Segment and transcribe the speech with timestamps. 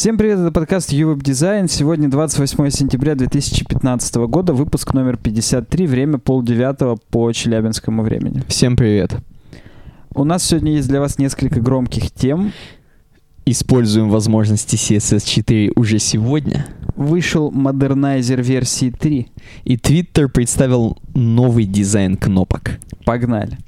[0.00, 1.68] Всем привет, это подкаст UWeb Design.
[1.68, 8.42] Сегодня 28 сентября 2015 года, выпуск номер 53, время полдевятого по челябинскому времени.
[8.48, 9.12] Всем привет.
[10.14, 12.52] У нас сегодня есть для вас несколько громких тем.
[13.44, 16.64] Используем возможности CSS 4 уже сегодня.
[16.96, 19.30] Вышел модернайзер версии 3.
[19.64, 22.78] И Twitter представил новый дизайн кнопок.
[23.04, 23.58] Погнали.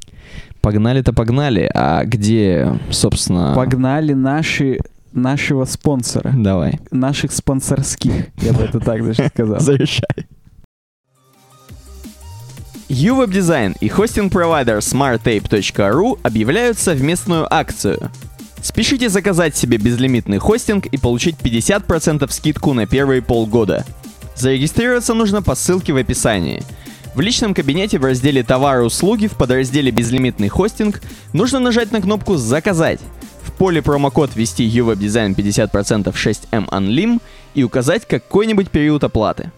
[0.62, 1.70] Погнали-то погнали.
[1.74, 3.52] А где, собственно...
[3.54, 4.78] Погнали наши
[5.12, 6.32] нашего спонсора.
[6.36, 6.80] Давай.
[6.90, 9.60] Наших спонсорских, я бы это так даже сказал.
[9.60, 10.26] Зарешай.
[12.88, 18.10] UWeb Design и хостинг-провайдер smarttape.ru объявляют совместную акцию.
[18.60, 23.86] Спешите заказать себе безлимитный хостинг и получить 50% скидку на первые полгода.
[24.36, 26.62] Зарегистрироваться нужно по ссылке в описании.
[27.14, 32.00] В личном кабинете в разделе «Товары и услуги» в подразделе «Безлимитный хостинг» нужно нажать на
[32.00, 33.00] кнопку «Заказать»,
[33.62, 37.20] поле промокод ввести UWebDesign 50% 6M Unlim
[37.54, 39.52] и указать какой-нибудь период оплаты.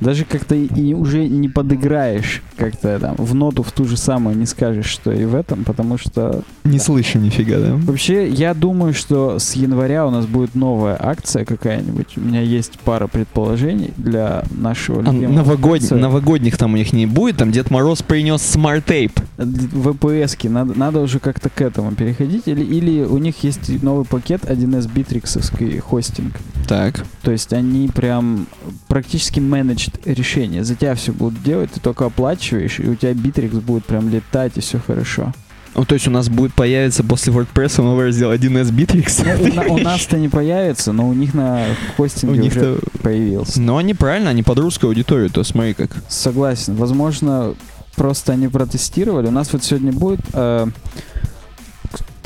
[0.00, 4.46] Даже как-то и уже не подыграешь как-то там в ноту в ту же самую не
[4.46, 6.42] скажешь, что и в этом, потому что...
[6.64, 6.84] Не да.
[6.84, 7.74] слышу нифига, да?
[7.76, 12.16] Вообще, я думаю, что с января у нас будет новая акция какая-нибудь.
[12.16, 15.90] У меня есть пара предположений для нашего а новогод...
[15.90, 19.12] Новогодних там у них не будет, там Дед Мороз принес SmartApe.
[19.36, 24.04] VPS ки, надо, надо уже как-то к этому переходить, или, или у них есть новый
[24.04, 26.34] пакет 1С битриксовский хостинг.
[26.68, 27.04] Так.
[27.22, 28.46] То есть они прям
[28.88, 30.64] практически менедж решение.
[30.64, 34.52] За тебя все будут делать, ты только оплачиваешь, и у тебя битрикс будет прям летать,
[34.56, 35.32] и все хорошо.
[35.76, 39.52] Ну, то есть у нас будет появиться после WordPress новый раздел 1С Bittrex?
[39.54, 41.64] Ну, у, у нас-то не появится, но у них на
[41.98, 43.60] хостинге у них уже появился.
[43.60, 45.90] Но они правильно, они под русскую аудиторию, то смотри как.
[46.08, 46.76] Согласен.
[46.76, 47.54] Возможно,
[47.94, 49.26] просто они протестировали.
[49.26, 50.66] У нас вот сегодня будет э,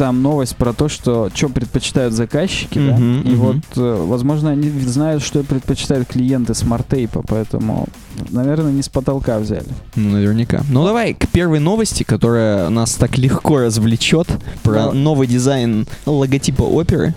[0.01, 3.37] там новость про то, что что предпочитают заказчики, uh-huh, да, и uh-huh.
[3.37, 7.87] вот, э, возможно, они знают, что предпочитают клиенты SmartApe а, поэтому,
[8.31, 9.67] наверное, не с потолка взяли.
[9.97, 10.63] Ну, наверняка.
[10.71, 14.29] Ну, давай к первой новости, которая нас так легко развлечет,
[14.63, 14.93] про да.
[14.93, 17.13] новый дизайн логотипа оперы.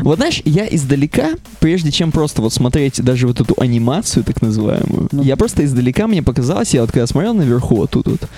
[0.00, 1.30] Вот знаешь, я издалека,
[1.60, 5.22] прежде чем просто вот смотреть даже вот эту анимацию, так называемую, ну.
[5.22, 8.28] я просто издалека мне показалось, я вот когда смотрел наверху вот тут вот,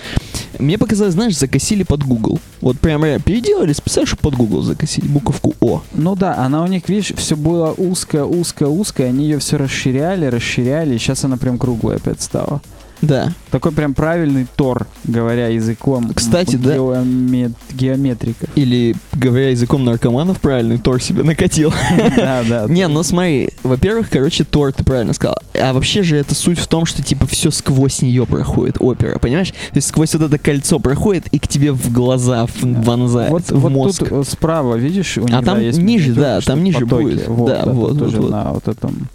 [0.59, 2.41] мне показалось, знаешь, закосили под Google.
[2.61, 5.83] Вот прямо переделали специально, чтобы под Google закосили буковку О.
[5.93, 10.27] Ну да, она у них, видишь, все было узкое, узкое, узкое, они ее все расширяли,
[10.27, 12.61] расширяли, и сейчас она прям круглая опять стала.
[13.03, 13.33] Да.
[13.51, 17.53] Такой прям правильный тор, говоря языком Кстати, геомет...
[17.53, 17.77] да.
[17.77, 18.47] геометрика.
[18.55, 21.73] Или, говоря языком наркоманов, правильный тор себе накатил.
[22.17, 22.67] Да, да.
[22.69, 25.39] Не, ну смотри, во-первых, короче, тор, ты правильно сказал.
[25.55, 29.51] А вообще же это суть в том, что типа все сквозь нее проходит опера, понимаешь?
[29.51, 33.61] То есть сквозь вот это кольцо проходит и к тебе в глаза вонзает, вот, в
[33.61, 34.09] вот мозг.
[34.09, 37.29] тут справа, видишь, у них а там ниже, да, там ниже будет.
[37.29, 38.31] Вот, да, вот, вот, вот.
[38.31, 39.09] на вот этом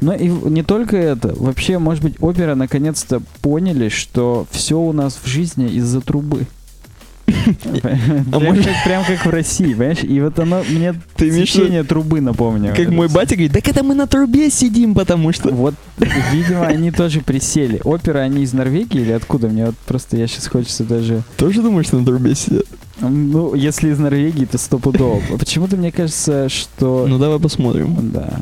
[0.00, 1.34] но и не только это.
[1.36, 6.46] Вообще, может быть, опера наконец-то поняли, что все у нас в жизни из-за трубы.
[8.84, 10.02] Прям как в России, понимаешь?
[10.02, 12.74] И вот оно мне течение трубы напомнило.
[12.74, 15.50] Как мой батя говорит, так это мы на трубе сидим, потому что...
[15.60, 15.74] Вот,
[16.32, 17.80] видимо, они тоже присели.
[17.84, 19.48] Опера, они из Норвегии или откуда?
[19.48, 21.22] Мне вот просто, я сейчас хочется даже...
[21.36, 22.64] Тоже думаешь, что на трубе сидят?
[23.00, 25.20] Ну, если из Норвегии, то стопудово.
[25.38, 27.06] Почему-то мне кажется, что...
[27.06, 28.10] Ну, давай посмотрим.
[28.10, 28.40] Да.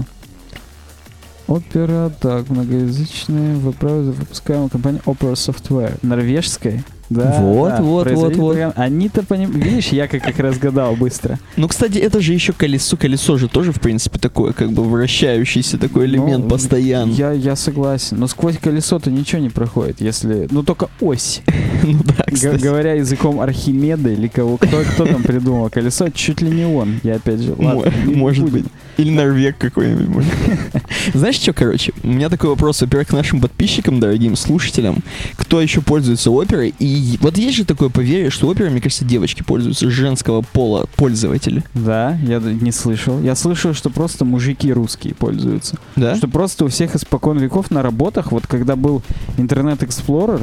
[1.48, 5.98] Опера, так, многоязычная, выпускаемая компания Opera Software.
[6.02, 6.84] Норвежской.
[7.10, 8.58] Да, вот, да, вот, вот, вот.
[8.76, 9.52] Они-то поним...
[9.52, 11.38] Видишь, я как, как разгадал быстро.
[11.56, 12.98] Ну, кстати, это же еще колесо.
[12.98, 17.12] Колесо же тоже, в принципе, такое, как бы вращающийся такой элемент ну, постоянно.
[17.12, 18.18] Я, я согласен.
[18.18, 20.48] Но сквозь колесо-то ничего не проходит, если...
[20.50, 21.40] Ну, только ось.
[21.82, 22.62] ну да, кстати.
[22.62, 27.00] Говоря языком Архимеда или кого, кто, кто там придумал колесо, чуть ли не он.
[27.02, 27.90] Я опять же, ладно.
[28.04, 28.66] Может быть.
[28.98, 30.24] Или норвег какой-нибудь.
[31.14, 35.04] Знаешь что, короче, у меня такой вопрос, во-первых, к нашим подписчикам, дорогим слушателям,
[35.36, 39.44] кто еще пользуется оперой, и вот есть же такое поверье, что оперой, мне кажется, девочки
[39.44, 41.62] пользуются, женского пола пользователи.
[41.74, 43.20] Да, я не слышал.
[43.22, 45.78] Я слышал, что просто мужики русские пользуются.
[45.94, 46.16] Да?
[46.16, 49.02] Что просто у всех испокон веков на работах, вот когда был
[49.36, 50.42] Internet Explorer,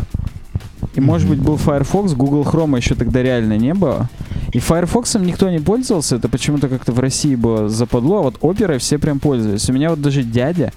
[0.94, 4.10] и, может быть, был Firefox, Google Chrome еще тогда реально не было.
[4.54, 8.78] И Firefox никто не пользовался, это почему-то как-то в России было западло, а вот оперой
[8.78, 9.70] все прям пользовались.
[9.70, 10.72] У меня вот даже дядя,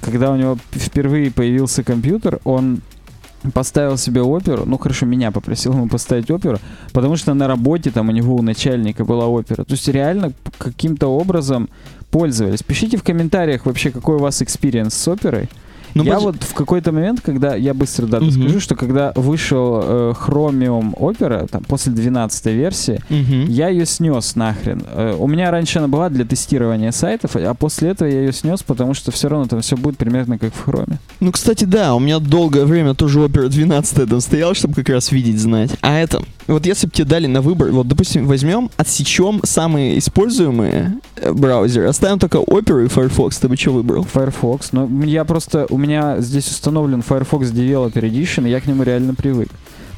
[0.00, 2.80] когда у него впервые появился компьютер, он
[3.52, 6.58] поставил себе оперу, ну хорошо, меня попросил ему поставить оперу,
[6.92, 9.64] потому что на работе там у него у начальника была опера.
[9.64, 11.68] То есть реально каким-то образом
[12.10, 12.62] пользовались.
[12.62, 15.48] Пишите в комментариях вообще, какой у вас experience с оперой.
[15.96, 18.32] Ну, я вот в какой-то момент, когда, я быстро дату Мгм.
[18.32, 23.46] скажу, что когда вышел э, Chromium Opera, там, после 12 версии, Мгм.
[23.48, 24.82] я ее снес нахрен.
[24.92, 28.62] Э, у меня раньше она была для тестирования сайтов, а после этого я ее снес,
[28.62, 30.98] потому что все равно там все будет примерно как в Хроме.
[31.20, 35.12] Ну, кстати, да, у меня долгое время тоже Opera 12 там стоял, чтобы как раз
[35.12, 35.70] видеть, знать.
[35.80, 40.94] А это, вот если бы тебе дали на выбор, вот, допустим, возьмем, отсечем самые используемые
[41.16, 44.04] э, браузеры, оставим только Opera и Firefox, ты бы что выбрал?
[44.04, 48.66] Firefox, но м- я просто, у меня здесь установлен Firefox Developer Edition, и я к
[48.66, 49.48] нему реально привык.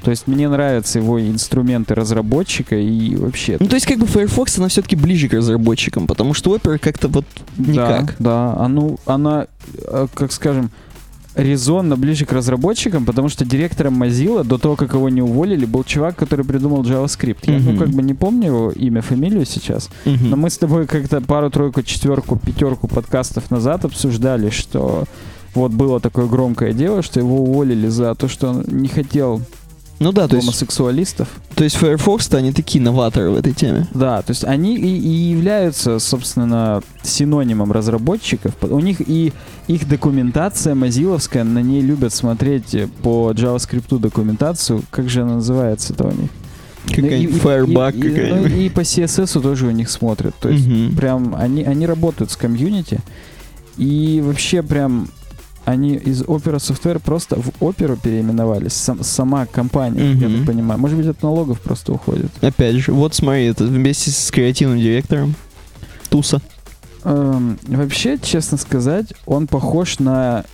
[0.02, 3.56] То есть мне нравятся его инструменты разработчика и вообще.
[3.58, 7.08] Ну, то есть, как бы Firefox, она все-таки ближе к разработчикам, потому что Opera как-то
[7.08, 7.24] вот
[7.58, 8.14] никак.
[8.18, 8.54] Да, да.
[8.64, 10.70] А ну, она, э, как скажем,
[11.38, 15.84] резонно ближе к разработчикам, потому что директором Mozilla до того, как его не уволили, был
[15.84, 17.38] чувак, который придумал JavaScript.
[17.44, 20.30] Я, ну, как бы не помню его имя, фамилию сейчас, Мгм.
[20.30, 25.04] но мы с тобой как-то пару-тройку, четверку, пятерку подкастов назад обсуждали, что
[25.54, 29.40] вот было такое громкое дело, что его уволили за то, что он не хотел
[30.00, 31.28] Ну да, то есть, гомосексуалистов.
[31.56, 33.88] то есть Firefox-то они такие новаторы в этой теме.
[33.94, 38.54] Да, то есть они и, и являются, собственно, синонимом разработчиков.
[38.62, 39.32] У них и
[39.66, 44.82] их документация мазиловская, на ней любят смотреть э, по JavaScript документацию.
[44.90, 46.30] Как же она называется-то у них?
[46.86, 50.34] Какая-нибудь и- Firebug и- и- ну, и по CSS тоже у них смотрят.
[50.40, 50.96] То есть Мгм.
[50.96, 53.00] прям они, они работают с комьюнити.
[53.76, 55.08] И вообще прям
[55.68, 58.72] они из Opera Software просто в Оперу переименовались.
[58.72, 60.38] Сам- сама компания, я Мгм.
[60.38, 60.80] так понимаю.
[60.80, 62.30] Может быть, от налогов просто уходит.
[62.40, 65.34] Опять же, вот смотри, это вместе с креативным директором
[66.08, 66.40] Туса.
[67.04, 70.44] Эм, вообще, честно сказать, он похож на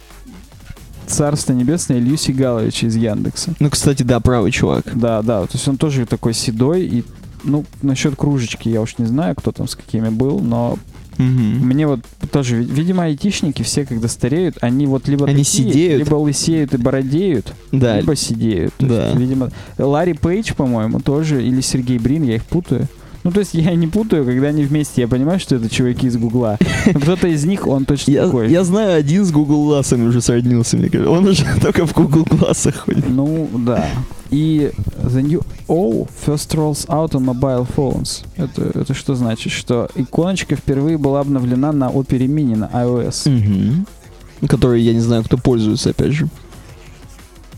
[1.06, 3.54] Царство Небесное Илью Сигаловича из Яндекса.
[3.60, 4.84] Ну, кстати, да, правый чувак.
[4.94, 7.04] Да, да, то есть он тоже такой седой и
[7.44, 10.78] ну, насчет кружечки я уж не знаю, кто там с какими был, но
[11.18, 11.66] Мгм.
[11.66, 12.00] мне вот
[12.30, 15.98] тоже, ви- видимо, айтишники все, когда стареют, они вот либо Они такие, сидеют.
[16.04, 17.98] либо лысеют и бородеют, Да.
[18.00, 18.74] либо сидеют.
[18.78, 19.06] Да.
[19.08, 22.88] есть, видимо, Ларри Пейдж, по-моему, тоже, или Сергей Брин, я их путаю.
[23.24, 26.16] Ну, то есть я не путаю, когда они вместе, я понимаю, что это чуваки из
[26.18, 26.58] Гугла.
[26.94, 28.50] Кто-то из них, он точно Я, такой.
[28.50, 31.10] я знаю, один с Google Glass'ами уже сроднился, мне кажется.
[31.10, 33.08] Он уже только в Google Glass'ах ходит.
[33.08, 33.88] Ну, да.
[34.30, 34.70] И
[35.02, 38.24] the new O first rolls out on mobile phones.
[38.36, 39.52] Это, это что значит?
[39.52, 43.30] Что иконочка впервые была обновлена на Opera Mini на iOS.
[43.30, 43.86] Мгм.
[44.48, 46.28] Который, я не знаю, кто пользуется, опять же.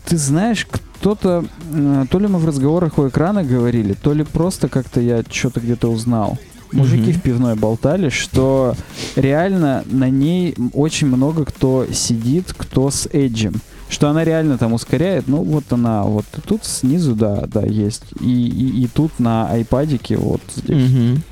[0.07, 4.69] Ты знаешь, кто-то, э, то ли мы в разговорах у экрана говорили, то ли просто
[4.69, 6.37] как-то я что-то где-то узнал.
[6.71, 7.13] Мужики Мгм.
[7.13, 8.75] в пивной болтали, что
[9.15, 13.55] реально на ней очень много кто сидит, кто с эджем.
[13.89, 15.29] Что она реально там ускоряет.
[15.29, 18.03] Ну, вот она, вот тут снизу, да, да, есть.
[18.19, 20.89] И, и, и тут на айпадике, вот здесь.
[20.91, 21.23] Мгм.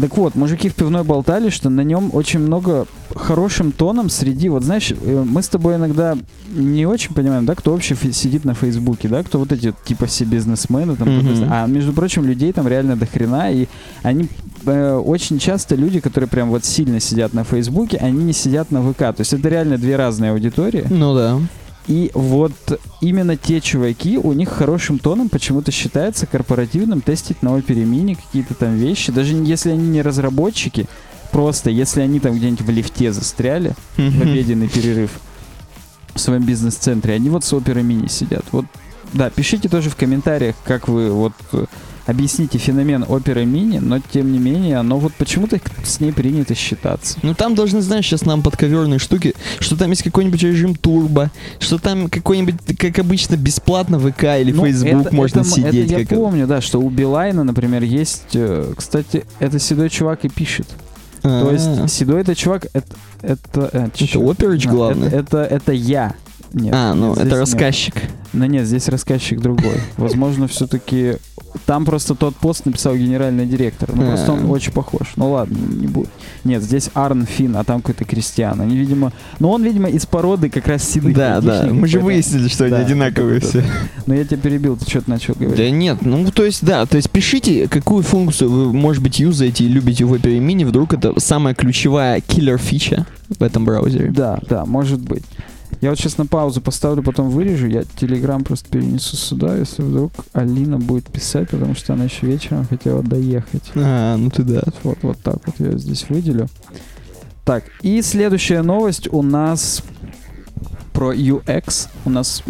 [0.00, 4.62] Так вот, мужики в пивной болтали, что на нем очень много хорошим тоном среди, вот
[4.64, 6.16] знаешь, э, мы с тобой иногда
[6.54, 10.06] не очень понимаем, да, кто вообще сидит на Фейсбуке, да, кто вот эти вот, типа
[10.06, 13.66] все бизнесмены, там, кто-то- а между прочим, людей там реально до хрена, и
[14.02, 14.28] они
[14.66, 18.82] э, очень часто люди, которые прям вот сильно сидят на Фейсбуке, они не сидят на
[18.82, 21.38] ВК, то есть это реально две разные аудитории, Ну да.
[21.90, 22.52] И вот
[23.00, 28.76] именно те чуваки, у них хорошим тоном почему-то считается корпоративным тестить на Mini какие-то там
[28.76, 30.86] вещи, даже если они не разработчики,
[31.32, 35.10] просто если они там где-нибудь в лифте застряли, в обеденный перерыв
[36.14, 38.44] в своем бизнес-центре, они вот с Opera Mini сидят.
[38.52, 38.66] Вот,
[39.12, 41.64] да, пишите тоже в комментариях, как вы вот э,
[42.06, 47.18] объясните феномен Opera Mini, но тем не менее, оно вот почему-то с ней принято считаться.
[47.22, 51.78] Ну там должны, знаешь, сейчас нам подковерные штуки, что там есть какой-нибудь режим турбо, что
[51.78, 55.90] там какой-нибудь, как обычно, бесплатно ВК или Ну, Facebook это- можно это сидеть.
[55.92, 58.22] Это я помню, да, что у Билайна, например, есть...
[58.34, 60.66] э, Кстати, это седой чувак и пишет.
[61.22, 62.86] А, То есть седой это чувак, это...
[63.22, 64.20] Это, э, это чё?
[64.30, 65.08] Оперич А, главный.
[65.08, 66.14] Это, это, это я.
[66.52, 67.38] Нет, а, ну нет, это нет.
[67.38, 67.94] рассказчик.
[68.32, 69.80] Ну нет, здесь рассказчик другой.
[69.96, 71.16] Возможно, все-таки...
[71.66, 73.90] Там просто тот пост написал генеральный директор.
[73.92, 74.46] Ну, просто он А.
[74.46, 75.14] очень похож.
[75.16, 76.08] Ну ладно, не будет.
[76.44, 78.60] Нет, здесь Арн Фин, а там какой-то Кристиан.
[78.60, 79.12] Они, видимо...
[79.40, 81.66] Ну, он, видимо, из породы как раз седых Да, да.
[81.72, 83.64] Мы же выяснили, что они одинаковые все.
[84.06, 85.56] Но я тебя перебил, ты что-то начал говорить.
[85.56, 89.64] Да нет, ну то есть да, то есть пишите, какую функцию вы, может быть, юзаете
[89.64, 94.10] и любите в Opera Mini, вдруг это самая ключевая киллер-фича в этом браузере.
[94.10, 95.24] Да, да, может быть.
[95.80, 97.66] Я вот сейчас на паузу поставлю, потом вырежу.
[97.66, 102.66] Я телеграм просто перенесу сюда, если вдруг Алина будет писать, потому что она еще вечером
[102.66, 103.72] хотела доехать.
[103.74, 104.62] А, ну ты да.
[104.82, 106.48] Вот, вот так вот я здесь выделю.
[107.44, 109.82] Так, и следующая новость у нас
[110.92, 111.88] про UX.
[112.04, 112.42] У нас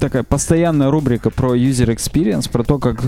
[0.00, 3.00] такая постоянная рубрика про user experience, про то, как,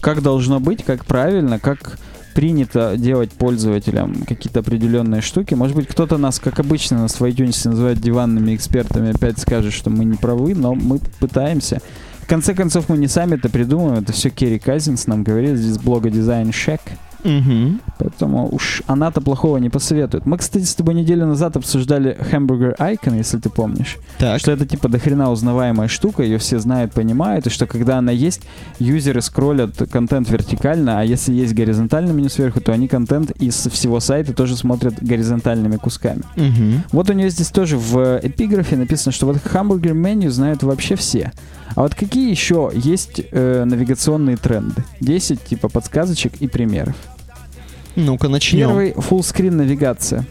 [0.00, 1.98] как должно быть, как правильно, как
[2.36, 5.54] принято делать пользователям какие-то определенные штуки.
[5.54, 9.88] Может быть, кто-то нас, как обычно, нас в iTunes называет диванными экспертами, опять скажет, что
[9.88, 11.80] мы не правы, но мы пытаемся.
[12.20, 15.78] В конце концов, мы не сами это придумываем, это все Керри Казинс нам говорит здесь
[15.78, 16.80] блога Design Shack.
[17.26, 17.78] Угу.
[17.98, 20.26] Поэтому уж она-то плохого не посоветует.
[20.26, 23.96] Мы, кстати, с тобой неделю назад обсуждали Hamburger Icon, если ты помнишь.
[24.18, 24.38] Так.
[24.38, 28.42] Что это типа дохрена узнаваемая штука, ее все знают, понимают, и что когда она есть,
[28.78, 34.00] юзеры скроллят контент вертикально, а если есть горизонтальное меню сверху, то они контент из всего
[34.00, 36.22] сайта тоже смотрят горизонтальными кусками.
[36.36, 36.82] Угу.
[36.92, 41.32] Вот у нее здесь тоже в эпиграфе написано, что вот Hamburger меню знают вообще все.
[41.74, 44.84] А вот какие еще есть э, навигационные тренды?
[45.00, 46.94] 10 типа подсказочек и примеров.
[47.96, 48.68] Ну-ка, начнем.
[48.68, 50.24] Первый full навигация.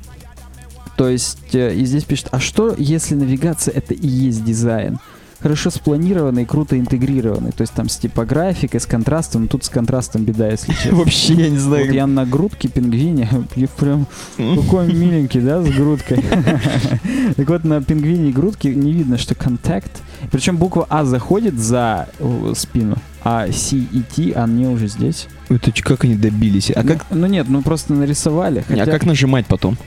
[0.97, 4.99] То есть, э, и здесь пишет, а что, если навигация это и есть дизайн?
[5.39, 7.51] Хорошо спланированный и круто интегрированный.
[7.51, 9.43] То есть там с типографикой, с контрастом.
[9.43, 10.95] Но тут с контрастом беда, если честно.
[10.95, 11.93] Вообще, я не Вот знаю.
[11.93, 16.23] я на грудке пингвине, я прям какой миленький, да, с грудкой.
[17.35, 19.91] Так вот, на пингвине и грудке не видно, что контакт.
[20.31, 25.27] Причем буква А заходит за э, спину, а C и T, они уже здесь.
[25.49, 26.71] Это как они добились?
[26.75, 28.63] А Ну, как, Ну нет, ну просто нарисовали.
[28.69, 29.77] а как нажимать потом?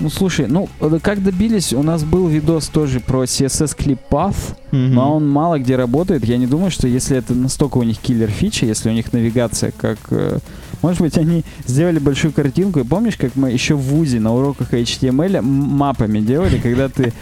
[0.00, 4.56] Ну слушай, ну э, как добились, у нас был видос тоже про CSS Clip Path,
[4.72, 6.24] но он мало где работает.
[6.24, 9.72] Я не думаю, что если это настолько у них киллер фича, если у них навигация
[9.76, 9.98] как...
[10.10, 10.38] э,
[10.80, 12.80] Может быть, они сделали большую картинку.
[12.80, 17.12] И помнишь, как мы еще в ВУЗе на уроках HTML мапами делали, когда ты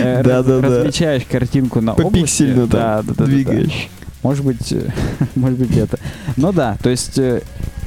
[0.00, 0.22] э,
[0.60, 2.44] размечаешь картинку на области.
[2.66, 3.88] Да, двигаешь.
[4.22, 4.74] Может быть,
[5.34, 5.98] может быть это.
[6.36, 7.18] Но да, то есть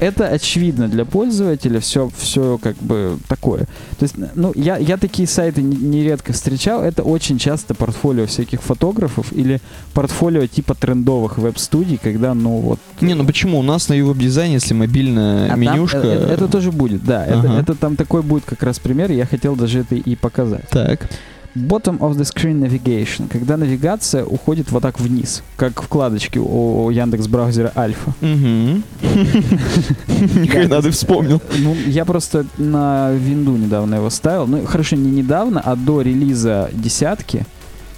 [0.02, 3.60] это очевидно для пользователя, все, все как бы такое.
[3.98, 8.62] То есть, ну, я, я такие сайты не- нередко встречал, это очень часто портфолио всяких
[8.62, 9.60] фотографов или
[9.94, 12.78] портфолио типа трендовых веб-студий, когда, ну, вот...
[13.00, 13.58] Не, ну почему?
[13.58, 15.98] У нас на веб-дизайне, если мобильная А там, менюшка...
[15.98, 17.24] э, э, это тоже будет, да.
[17.24, 17.60] Это, Ага.
[17.60, 20.68] это там такой будет как раз пример, я хотел даже это и показать.
[20.70, 21.08] Так.
[21.54, 27.26] Bottom of the screen navigation, когда навигация уходит вот так вниз, как вкладочки у Яндекс
[27.26, 28.14] браузера Альфа.
[28.22, 28.82] Угу.
[30.40, 31.42] Ни хрена ты вспомнил.
[31.58, 34.46] Ну, я просто на винду недавно его ставил.
[34.46, 37.44] Ну, хорошо, не недавно, а до релиза десятки,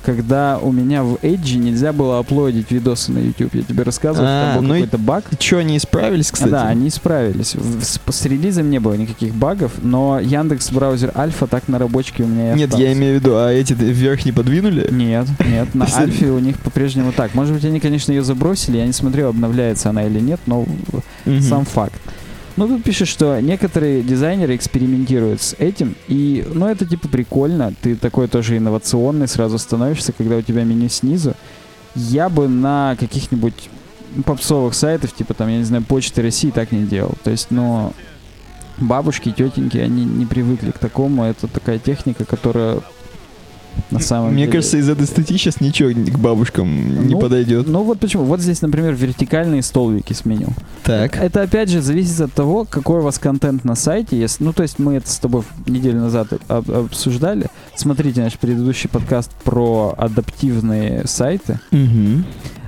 [0.04, 3.54] когда у меня в Edge нельзя было аплодить видосы на YouTube.
[3.54, 5.24] Я тебе рассказывал, А, что там был ну какой-то баг.
[5.38, 6.50] Че, они исправились, кстати?
[6.50, 7.54] Да, они исправились.
[7.54, 12.22] В- С, с релизом не было никаких багов, но Яндекс браузер Альфа так на рабочке
[12.22, 14.88] у меня и Нет, я имею в виду, а эти вверх не подвинули?
[14.90, 17.34] Нет, нет, на Альфе у них по-прежнему так.
[17.34, 20.66] Может быть, они, конечно, ее забросили, я не смотрел, обновляется она или нет, но
[21.40, 22.00] сам факт.
[22.56, 27.96] Ну, тут пишет, что некоторые дизайнеры экспериментируют с этим, и, ну, это типа прикольно, ты
[27.96, 31.34] такой тоже инновационный сразу становишься, когда у тебя меню снизу.
[31.96, 33.70] Я бы на каких-нибудь
[34.24, 37.14] попсовых сайтах, типа там, я не знаю, Почты России так не делал.
[37.24, 37.92] То есть, ну,
[38.78, 42.78] бабушки, тетеньки, они не привыкли к такому, это такая техника, которая
[43.90, 44.52] на самом Мне деле...
[44.52, 47.66] кажется, из этой статьи сейчас ничего к бабушкам не Ну, подойдет.
[47.68, 48.24] Ну вот почему.
[48.24, 50.48] Вот здесь, например, вертикальные столбики с меню.
[50.82, 51.16] Так.
[51.16, 54.18] Это опять же зависит от того, какой у вас контент на сайте.
[54.18, 57.46] Если, ну, то есть мы это с тобой неделю назад об- обсуждали.
[57.76, 61.60] Смотрите наш предыдущий подкаст про адаптивные сайты.
[61.70, 62.24] Мгм.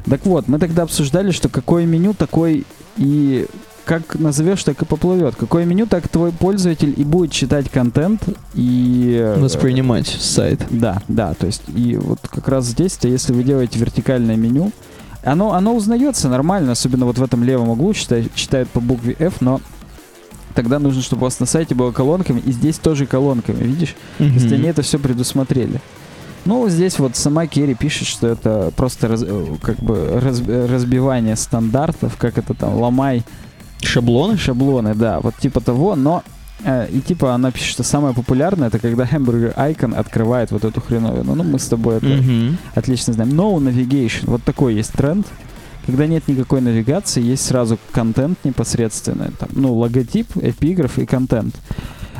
[0.08, 2.64] Так вот, мы тогда обсуждали, что какое меню, такой
[2.96, 3.46] и
[3.86, 5.36] как назовешь, так и поплывет.
[5.36, 8.22] Какое меню, так твой пользователь и будет читать контент
[8.54, 9.16] и...
[9.18, 10.60] э, Воспринимать сайт.
[10.70, 14.72] Да, да, то есть и вот как раз здесь, то если вы делаете вертикальное меню,
[15.24, 19.40] оно, оно узнается нормально, особенно вот в этом левом углу читает, читает по букве F,
[19.40, 19.60] но
[20.54, 23.94] тогда нужно, чтобы у вас на сайте было колонками, и здесь тоже колонками, видишь?
[24.18, 25.80] То есть они это все предусмотрели.
[26.44, 30.66] Ну, здесь вот сама Керри пишет, что это просто раз- э, как бы раз- э,
[30.70, 33.24] разбивание стандартов, как это там, ломай
[33.86, 34.36] Шаблоны?
[34.36, 36.22] шаблоны, да, вот типа того, но
[36.64, 40.80] э, и типа она пишет, что самое популярное это когда Hamburger Icon открывает вот эту
[40.80, 41.34] хреновину.
[41.34, 42.58] Ну, мы с тобой это Мгм.
[42.74, 43.30] отлично знаем.
[43.30, 45.26] No navigation, вот такой есть тренд.
[45.86, 49.28] Когда нет никакой навигации, есть сразу контент непосредственный.
[49.38, 51.54] Там, ну, логотип, эпиграф и контент.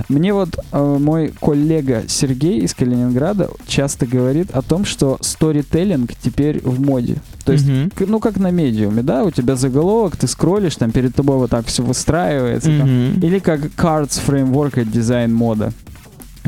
[0.09, 6.61] Мне вот э, мой коллега Сергей из Калининграда часто говорит о том, что сторителлинг теперь
[6.63, 7.17] в моде.
[7.45, 7.91] То есть Мгм.
[7.91, 11.51] к- ну, как на медиуме, да, у тебя заголовок, ты скроллишь, там перед тобой вот
[11.51, 12.69] так все выстраивается.
[12.79, 12.89] там.
[13.11, 13.21] Мгм.
[13.23, 15.73] Или как Cards Framework дизайн мода,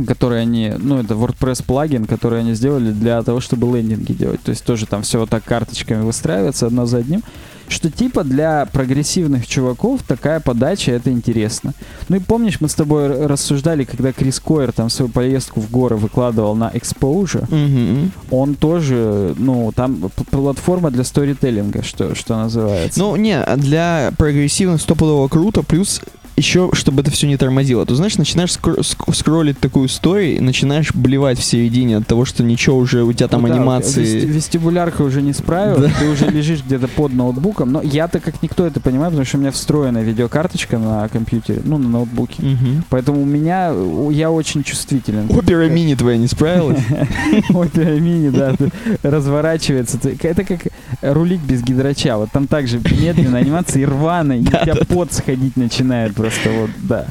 [0.06, 4.40] который они, ну, это WordPress плагин, который они сделали для того, чтобы лендинги делать.
[4.42, 7.22] То есть тоже там все вот так карточками выстраивается одно за одним.
[7.68, 11.74] Что типа для прогрессивных чуваков такая подача это интересно.
[12.08, 15.96] Ну и помнишь, мы с тобой рассуждали, когда Крис Койер там свою поездку в горы
[15.96, 18.12] выкладывал на Exposure, Мгм.
[18.30, 22.98] он тоже, ну, там платформа для сторителлинга, что, что называется.
[22.98, 26.00] Ну, не, для прогрессивных стопудово круто, плюс
[26.38, 30.94] еще, чтобы это все не тормозило, то знаешь, начинаешь скр- ск- скроллить такую историю, начинаешь
[30.94, 34.02] блевать в середине от того, что ничего уже у тебя там Ну да, анимации.
[34.02, 35.98] вести- вестибулярка уже не справилась, Да.
[36.00, 37.72] ты уже лежишь где-то под ноутбуком.
[37.72, 41.78] Но я-то как никто это понимаю, потому что у меня встроена видеокарточка на компьютере, ну,
[41.78, 42.42] на ноутбуке.
[42.42, 42.84] Мгм.
[42.88, 43.72] Поэтому у меня,
[44.10, 45.26] я очень чувствителен.
[45.30, 46.78] Опера мини твоя не справилась?
[47.50, 48.54] Опера мини, да,
[49.02, 49.98] разворачивается.
[50.22, 50.60] Это как
[51.02, 52.16] рулить без гидрача.
[52.16, 56.70] Вот там также медленно анимация и рвано, и у тебя пот сходить начинает просто вот,
[56.82, 57.06] да.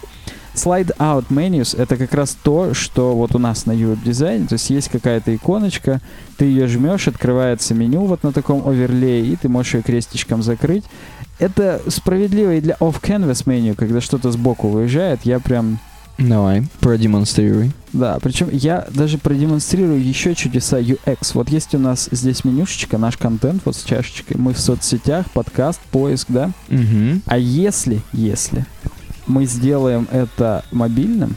[0.57, 4.53] Slide out menus— это как раз то, что вот у нас на UX дизайне, то
[4.53, 6.01] есть есть какая-то иконочка,
[6.38, 10.83] ты ее жмешь, открывается меню вот на таком оверлее, и ты можешь ее крестичком закрыть.
[11.38, 15.79] Это справедливо и для off-canvas меню, когда что-то сбоку выезжает, я прям
[16.17, 17.71] Давай, продемонстрируй.
[17.93, 21.33] да, причем я даже продемонстрирую еще чудеса UX.
[21.36, 24.38] Вот есть у нас здесь менюшечка, наш контент вот с чашечкой.
[24.39, 26.50] Мы в соцсетях, подкаст, поиск, да?
[26.69, 27.21] Мгм.
[27.27, 28.65] А если, если
[29.27, 31.36] мы сделаем это мобильным,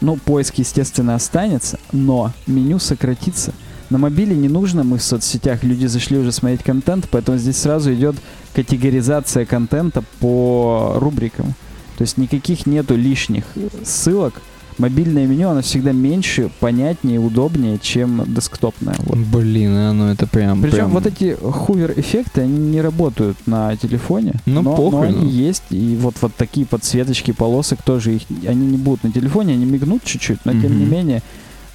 [0.00, 3.52] ну, поиск, естественно, останется, но меню сократится.
[3.90, 7.92] На мобиле не нужно, мы в соцсетях, люди зашли уже смотреть контент, поэтому здесь сразу
[7.92, 8.16] идет
[8.54, 11.54] категоризация контента по рубрикам.
[11.98, 13.44] То есть никаких нету лишних
[13.84, 14.40] ссылок.
[14.78, 18.94] Мобильное меню, оно всегда меньше, понятнее, удобнее, чем десктопное.
[18.98, 19.18] Вот.
[19.18, 20.62] Блин, ну это прям...
[20.62, 24.34] Причем прям- вот эти хувер-эффекты, они не работают на телефоне.
[24.46, 25.28] Ну, но, похуй, но они ну.
[25.28, 25.64] есть.
[25.70, 30.04] И вот, вот такие подсветочки полосок тоже, их, они не будут на телефоне, они мигнут
[30.04, 31.22] чуть-чуть, но тем не менее,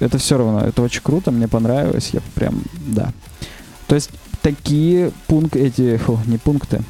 [0.00, 3.12] это все равно, это очень круто, мне понравилось, я прям, да.
[3.86, 4.10] То есть
[4.42, 6.82] такие пункты, эти, фу, не пункты,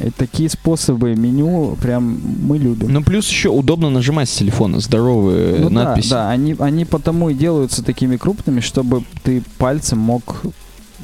[0.00, 2.92] э, такие способы меню прям мы любим.
[2.92, 6.10] Ну, плюс еще удобно нажимать с телефона, здоровые Ну да, надписи.
[6.10, 10.42] да, они, они потому и делаются такими крупными, чтобы ты пальцем мог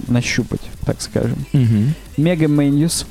[0.08, 1.38] нащупать, так скажем.
[1.52, 1.94] Мгм.
[2.16, 3.06] Мега менюс.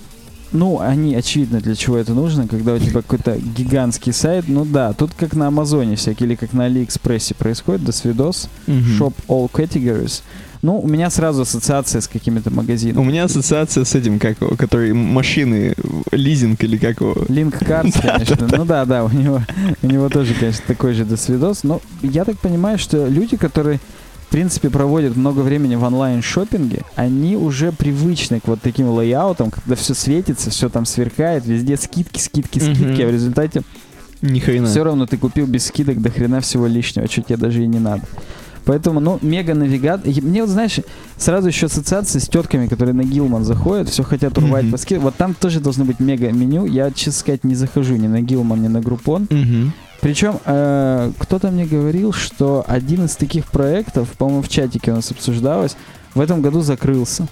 [0.51, 4.45] Ну, они очевидно для чего это нужно, когда у тебя какой-то гигантский сайт.
[4.47, 8.77] Ну да, тут как на Амазоне всякие, или как на Алиэкспрессе происходит, до свидос, Мгм.
[8.99, 10.21] shop all categories.
[10.63, 13.05] Ну, у меня сразу ассоциация с какими-то У магазинами.
[13.05, 15.75] меня ассоциация с этим, как его, который машины,
[16.11, 17.11] лизинг или как его.
[17.27, 18.47] Link Cards, конечно.
[18.49, 19.41] Ну да, да, у него,
[19.81, 21.63] у него тоже, конечно, такой же досвидос.
[21.65, 23.79] Но я так понимаю, что люди, которые
[24.27, 29.75] в принципе проводят много времени в онлайн-шоппинге, они уже привычны к вот таким лейаутам, когда
[29.75, 33.01] все светится, все там сверкает, везде скидки, скидки, скидки, Мгм.
[33.03, 33.63] а в результате
[34.21, 34.67] Ни хрена.
[34.67, 37.79] все равно ты купил без скидок до хрена всего лишнего, что тебе даже и не
[37.79, 38.03] надо.
[38.65, 40.11] Поэтому, ну, мега навигатор.
[40.21, 40.79] Мне вот, знаешь,
[41.17, 45.05] сразу еще ассоциации с тетками, которые на Гилман заходят, все хотят урвать по скидкам.
[45.05, 46.65] Вот там тоже должно быть мега меню.
[46.65, 49.27] Я, честно сказать, не захожу ни на Гилман, ни на Группон.
[49.29, 49.73] Мгм.
[50.01, 55.09] Причем э, кто-то мне говорил, что один из таких проектов, по-моему, в чатике у нас
[55.11, 55.77] обсуждалось,
[56.13, 57.27] в этом году закрылся.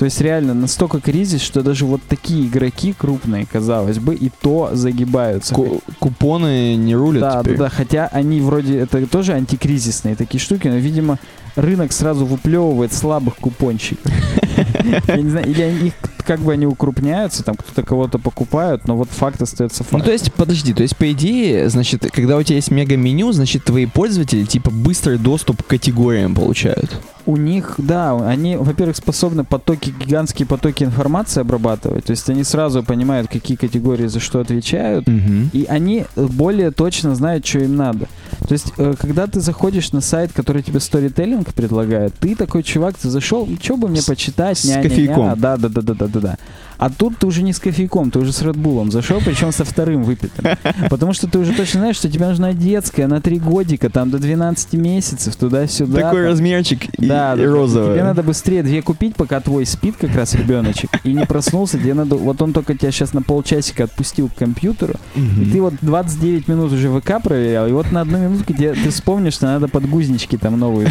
[0.00, 4.70] То есть реально настолько кризис, что даже вот такие игроки крупные, казалось бы, и то
[4.72, 5.54] загибаются.
[5.54, 7.58] Ку- купоны не рулят Да, да, теперь.
[7.58, 11.18] да, хотя они вроде это тоже антикризисные такие штуки, но, видимо,
[11.54, 14.10] рынок сразу выплевывает слабых купонщиков.
[15.06, 15.92] Я не знаю, или их
[16.24, 20.02] как бы они укрупняются, там кто-то кого-то покупают, но вот факт остается Ну, фактом.
[20.06, 23.84] то есть, подожди, то есть, по идее, значит, когда у тебя есть мега-меню, значит, твои
[23.86, 26.98] пользователи, типа, быстрый доступ к категориям получают.
[27.30, 32.82] У них, да, они, во-первых, способны потоки, гигантские потоки информации обрабатывать, то есть они сразу
[32.82, 35.50] понимают, какие категории за что отвечают, Мгм.
[35.52, 38.06] и они более точно знают, что им надо.
[38.48, 42.96] То есть, э, когда ты заходишь на сайт, который тебе сторителлинг предлагает, ты такой чувак,
[42.96, 45.40] ты зашел, что бы мне почитать, с ня-ня-ня, кофейком.
[45.40, 46.36] да, да, да, да, да, да, да.
[46.80, 50.02] А тут ты уже не с кофейком, ты уже с Редбулом зашел, причем со вторым
[50.02, 50.46] выпитым.
[50.88, 54.18] Потому что ты уже точно знаешь, что тебе нужна детская на 3 годика, там до
[54.18, 56.00] 12 месяцев, туда-сюда.
[56.00, 56.30] Такой там.
[56.30, 57.92] размерчик и, Да, и розовый.
[57.96, 61.78] Тебе надо быстрее две купить, пока твой спит как раз ребеночек и не проснулся.
[61.78, 65.42] Тебе надо, вот он только тебя сейчас на полчасика отпустил к компьютеру, Мгм.
[65.42, 68.88] и ты вот 29 минут уже ВК проверял, и вот на одну минутку тебе, ты
[68.88, 70.88] вспомнишь, что надо подгузнички там новые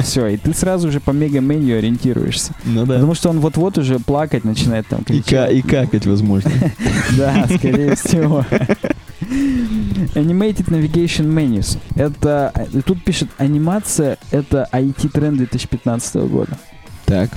[0.00, 2.52] все, и ты сразу же по мега-меню ориентируешься.
[2.64, 2.94] Ну да.
[2.94, 5.23] Потому что он вот-вот уже плакать начинает там кричать.
[5.28, 6.50] Ка- и какать, возможно.
[7.16, 8.44] Да, скорее всего.
[10.14, 11.78] Animated Navigation Menus.
[11.96, 16.58] Это, э, тут пишет, анимация— это IT-тренд 2015 года.
[17.06, 17.30] Так.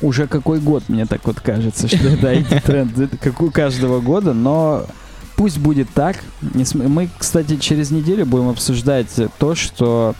[0.00, 4.86] Уже какой год, мне так вот кажется, что это IT-тренд, как у каждого года, но
[5.36, 6.16] пусть будет так.
[6.74, 10.14] Мы, кстати, через неделю будем обсуждать то, что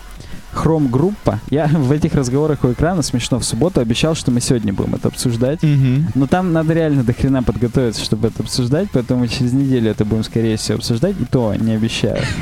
[0.54, 1.40] Chrome группа.
[1.50, 5.08] Я в этих разговорах у экрана смешно в субботу обещал, что мы сегодня будем это
[5.08, 5.62] обсуждать.
[5.62, 6.08] Мгм.
[6.14, 10.24] Но там надо реально до хрена подготовиться, чтобы это обсуждать, поэтому через неделю это будем,
[10.24, 12.22] скорее всего, обсуждать, и то не обещаю.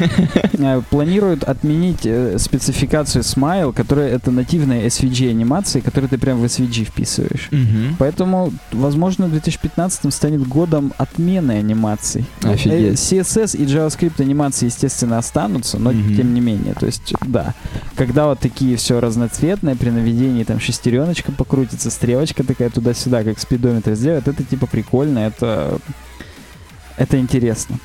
[0.59, 6.45] Э, Планируют отменить э, спецификацию Smile, которая это нативная SVG анимации, которую ты прям в
[6.45, 7.49] SVG вписываешь.
[7.51, 7.97] Мгм.
[7.99, 12.25] Поэтому, возможно, 2015 станет годом отмены анимаций.
[12.43, 12.93] Офигеть.
[13.13, 16.17] Э, CSS и JavaScript анимации, естественно, останутся, но Мгм.
[16.17, 16.75] тем не менее.
[16.75, 17.55] То есть, да.
[18.07, 23.95] Когда вот такие все разноцветное, при наведении там шестереночка покрутится, стрелочка такая туда-сюда, как спидометр
[23.95, 25.81] сделает, это типа прикольно, это,
[26.97, 27.81] это интересно.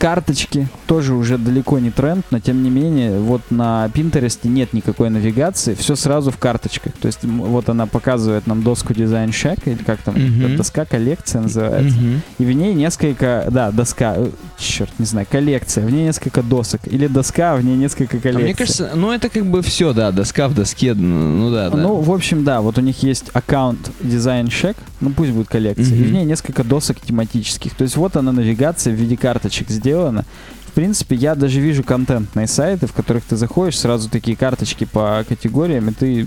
[0.00, 5.10] Карточки тоже уже далеко не тренд, но тем не менее, вот на Pinterest нет никакой
[5.10, 6.94] навигации, все сразу в карточках.
[6.94, 10.56] То есть вот она показывает нам доску Design Shack, или как там, Мгм.
[10.56, 11.98] доска коллекция называется.
[11.98, 12.22] Мгм.
[12.38, 14.16] И в ней несколько, да, доска,
[14.56, 16.80] черт, не знаю, коллекция, в ней несколько досок.
[16.86, 18.44] Или доска, а в ней несколько А коллекций.
[18.44, 21.76] мне кажется, ну это как бы все, да, доска в доске, ну ну да, да.
[21.76, 25.94] Ну, в общем, да, вот у них есть аккаунт Design Shack, ну пусть будет коллекция,
[25.94, 27.74] и в ней несколько досок тематических.
[27.74, 29.89] То есть вот она навигация в виде карточек сделана.
[29.92, 35.24] В принципе, я даже вижу контентные сайты, в которых ты заходишь, сразу такие карточки по
[35.28, 36.26] категориям, и ты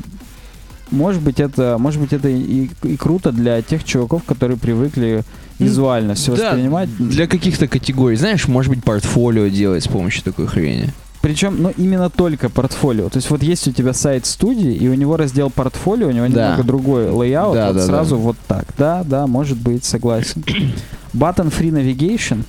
[0.91, 5.23] может быть, это, может быть, это и, и круто для тех чуваков, которые привыкли
[5.58, 6.89] Ну, визуально все да, воспринимать.
[6.97, 10.93] Для каких-то категорий, знаешь, может быть, портфолио делать с помощью такой хрени.
[11.21, 13.10] Причем, ну, именно только портфолио.
[13.10, 16.28] То есть вот есть у тебя сайт студии, и у него раздел портфолио, у него
[16.28, 16.49] Да.
[16.49, 18.21] немного другой layout, Да, вот да, сразу да.
[18.21, 18.65] вот так.
[18.78, 20.43] Да, да, может быть, согласен.
[21.13, 22.43] Button Free Navigation.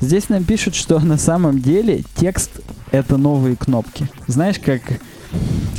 [0.00, 2.50] Здесь нам пишут, что на самом деле текст—
[2.90, 4.08] это новые кнопки.
[4.26, 4.80] Знаешь, как...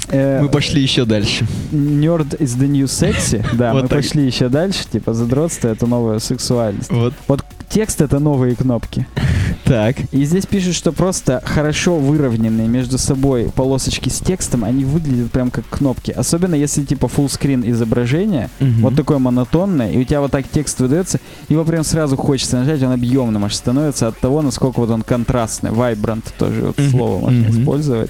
[0.10, 1.46] э, Мы пошли еще дальше.
[1.72, 3.46] Nerd is the new sexy.
[3.56, 4.00] Да, Вот мы так.
[4.00, 4.86] пошли еще дальше.
[4.92, 6.92] Типа, задротство— это новая сексуальность.
[6.92, 9.06] Вот Вот текст— это новые кнопки.
[9.70, 9.98] Так.
[10.12, 15.52] И здесь пишут, что просто хорошо выровненные между собой полосочки с текстом, они выглядят прям
[15.52, 16.10] как кнопки.
[16.10, 17.30] Особенно если типа full
[17.70, 22.58] изображение, вот такое монотонное, и у тебя вот так текст выдается, его прям сразу хочется
[22.58, 25.70] нажать, он объемным аж становится от того, насколько вот он контрастный.
[25.70, 27.62] Vibrant тоже вот Мгм, слово можно мгм.
[27.62, 28.10] использовать.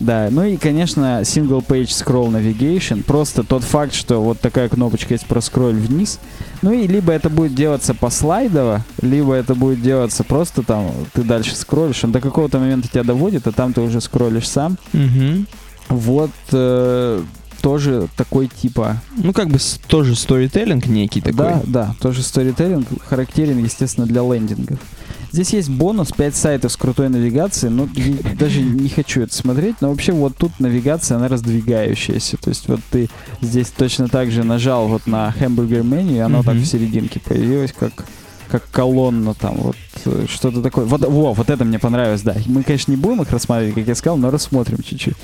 [0.00, 3.04] Да, ну и, конечно, single page scroll navigation.
[3.04, 6.18] Просто тот факт, что вот такая кнопочка есть проскроль вниз.
[6.62, 11.56] Ну и либо это будет делаться послайдово, либо это будет делаться просто там, ты дальше
[11.56, 14.76] скроллишь, он до какого-то момента тебя доводит, а там ты уже скроллишь сам.
[14.92, 15.46] Мгм.
[15.88, 17.22] Вот э,
[17.60, 19.00] тоже такой типа...
[19.16, 21.36] Ну, как бы тоже сторителлинг некий такой.
[21.36, 24.78] Да, да, тоже сторителлинг характерен, естественно, для лендингов.
[25.32, 27.88] Здесь есть бонус 5 сайтов с крутой навигацией, но
[28.38, 32.36] даже не хочу это смотреть, но вообще вот тут навигация, она раздвигающаяся.
[32.36, 33.08] То есть вот ты
[33.40, 36.64] здесь точно так же нажал вот на hamburger меню, и оно так Мгм.
[36.64, 38.04] в серединке появилось, как
[38.50, 40.84] как колонна там, вот э, что-то такое.
[40.84, 42.34] Вот, во, вот это мне понравилось, да.
[42.46, 45.14] Мы, конечно, не будем их рассматривать, как я сказал, но рассмотрим чуть-чуть.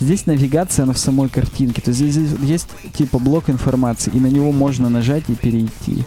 [0.00, 1.80] Здесь навигация, она в самой картинке.
[1.80, 6.04] То есть здесь есть типа блок информации, и на него можно нажать и перейти.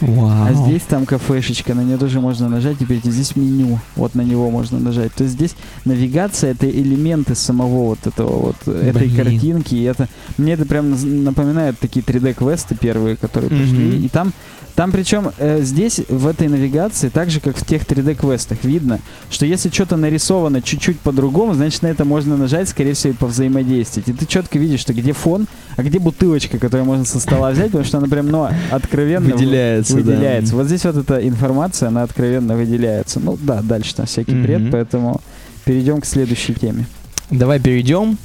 [0.00, 0.46] Вау.
[0.48, 3.10] А здесь там кафешечка, на нее тоже можно нажать и перейти.
[3.10, 5.12] Здесь меню, вот на него можно нажать.
[5.14, 5.54] То есть здесь
[5.84, 9.16] навигация это элементы самого вот этого вот э, этой Блин.
[9.16, 9.74] картинки.
[9.74, 10.90] И это мне это прям
[11.24, 13.58] напоминает такие 3D квесты первые, которые Мгм.
[13.58, 14.04] пришли.
[14.04, 14.32] И там
[14.76, 19.00] там причем э, здесь в этой навигации, так же как в тех 3D квестах, видно,
[19.30, 24.08] что если что-то нарисовано чуть-чуть по-другому, значит на это можно нажать, скорее всего, и повзаимодействовать.
[24.08, 27.66] И ты четко видишь, что где фон, а где бутылочка, которую можно со стола взять,
[27.68, 29.98] потому что она прям, ну, откровенно вы- Выделяется, да.
[30.00, 30.54] выделяется.
[30.54, 33.18] Вот здесь вот эта информация, она откровенно выделяется.
[33.18, 34.70] Ну да, дальше там всякий бред, Мгм.
[34.72, 35.20] поэтому
[35.64, 36.86] перейдем к следующей теме.
[37.30, 38.18] Давай перейдем.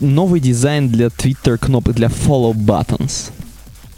[0.00, 3.30] Новый дизайн для Twitter кнопок, для follow buttons.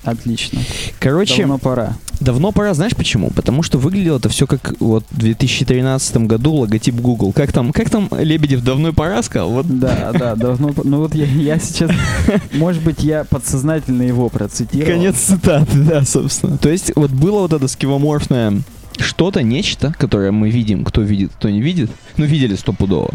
[0.05, 0.61] Отлично.
[0.99, 1.97] Короче, Давно пора.
[2.21, 3.31] давно пора, знаешь почему?
[3.31, 7.33] Потому что выглядело это все как вот в 2013 году логотип Google.
[7.33, 9.51] Как там, как там Лебедев давно пора сказал?
[9.51, 10.73] Вот Да, да, давно.
[10.85, 11.91] Ну вот я, я сейчас,
[12.53, 14.91] может быть, я подсознательно его процитировал.
[14.93, 16.57] Конец цитаты, да, собственно.
[16.57, 18.63] То есть вот было вот это скивоморфное
[18.99, 21.91] что-то, нечто, которое мы видим, кто видит, кто не видит.
[22.17, 23.11] Ну, видели стопудово.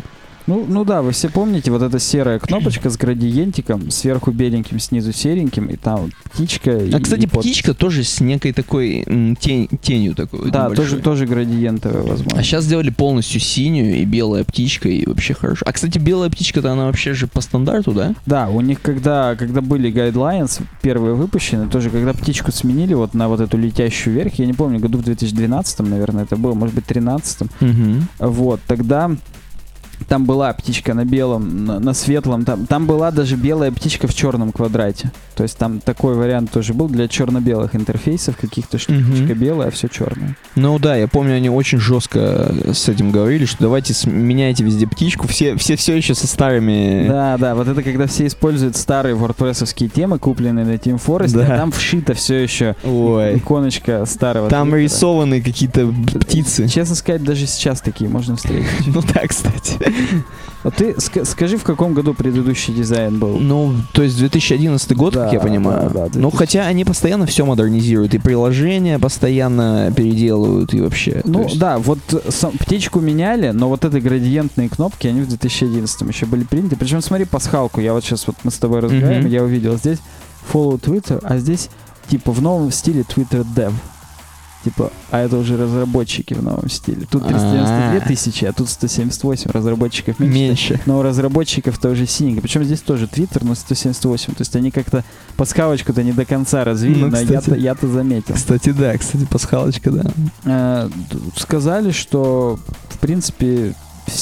[0.47, 5.12] Ну, ну да, вы все помните, вот эта серая кнопочка с градиентиком, сверху беленьким, снизу
[5.12, 6.71] сереньким, и там птичка.
[6.71, 7.51] А, и- кстати, и подпись.
[7.51, 9.03] птичка тоже с некой такой
[9.39, 10.51] тень- тенью такой.
[10.51, 10.86] Да, небольшой.
[10.86, 12.39] тоже, тоже градиентовая, возможно.
[12.39, 15.65] А сейчас сделали полностью синюю и белая птичка, и вообще хорошо.
[15.67, 18.13] А, кстати, белая птичка-то она вообще же по стандарту, да?
[18.25, 23.27] Да, у них когда, когда были guidelines первые выпущены, тоже когда птичку сменили вот на
[23.29, 26.86] вот эту летящую вверх, я не помню, году в 2012, наверное, это было, может быть,
[26.86, 28.29] 2013, Угу.
[28.31, 29.12] вот, тогда
[30.08, 32.45] Там была птичка на белом, на, на светлом.
[32.45, 35.12] Там, там была даже белая птичка в черном квадрате.
[35.36, 39.12] То есть там такой вариант тоже был для черно-белых интерфейсов каких-то, что Мгм.
[39.12, 40.36] птичка белая, а все черное.
[40.55, 45.27] Ну да, я помню, они очень жестко с этим говорили, что давайте меняйте везде птичку.
[45.27, 47.08] Все, все все еще со старыми...
[47.08, 51.45] Да, да, вот это когда все используют старые WordPress-овские темы, купленные на Team Forest, Да.
[51.55, 53.38] а там вшито все еще Ой.
[53.38, 54.49] иконочка старого.
[54.49, 54.81] Там Твиттера.
[54.84, 56.67] рисованы какие-то птицы.
[56.67, 58.65] Честно сказать, даже сейчас такие можно встретить.
[58.88, 59.73] Ну да, кстати.
[60.63, 63.38] А ты ска- скажи, в каком году предыдущий дизайн был?
[63.38, 65.91] Ну, то есть 2011 год, Да, как я понимаю.
[65.93, 66.38] да, да, ну, 2000.
[66.38, 68.15] хотя они постоянно все модернизируют.
[68.15, 71.21] И приложения постоянно переделывают, и вообще.
[71.24, 76.10] Ну есть- да, вот сам- птичку меняли, но вот эти градиентные кнопки, они в 2011
[76.10, 76.76] еще были приняты.
[76.78, 79.30] Причем смотри пасхалку, я вот сейчас вот мы с тобой разговариваем, Мгм.
[79.32, 80.00] я увидел здесь
[80.52, 81.69] follow Twitter, а здесь
[82.10, 83.74] типа в новом стиле Twitter Dev.
[84.65, 87.06] Типа, а это уже разработчики в новом стиле.
[87.10, 87.99] Тут 392 А.
[88.08, 90.34] тысячи, а тут 178 разработчиков меньше.
[90.39, 90.80] меньше.
[90.88, 92.41] Но у разработчиков-то уже синенько.
[92.41, 94.34] Причем здесь тоже Twitter, но 178.
[94.34, 95.04] То есть они как-то
[95.38, 97.32] пасхалочку-то не до конца развили, Ну, но кстати.
[97.32, 98.34] я-то, я-то заметил.
[98.34, 100.04] Кстати, да, кстати, пасхалочка, да.
[100.45, 100.89] Э,
[101.38, 102.58] сказали, что
[102.89, 103.75] в принципе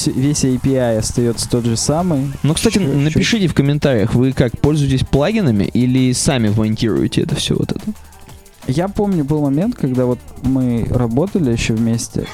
[0.08, 2.32] весь API остается тот же самый.
[2.43, 7.56] Ну, кстати, Чё- напишите в комментариях, вы как, пользуетесь плагинами или сами монтируете это все
[7.56, 7.82] вот это?
[8.67, 12.26] Я помню, был момент, когда вот мы работали еще вместе.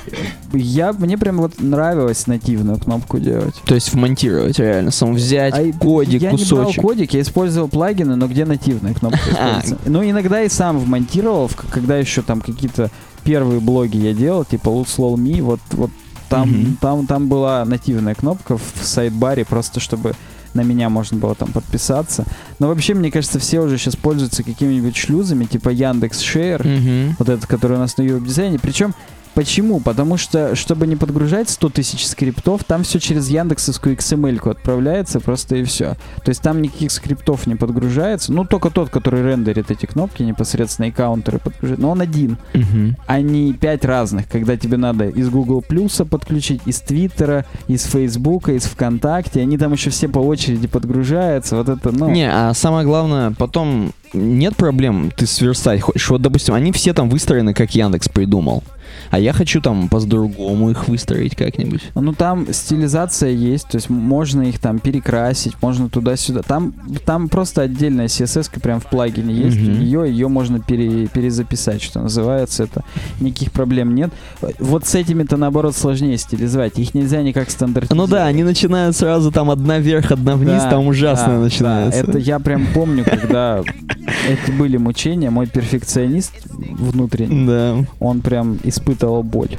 [0.54, 3.56] Я, мне прям вот нравилось нативную кнопку делать.
[3.66, 6.82] То есть вмонтировать реально, сам взять А кодик, я не кусочек.
[6.82, 9.50] брал кодик, я использовал плагины, но где нативная кнопка А.
[9.60, 9.90] используется.
[9.90, 12.92] Ну, иногда и сам вмонтировал, когда еще там какие-то
[13.24, 15.90] первые блоги я делал, типа Loot Slow Me, вот, вот
[16.30, 20.14] там, там, там была нативная кнопка в сайт-баре, просто чтобы
[20.54, 22.26] на меня можно было там подписаться.
[22.60, 27.16] Но вообще, мне кажется, все уже сейчас пользуются какими-нибудь шлюзами, типа Яндекс Шер, Мгм.
[27.20, 28.60] вот этот, который у нас на Europe дизайне.
[28.60, 28.94] Причем,
[29.40, 29.80] почему?
[29.80, 35.56] Потому что, чтобы не подгружать 100 тысяч скриптов, там все через яндексовскую XML-ку отправляется просто
[35.56, 35.96] и все.
[36.26, 38.34] То есть там никаких скриптов не подгружается.
[38.34, 41.80] Ну, только тот, который рендерит эти кнопки непосредственно и каунтеры подгружает.
[41.80, 42.98] Но он один, Мгм.
[43.08, 48.52] а не пять разных, когда тебе надо из Google Плюса подключить, из Твиттера, из Фейсбука,
[48.52, 49.40] из ВКонтакте.
[49.40, 51.56] Они там еще все по очереди подгружаются.
[51.56, 52.10] Вот это, ну...
[52.10, 56.10] Не, а самое главное, потом нет проблем ты сверстать хочешь.
[56.10, 58.64] Вот, допустим, они все там выстроены, как Яндекс придумал.
[59.12, 61.82] А я хочу там по-другому их выстроить как-нибудь.
[61.94, 66.42] Ну там стилизация есть, то есть можно их там перекрасить, можно туда-сюда.
[66.42, 66.74] Там,
[67.06, 69.58] там просто отдельная CSS прям в плагине есть.
[69.60, 69.80] Мгм.
[69.82, 72.64] Ее, ее можно пере- перезаписать, что называется.
[72.64, 72.84] Это
[73.20, 74.10] никаких проблем нет.
[74.58, 76.80] Вот с этими-то наоборот сложнее стилизовать.
[76.80, 78.10] Их нельзя никак стандартизировать.
[78.10, 82.04] Ну да, они начинают сразу там одна вверх, одна вниз, Да, там ужасно да, начинается.
[82.04, 82.10] да.
[82.10, 83.62] это я прям помню, когда
[84.28, 85.30] это были мучения.
[85.30, 87.86] Мой перфекционист внутренний, Да.
[88.00, 89.58] он прям испытывал боль.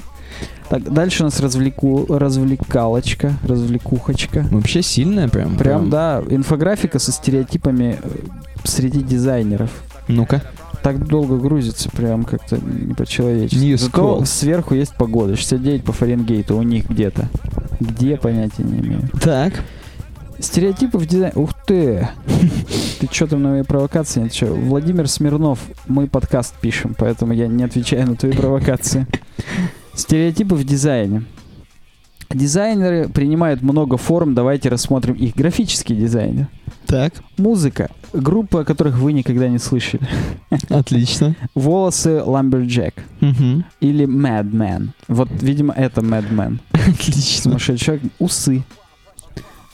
[0.68, 4.46] Так, дальше у нас развлеку, развлекалочка, развлекухочка.
[4.50, 5.57] Вообще сильная прям.
[5.57, 8.09] Прям, да, инфографика со стереотипами э,
[8.64, 9.70] среди дизайнеров.
[10.07, 10.42] Ну-ка.
[10.83, 13.76] Так долго грузится, прям как-то не по-человечески.
[13.76, 17.29] Зато сверху есть погода, 69 по Фаренгейту у них где-то.
[17.81, 19.09] Где, понятия не имею.
[19.20, 19.62] Так.
[20.40, 21.33] Стереотипы в дизайне...
[21.37, 22.09] Ух ты!
[23.00, 24.20] Ты что там на мои провокации?
[24.20, 24.55] Нет, чё?
[24.55, 29.07] Владимир Смирнов, мы подкаст пишем, поэтому я не отвечаю на твои провокации.
[29.94, 31.24] Стереотипы в дизайне.
[32.31, 35.35] Дизайнеры принимают много форм, давайте рассмотрим их.
[35.35, 36.48] Графический дизайнер.
[36.87, 37.14] Так.
[37.37, 37.90] Музыка.
[38.12, 40.03] Группы, о которых вы никогда не слышали.
[40.68, 41.35] Отлично.
[41.55, 42.94] Волосы Lumberjack.
[43.20, 43.64] Мгм.
[43.81, 44.90] Или Madman.
[45.09, 46.61] Вот, видимо, это Madman.
[46.72, 47.50] Отлично.
[47.50, 48.05] Сумасшедший человек.
[48.18, 48.64] Усы.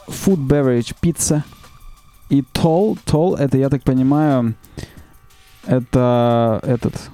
[0.09, 1.45] Food, beverage, пицца.
[2.29, 2.99] И tall.
[3.05, 4.55] Tall, это, я так понимаю,
[5.65, 7.11] это этот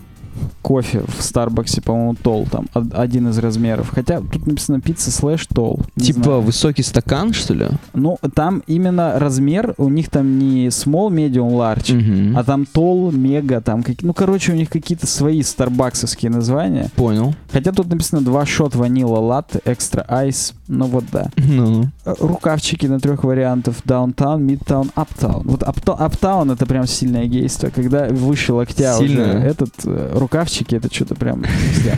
[0.62, 3.90] кофе в Старбаксе, по-моему, tall там, од- один из размеров.
[3.90, 5.80] Хотя тут написано пицца слэш tall.
[6.00, 6.40] Типа знаю.
[6.42, 7.66] высокий стакан, что ли?
[7.94, 12.36] Ну, там именно размер, у них там не small, medium, large, Мгм.
[12.38, 16.90] а там tall, мега, там, какие- ну, короче, у них какие-то свои старбаксовские названия.
[16.96, 17.34] Понял.
[17.52, 21.28] Хотя тут написано два shot vanilla latte, extra ice, ну вот да.
[21.36, 21.84] Ну-ну.
[22.04, 23.82] Э, Рукавчики на трех вариантов.
[23.84, 25.42] Downtown, Midtown, Uptown.
[25.44, 27.68] Вот upto- Uptown это прям сильное гейство.
[27.74, 29.44] Когда выше локтя уже Сильное.
[29.44, 31.42] этот э, рукавчики, это что-то прям...
[31.84, 31.96] да.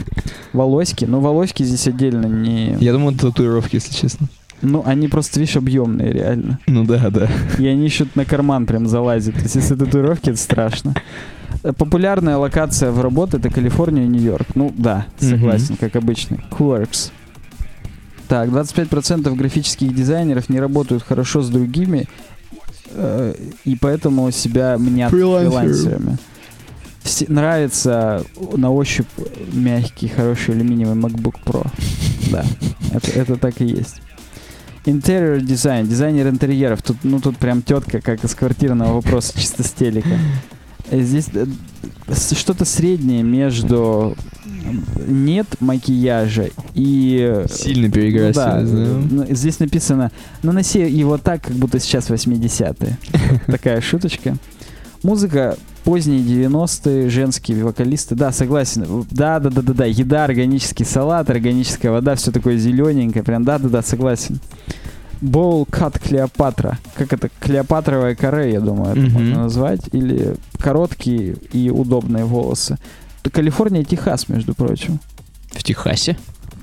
[0.53, 1.05] Волоськи.
[1.05, 2.77] Но волоськи здесь отдельно не...
[2.81, 4.29] Я думаю, это татуировки, если честно.
[4.63, 6.59] Ну, они просто, видишь, объемные реально.
[6.67, 7.29] Ну да, да.
[7.59, 9.35] И они еще на карман прям залазят.
[9.35, 10.95] То есть, если татуировки, это страшно.
[11.63, 14.49] Э, Популярная локация в работе это Калифорния и Нью-Йорк.
[14.55, 16.39] Ну да, согласен, как обычно.
[16.51, 17.11] Quirks.
[18.29, 22.09] Так, 25% графических дизайнеров не работают хорошо с другими,
[22.91, 23.35] э,
[23.65, 26.17] и поэтому себя мнят фрилансерами.
[27.05, 28.25] Все- нравится
[28.57, 29.07] на ощупь
[29.53, 31.67] мягкий, хороший алюминиевый MacBook Pro.
[32.33, 32.45] Да,
[32.93, 34.01] это, это так и есть.
[34.87, 36.83] Interior дизайн, дизайнер интерьеров.
[36.83, 40.19] Тут, ну, тут прям тетка, как из квартирного вопроса, чисто с телека.
[40.91, 41.47] Э, Здесь э,
[42.35, 44.17] что-то среднее между
[45.07, 47.45] нет макияжа и...
[47.51, 48.35] Сильно ну переиграть.
[48.35, 48.67] да, да.
[49.11, 50.11] ну, здесь написано,
[50.43, 52.99] наноси его так, как будто сейчас 80-е.
[53.47, 54.37] Такая шуточка.
[55.05, 58.15] Музыка поздние 90-е, женские вокалисты.
[58.15, 59.05] Да, согласен.
[59.11, 59.85] Да, да, да, да, да.
[59.85, 63.23] Еда, органический салат, органическая вода, все такое зелененькое.
[63.23, 64.41] Прям да, да, да, согласен.
[65.21, 66.79] Боул кат Клеопатра.
[66.97, 67.29] Как это?
[67.39, 69.13] Клеопатровая коре, я думаю, это Мгм.
[69.13, 69.81] можно назвать.
[69.93, 72.79] Или короткие и удобные волосы.
[73.31, 74.99] Калифорния, Техас, между прочим.
[75.51, 76.17] В Техасе?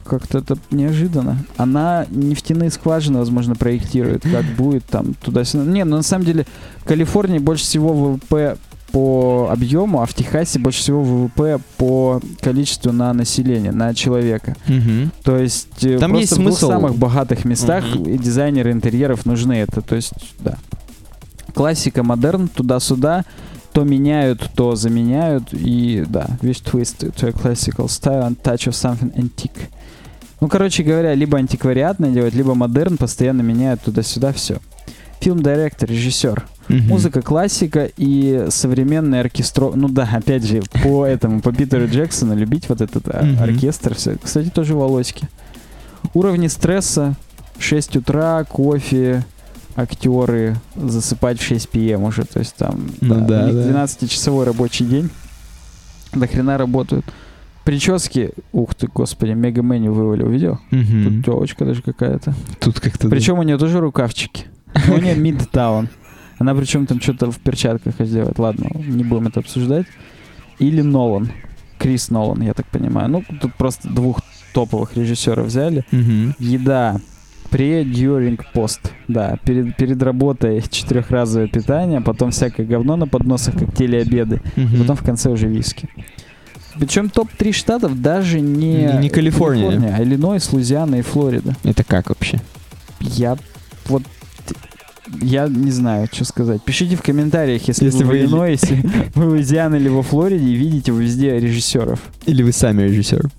[0.05, 1.37] Как-то это неожиданно.
[1.57, 5.63] Она нефтяные скважины, возможно, проектирует, как будет там туда-сюда.
[5.65, 6.45] Не, ну на самом деле
[6.79, 8.57] в Калифорнии больше всего ВВП
[8.91, 14.57] по объему, а в Техасе больше всего ВВП по количеству на население, на человека.
[14.67, 15.11] Мгм.
[15.23, 16.67] То есть э, Там просто есть в двух смысл.
[16.71, 18.03] самых богатых местах Мгм.
[18.09, 19.81] и дизайнеры интерьеров нужны это.
[19.81, 20.57] То есть, да.
[21.53, 23.23] Классика, модерн, туда-сюда.
[23.73, 25.53] То меняют, то заменяют.
[25.53, 29.69] И да, весь twist to a classical style and touch of something antique.
[30.41, 34.57] Ну, короче говоря, либо антиквариатно делать, либо модерн, постоянно меняют туда-сюда все.
[35.19, 36.43] Фильм-директор, режиссер.
[36.67, 36.87] Мгм.
[36.87, 39.71] Музыка классика и современный оркестро...
[39.75, 43.41] Ну да, опять же, по этому, по Питеру Джексону любить вот этот Мгм.
[43.41, 43.93] оркестр.
[43.93, 44.17] Все.
[44.21, 45.27] Кстати, тоже волоськи.
[46.15, 47.15] Уровни стресса.
[47.59, 49.23] 6 утра, кофе,
[49.75, 52.25] актеры, засыпать в 6 пм уже.
[52.25, 53.83] То есть там Ну да, у них да.
[53.85, 55.11] 12-часовой рабочий день.
[56.13, 57.05] До хрена работают.
[57.71, 60.59] Прически, ух ты, господи, Мега Мэнни вывалил, видел?
[60.71, 61.05] Мгм.
[61.05, 62.33] Тут телочка даже какая-то.
[62.59, 63.07] Тут как-то...
[63.07, 63.09] да.
[63.09, 64.47] Причем у нее тоже рукавчики.
[64.89, 65.87] Но у нее мидтаун.
[66.37, 68.37] Она причем там что-то в перчатках делает.
[68.39, 69.85] Ладно, не будем это обсуждать.
[70.59, 71.31] Или Нолан.
[71.79, 73.07] Крис Нолан, я так понимаю.
[73.07, 74.19] Ну, тут просто двух
[74.53, 75.85] топовых режиссеров взяли.
[75.91, 76.35] Мгм.
[76.39, 76.99] Еда.
[77.51, 78.91] Pre, during, post.
[79.07, 84.41] Да, перед, перед работой четырехразовое питание, потом всякое говно на подносах, как телеобеды.
[84.57, 84.79] Мгм.
[84.79, 85.87] Потом в конце уже виски.
[86.79, 89.95] Причем топ-3 штатов даже не, Не- не Калифорния.
[89.97, 91.55] а Иллинойс, Луизиана и Флорида.
[91.63, 92.39] Это как вообще?
[92.99, 93.37] Я
[93.87, 94.03] вот
[95.21, 96.61] я не знаю, что сказать.
[96.63, 98.83] Пишите в комментариях, если, Если вы в вы Иллинойсе,
[99.15, 101.99] в Луизиане или во Флориде и видите вы везде режиссеров.
[102.25, 103.29] Или вы сами режиссер?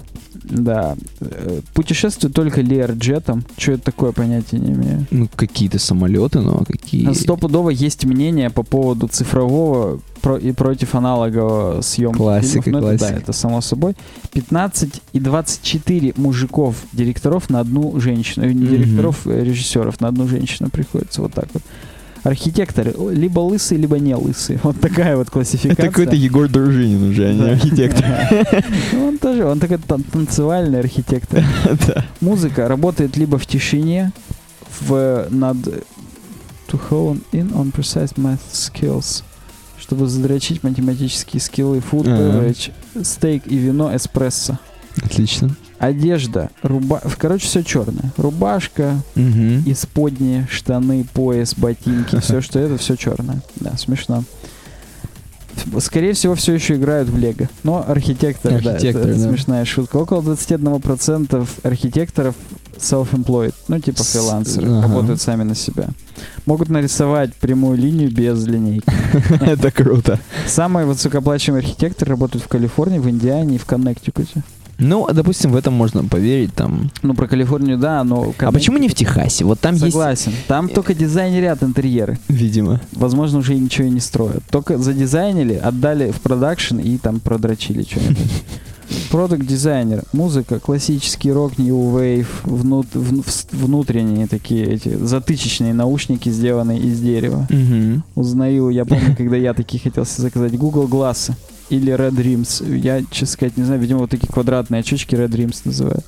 [0.59, 0.97] Да.
[1.21, 3.45] Э, Путешествую только Леарджетом.
[3.57, 5.07] Что это такое, понятия не имею.
[5.11, 7.13] Ну, какие-то самолеты, но какие...
[7.15, 12.83] Стопудово есть мнение по поводу цифрового про- и против аналогового съемки Классика, фильмов.
[12.83, 13.21] Ну, это, да, классика.
[13.23, 13.95] это само собой.
[14.33, 18.47] 15 и 24 мужиков, директоров на одну женщину.
[18.47, 18.71] э, Не Мгм.
[18.71, 21.23] директоров, э, режиссеров на одну женщину приходится.
[21.23, 21.63] Вот так вот.
[22.23, 24.61] Архитекторы либо лысые, либо не лысые.
[24.63, 25.73] Вот такая вот классификация.
[25.73, 28.05] Это какой-то Егор Дружинин уже, а не архитектор.
[28.93, 31.45] Ну, он тоже, он такой тан- танцевальный архитектор.
[32.21, 34.13] Музыка работает либо в тишине,
[34.81, 35.57] в над
[36.69, 39.23] to hone in on precise math skills,
[39.79, 42.71] чтобы задрочить математические скиллы, food, beverage,
[43.05, 44.59] стейк и вино, эспрессо.
[45.03, 45.57] Отлично.
[45.83, 47.03] Одежда, руба...
[47.19, 48.13] короче, все черное.
[48.17, 49.65] Рубашка, Мгм.
[49.67, 53.43] исподние, штаны, пояс, ботинки, все, что это, все черное.
[53.57, 54.23] Да, смешно.
[55.81, 57.49] Скорее всего, все еще играют в Лего.
[57.65, 59.29] Но архитектор, да, Архитектор, это да.
[59.29, 59.97] смешная шутка.
[59.97, 62.37] Около 21% архитекторов
[62.79, 64.83] self-employed, ну типа фрилансеры, ага.
[64.83, 65.89] работают сами на себя.
[66.47, 68.87] Могут нарисовать прямую линию без линейки.
[69.41, 70.21] Это круто.
[70.47, 74.45] Самые высокооплачиваемые архитекторы работают в Калифорнии, в Индиане и в Коннектикуте.
[74.83, 76.91] Ну, допустим, в этом можно поверить там.
[77.03, 78.35] Ну, про Калифорнию, да, но...
[78.39, 79.45] А почему не в Техасе?
[79.45, 80.33] Вот там есть, Согласен.
[80.49, 82.19] Там только дизайнерят интерьеры.
[82.29, 82.81] видимо.
[82.93, 84.43] Возможно, уже ничего и не строят.
[84.51, 88.19] Только задизайнили, отдали в продакшн и там продрочили что-нибудь.
[89.11, 96.29] Продукт дизайнер, музыка, классический рок, new wave, внут- вн- вс- внутренние такие эти затычечные наушники,
[96.29, 97.47] сделанные из дерева.
[97.49, 98.03] Мгм.
[98.15, 101.31] Узнаю, я помню, когда я такие хотел заказать, Google Glass
[101.73, 102.79] или Red Rims.
[102.79, 106.05] Я, честно сказать, не знаю, видимо, вот такие квадратные очечки Red Rims называют.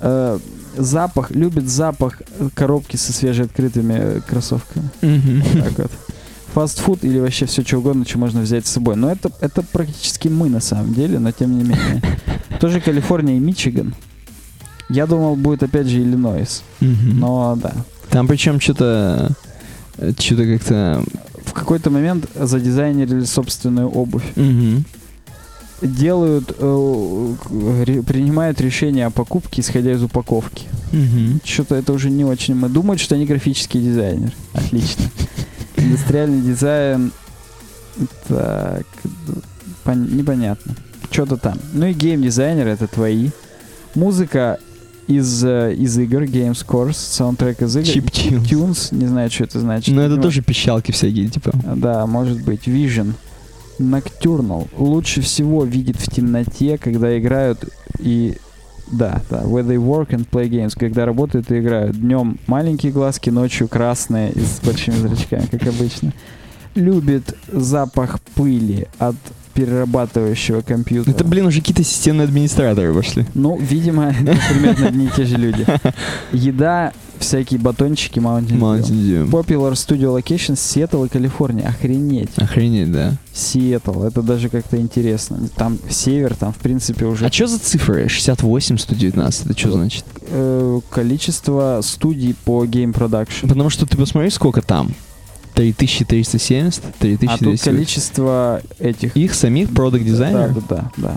[0.00, 0.38] Э,
[0.76, 2.22] запах, любит запах
[2.54, 4.90] коробки со свежеоткрытыми э, кроссовками.
[5.00, 5.90] Вот так вот.
[6.54, 8.96] Фастфуд или вообще все что угодно, что можно взять с собой.
[8.96, 12.02] Но это, это практически мы на самом деле, но тем не менее.
[12.60, 13.94] Тоже Калифорния и Мичиган.
[14.88, 16.64] Я думал, будет опять же Иллинойс.
[16.80, 17.20] Мгм.
[17.20, 17.72] Но да.
[18.08, 19.30] Там причем что-то...
[20.18, 21.04] Что-то как-то...
[21.50, 24.22] В какой-то момент задизайнерили собственную обувь.
[24.36, 24.84] Мгм.
[25.82, 27.34] Делают, э,
[27.84, 30.68] ре- принимают решение о покупке, исходя из упаковки.
[30.92, 31.40] Мгм.
[31.42, 32.54] Что-то это уже не очень.
[32.54, 34.32] Мы думают, что они графический дизайнер.
[34.52, 35.06] Отлично.
[35.76, 37.10] Индустриальный дизайн.
[38.28, 38.86] Так,
[39.84, 40.74] пон- непонятно.
[41.10, 41.58] Что-то там.
[41.72, 43.30] Ну и гейм-дизайнер это твои.
[43.96, 44.60] Музыка
[45.10, 47.86] из, э, из игр, Game Scores, саундтрек из игр.
[47.86, 48.42] Chiptunes.
[48.48, 49.94] Tunes, не знаю, что это значит.
[49.94, 51.50] Ну, это Ну, тоже пищалки всякие, типа.
[51.76, 52.66] Да, может быть.
[52.68, 53.14] Vision.
[53.78, 54.68] Nocturnal.
[54.76, 57.64] Лучше всего видит в темноте, когда играют
[57.98, 58.36] и...
[58.92, 59.42] Да, да.
[59.42, 60.72] Where they work and play games.
[60.78, 61.96] Когда работают и играют.
[62.00, 66.12] Днем маленькие глазки, ночью красные и с большими зрачками, как обычно.
[66.74, 69.16] Любит запах пыли от
[69.54, 71.14] перерабатывающего компьютера.
[71.14, 73.26] Это, блин, уже какие-то системные администраторы пошли.
[73.34, 74.12] Ну, видимо,
[74.50, 75.66] примерно одни и те же люди.
[76.32, 78.58] Еда, всякие батончики Mountain.
[78.58, 79.30] Mountain Dew.
[79.30, 81.68] Popular Studio Locations Сиэтл и Калифорния.
[81.68, 82.30] Охренеть.
[82.36, 83.14] Охренеть, да.
[83.32, 85.40] Сиэтл, это даже как-то интересно.
[85.56, 88.08] Там север, там в принципе уже А что за цифры?
[88.08, 90.04] 68, 119, это что значит?
[90.28, 93.48] э, количество студий по Game Production.
[93.48, 94.92] Потому что ты посмотри, сколько там.
[95.60, 97.64] 3370, А тут 3200.
[97.64, 99.16] количество этих.
[99.16, 100.68] Их самих продукт Да, дизайнеров?
[100.68, 101.14] да, да, да.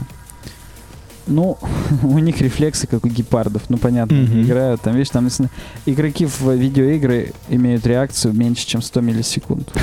[1.27, 1.57] Ну,
[2.03, 3.63] у них рефлексы, как у гепардов.
[3.69, 4.41] Ну, понятно, они Мгм.
[4.43, 4.81] играют.
[4.81, 5.49] Там, видишь, там если-
[5.85, 9.71] игроки в видеоигры имеют реакцию меньше, чем 100 миллисекунд.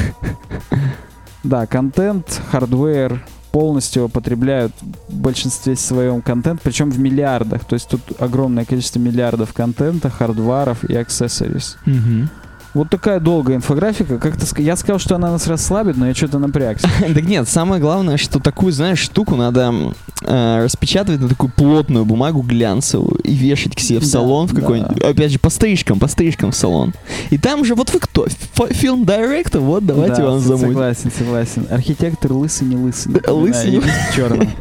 [1.42, 4.72] Да, контент, hardware полностью употребляют
[5.08, 7.64] в большинстве своем контент, причем в миллиардах.
[7.64, 11.78] То есть тут огромное количество миллиардов контента, hardware ов и accessories.
[11.86, 12.28] Мгм.
[12.74, 14.18] Вот такая долгая инфографика.
[14.18, 16.88] Как-то я сказал, что она нас расслабит, но я что-то напрягся.
[17.14, 19.74] Так нет, самое главное, что такую, знаешь, штуку надо
[20.22, 25.02] э, распечатывать на такую плотную бумагу глянцевую и вешать к себе в салон в какой-нибудь.
[25.02, 26.92] Опять же, по стрижкам, по стрижкам в салон.
[27.30, 28.26] И там же, вот вы кто?
[28.26, 28.36] Ф-
[28.76, 29.60] Фильм-директор?
[29.60, 30.68] Вот давайте Да, вам замутим.
[30.68, 31.66] Согласен, согласен.
[31.70, 33.12] Архитектор лысый, не лысый.
[33.26, 33.82] Лысый, не
[34.14, 34.48] черном.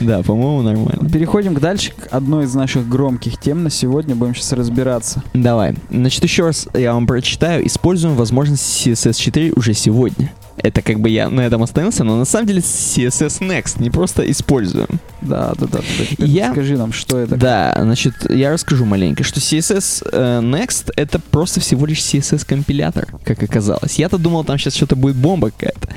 [0.00, 1.08] Да, по-моему, нормально.
[1.08, 4.16] Переходим к дальше, к одной из наших громких тем на сегодня.
[4.16, 5.22] Будем сейчас разбираться.
[5.32, 5.76] Давай.
[5.90, 7.41] Значит, еще раз я вам прочитаю.
[7.42, 10.32] Используем возможность CSS 4 уже сегодня.
[10.58, 14.30] Это как бы я на этом остановился, но на самом деле CSS Next, не просто
[14.30, 14.86] используем.
[15.20, 15.80] Да, да, да.
[16.18, 16.24] да.
[16.26, 17.36] Я- Скажи нам, что это.
[17.36, 23.08] Да, значит, я расскажу маленько, что CSS э, Next это просто всего лишь CSS компилятор,
[23.24, 23.98] как оказалось.
[23.98, 25.88] Я-то думал, там сейчас что-то будет бомба какая-то.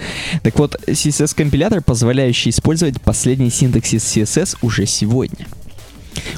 [0.42, 5.46] Так вот, CSS компилятор, позволяющий использовать последний синтаксис CSS уже сегодня.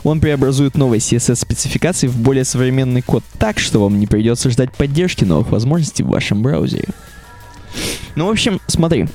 [0.03, 5.23] Он преобразует новые CSS-спецификации в более современный код так, что вам не придется ждать поддержки
[5.23, 6.87] новых возможностей в вашем браузере.
[8.15, 9.07] Ну, в общем, смотри.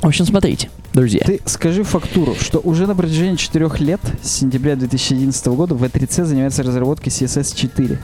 [0.00, 1.22] В общем, смотрите, друзья.
[1.24, 6.62] Ты скажи фактуру, что уже на протяжении четырех лет, с сентября 2011 года, V3C занимается
[6.62, 7.98] разработкой CSS 4.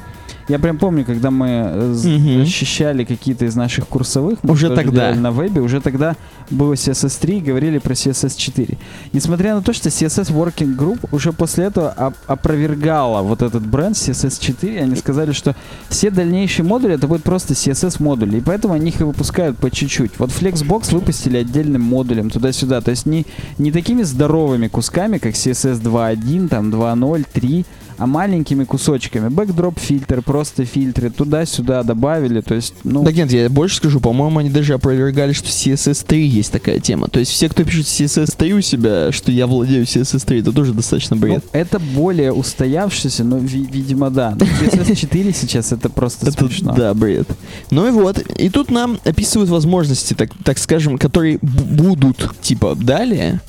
[0.49, 5.15] Я прям помню, когда мы э, защищали какие-то из наших курсовых, мы Уже тогда.
[5.15, 6.17] на вебе, уже тогда
[6.51, 8.77] было CSS 3 и говорили про CSS 4.
[9.13, 13.97] Несмотря на то, что CSS Working Group уже после этого оп- опровергала вот этот бренд
[13.97, 15.57] CSS 4, они сказали, что
[15.89, 19.71] все дальнейшие модули это будет просто CSS модули, и поэтому они их и выпускают по
[19.71, 20.13] чуть-чуть.
[20.19, 23.25] Вот Flexbox выпустили отдельным модулем туда-сюда, то есть не,
[23.57, 27.65] не такими здоровыми кусками, как CSS 2.1, там 2.0, 3,
[27.99, 29.29] а маленькими кусочками.
[29.29, 33.03] Backdrop фильтр, просто фильтры, туда-сюда добавили, то есть, ну...
[33.05, 37.09] Да нет, я больше скажу, по-моему, они даже опровергали, что CSS 3 есть такая тема.
[37.09, 40.53] То есть все, кто пишет CSS 3 у себя, что я владею CSS 3, это
[40.53, 41.45] тоже достаточно Ну, бред.
[41.53, 44.37] это более устоявшийся, но, ви- видимо, да.
[44.39, 46.75] Но CSS 4 сейчас это просто смешно.
[46.75, 47.29] да, бред.
[47.71, 53.41] Ну и вот, и тут нам описывают возможности, так, так скажем, которые будут, типа, далее.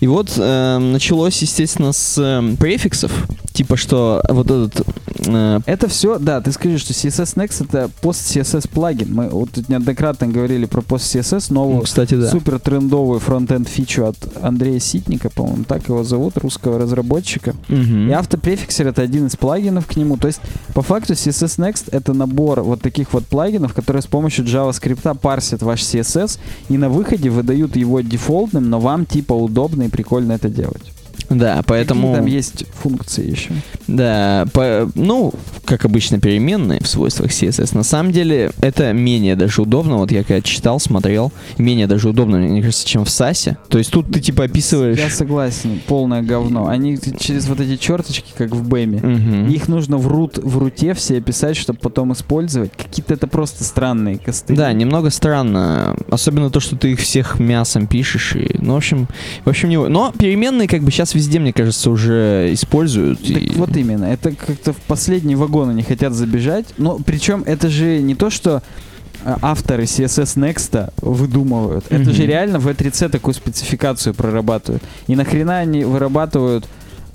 [0.00, 3.12] И вот э, началось, естественно, с э, префиксов,
[3.52, 4.86] типа, что вот этот...
[5.26, 9.14] э, Это все, да, ты скажи, что CSS Next это пост-CSS плагин.
[9.14, 12.30] Мы вот тут неоднократно говорили про пост-CSS, ну, новую кстати, да.
[12.30, 17.54] супер трендовую фронтенд фичу от Андрея Ситника, по-моему, так его зовут, русского разработчика.
[17.68, 18.10] Мгм.
[18.10, 20.16] И автопрефиксер это один из плагинов к нему.
[20.16, 20.40] То есть,
[20.74, 25.62] по факту, CSS Next это набор вот таких вот плагинов, которые с помощью JavaScript парсят
[25.62, 30.48] ваш CSS и на выходе выдают его дефолтным, но вам типа удобно и прикольно это
[30.48, 30.93] делать.
[31.30, 32.08] Да, поэтому...
[32.08, 33.50] Какие там есть функции еще?
[33.86, 35.32] Да, по- ну,
[35.64, 37.76] как обычно, переменные в свойствах CSS.
[37.76, 39.96] На самом деле, это менее даже удобно.
[39.96, 43.56] Вот я когда читал, смотрел, менее даже удобно, мне кажется, чем в САСе.
[43.68, 44.98] То есть тут ты типа описываешь...
[44.98, 46.66] Я согласен, полное говно.
[46.68, 48.98] Они через вот эти черточки, как в Бэме.
[48.98, 49.48] Мгм.
[49.48, 52.72] Их нужно в, рут, в руте все описать, чтобы потом использовать.
[52.76, 54.56] Какие-то это просто странные костыли.
[54.56, 55.96] Да, немного странно.
[56.10, 58.34] Особенно то, что ты их всех мясом пишешь.
[58.36, 59.08] И, ну, в общем,
[59.44, 59.78] в общем, не...
[59.78, 63.20] Но переменные как бы сейчас везде, мне кажется, уже используют.
[63.20, 66.66] Так и- вот именно, это как-то в последний вагон они хотят забежать.
[66.78, 68.62] Но причем это же не то, что
[69.26, 71.86] а, авторы CSS Next выдумывают.
[71.88, 72.12] Это Мгм.
[72.12, 74.82] же реально в E3C такую спецификацию прорабатывают.
[75.06, 76.66] И нахрена они вырабатывают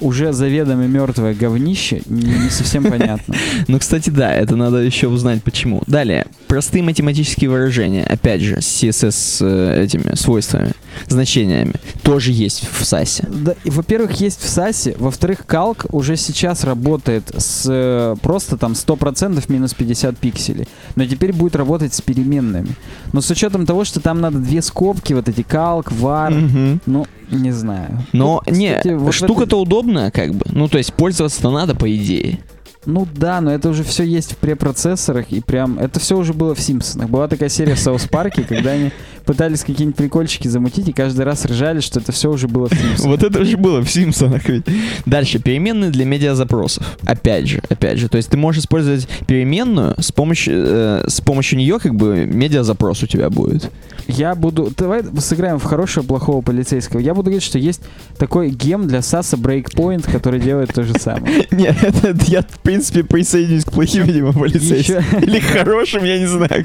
[0.01, 3.35] уже заведомо мертвое говнище, не, не совсем понятно.
[3.67, 5.83] Ну, кстати, да, это надо еще узнать почему.
[5.87, 10.71] Далее, простые математические выражения, опять же, с CSS э, этими свойствами.
[11.07, 11.73] Значениями
[12.03, 13.27] тоже есть в САСе.
[13.29, 18.73] Да, и, во-первых, есть в САСе, во-вторых, calc уже сейчас работает с э, просто там
[18.73, 22.75] 100% минус 50 пикселей, но теперь будет работать с переменными.
[23.13, 26.81] Но с учетом того, что там надо две скобки, вот эти calc, var, Мгм.
[26.85, 28.03] ну, не знаю.
[28.13, 30.45] Но не, кстати, вот в штука-то удобная, как бы.
[30.51, 32.39] Ну, то есть пользоваться-то надо, по идее.
[32.85, 36.55] Ну да, но это уже все есть в препроцессорах, и прям это все уже было
[36.55, 37.09] в Симпсонах.
[37.09, 38.91] Была такая серия в Саус Парке, когда они
[39.25, 43.19] пытались какие-нибудь прикольчики замутить, и каждый раз ржали, что это все уже было в Симпсонах.
[43.19, 44.63] Вот это же было в Симпсонах ведь.
[45.05, 46.97] Дальше, переменные для медиазапросов.
[47.03, 48.09] Опять же, опять же.
[48.09, 53.03] То есть ты можешь использовать переменную, с помощью, э, с помощью нее как бы медиазапрос
[53.03, 53.69] у тебя будет.
[54.07, 54.73] Я буду...
[54.75, 56.99] Давай сыграем в хорошего, плохого полицейского.
[56.99, 57.81] Я буду говорить, что есть
[58.17, 61.45] такой гем для Саса Breakpoint, который делает то же самое.
[61.51, 65.01] Нет, это я, принципе, присоединюсь к плохим, видимо, полицейским.
[65.21, 66.63] Или к хорошим, я не знаю.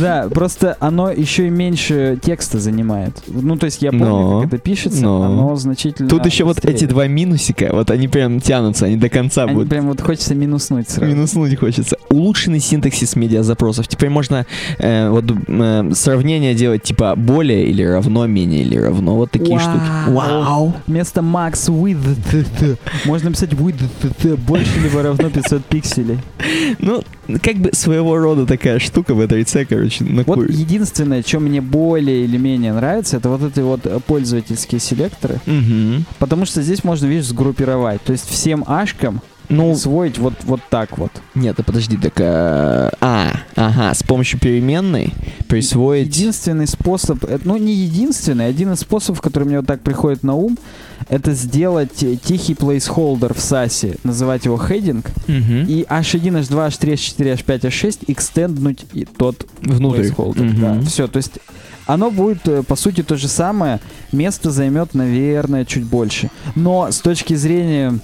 [0.00, 3.12] Да, просто оно еще и меньше текста занимает.
[3.26, 4.40] Ну, то есть я помню, Но.
[4.42, 5.22] как это пишется, Но.
[5.22, 9.44] оно значительно Тут еще вот эти два минусика, вот они прям тянутся, они до конца
[9.44, 9.68] Они будут.
[9.68, 11.12] прям вот хочется минуснуть сразу.
[11.12, 11.96] Минуснуть хочется.
[12.08, 13.88] Улучшенный синтаксис медиазапросов.
[13.88, 14.46] Теперь можно
[14.78, 19.16] э, вот э, сравнение делать типа более или равно, менее или равно.
[19.16, 19.82] Вот такие штуки.
[20.08, 20.72] Вау.
[20.86, 26.18] Вместо max width можно написать width больше либо равно 500 пикселей.
[26.78, 27.02] Ну,
[27.42, 31.40] как бы своего рода такая штука в этой C, короче, на Вот кур- единственное, что
[31.40, 36.04] мне более или менее нравится, это вот эти вот э, пользовательские селекторы, Мгм.
[36.18, 38.02] потому что здесь можно, видишь, сгруппировать.
[38.02, 41.10] То есть всем ашкам Ну, своить вот, вот так вот.
[41.34, 42.14] нет, а подожди, так...
[42.18, 45.12] э, А, ага, с помощью переменной
[45.48, 46.08] присвоить...
[46.08, 50.34] Единственный способ, э, ну не единственный, один из способов, который мне вот так приходит на
[50.34, 50.58] ум,
[51.08, 55.66] это сделать э, тихий placeholder в SASе, называть его heading, Мгм.
[55.68, 60.00] и h1, h2, h3, h4, h5, h6 экстенднуть и тот Внутрь.
[60.00, 60.42] placeholder.
[60.42, 60.60] Мгм.
[60.60, 61.38] Да, все, то есть
[61.86, 63.78] оно будет, э, по сути, то же самое.
[64.10, 66.30] Место займет, наверное, чуть больше.
[66.56, 68.00] Но с точки зрения,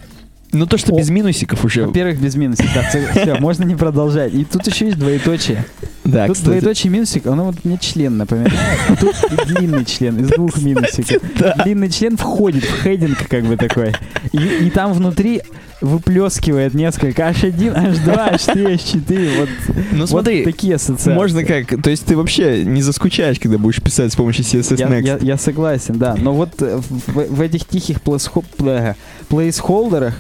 [0.53, 0.99] Ну, то, что О.
[0.99, 1.87] без минусиков уже...
[1.87, 2.67] во-первых, без минусов.
[3.13, 4.35] все, можно не продолжать.
[4.35, 5.65] И тут еще есть двоеточие.
[6.05, 6.51] Да, тут кстати.
[6.61, 8.53] двоеточие минусик, оно вот мне член напоминает.
[8.89, 11.23] А тут и длинный член из двух минусиков.
[11.65, 13.93] Длинный член входит в хединг как бы такой.
[14.33, 14.37] И,
[14.67, 15.41] и там внутри
[15.81, 19.39] выплескивает несколько H1, H2, H3, H4.
[19.41, 19.49] Вот,
[19.93, 21.13] Ну, вот смотри, такие ассоциации.
[21.15, 21.83] можно как...
[21.83, 25.03] То есть ты вообще не заскучаешь, когда будешь писать с помощью CSS Я, Next.
[25.07, 26.15] я- я согласен, да.
[26.17, 28.95] Но вот э, в, в этих тихих плейсхо- пле-
[29.29, 30.15] плейсхолдерах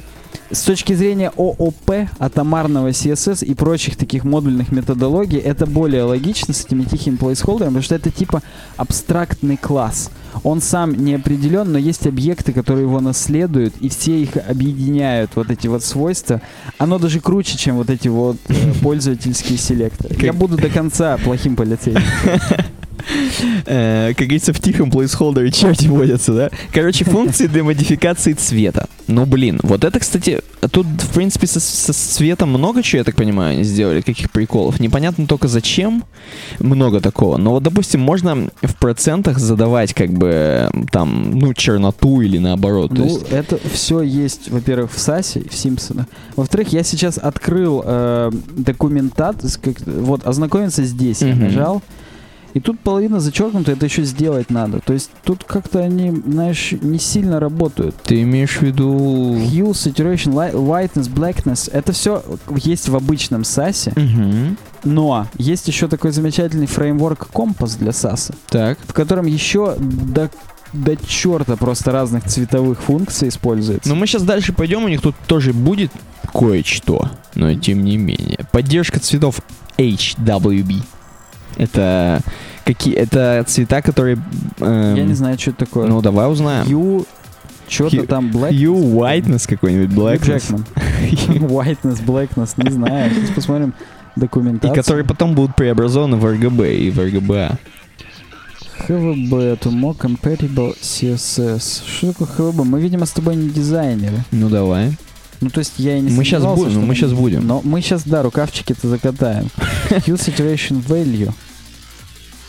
[0.53, 6.65] с точки зрения ООП, атомарного CSS и прочих таких модульных методологий, это более логично с
[6.65, 8.43] этими тихими плейсхолдерами, потому что это типа
[8.77, 10.11] абстрактный класс.
[10.45, 15.51] Он сам не определен, но есть объекты, которые его наследуют, и все их объединяют, вот
[15.51, 16.41] эти вот свойства.
[16.79, 20.17] Оно даже круче, чем вот эти вот э, пользовательские селекторы.
[20.21, 22.03] Я буду до конца плохим полицейским.
[23.67, 26.51] Э, как говорится, в тихом плейсхолдере черти водятся, да?
[26.73, 28.89] Короче, функции для модификации цвета.
[29.09, 33.17] Ну, блин, вот это, кстати, тут, в принципе, со, со цветом много чего, я так
[33.17, 34.81] понимаю, они сделали, каких приколов.
[34.81, 36.05] Непонятно только зачем
[36.59, 37.37] много такого.
[37.37, 40.22] Но вот, допустим, можно в процентах задавать, как бы,
[40.91, 42.93] там, ну, черноту или наоборот.
[42.93, 46.07] Ну, есть, это все есть, во-первых, в САСе в Симпсонах.
[46.37, 49.37] Во-вторых, я сейчас открыл э, документат,
[49.87, 51.45] вот, ознакомиться здесь, я Мгм.
[51.45, 51.83] нажал.
[52.55, 54.81] И тут половина зачеркнута, это еще сделать надо.
[54.81, 57.97] То есть тут как-то они, знаешь, не сильно работают.
[58.05, 59.35] ты имеешь в виду...
[59.37, 62.23] Hue, saturation, li- whiteness, blackness, это все
[62.57, 64.59] есть в обычном САСе, Мгм.
[64.85, 68.79] но есть еще такой замечательный фреймворк Компас для САСа, Так.
[68.87, 70.31] в котором еще до,
[70.75, 73.89] до черта просто разных цветовых функций используется.
[73.89, 75.91] Ну, мы сейчас дальше пойдем, у них тут тоже будет
[76.33, 78.41] кое-что, но тем не менее.
[78.53, 79.41] Поддержка цветов
[79.79, 80.83] HWB.
[81.57, 82.21] Это
[82.65, 82.95] какие?
[82.95, 84.19] Это цвета, которые...
[84.61, 85.87] эм, Я не знаю, что это такое.
[85.89, 86.67] Ну, давай узнаем.
[86.67, 87.07] Hue,
[87.69, 88.51] что-то там Black.
[88.53, 90.65] Hue Whiteness какой-нибудь, Blackness.
[91.11, 93.11] Whiteness, Blackness, не знаю.
[93.15, 93.75] Сейчас посмотрим
[94.17, 94.75] И документацию.
[94.75, 97.57] которые потом будут преобразованы в RGB и в RGBA.
[98.89, 101.83] HVB, to more compatible CSS.
[101.87, 102.65] Что такое HVB?
[102.65, 104.25] Мы, видимо, с тобой не дизайнеры.
[104.33, 104.93] Ну, давай.
[105.43, 107.47] Ну, то есть я и не Мы сомневался, будем, что мы щас будем.
[107.47, 109.49] Но мы сейчас, да, рукавчики-то закатаем.
[109.91, 111.33] Hue Saturation Value.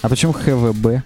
[0.03, 1.01] А почему HVB?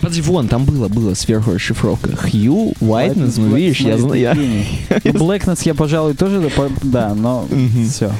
[0.00, 2.10] Подожди, вон, там было, было сверху расшифровка.
[2.10, 4.20] Hue, Whiteness, ну, видишь, я знаю.
[4.20, 4.34] я-.
[5.04, 6.50] Ну, Blackness я, пожалуй, тоже,
[6.82, 7.48] да, но
[7.88, 8.12] все.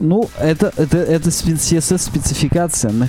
[0.00, 3.08] Ну, это, это, это спе- CSS-спецификация.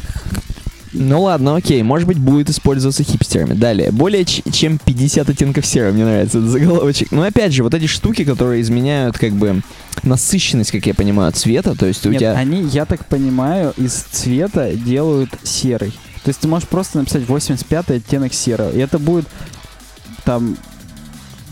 [0.94, 3.54] Ну ладно, окей, может быть будет использоваться хипстерами.
[3.54, 7.12] Далее, более чем 50 оттенков серого, мне нравится этот заголовочек.
[7.12, 9.62] Но опять же, вот эти штуки, которые изменяют как бы
[10.04, 12.34] насыщенность, как я понимаю, цвета, то есть у Нет, тебя...
[12.34, 15.92] они, я так понимаю, из цвета делают серый.
[16.24, 19.26] То есть ты можешь просто написать 85 оттенок серого, и это будет
[20.24, 20.58] там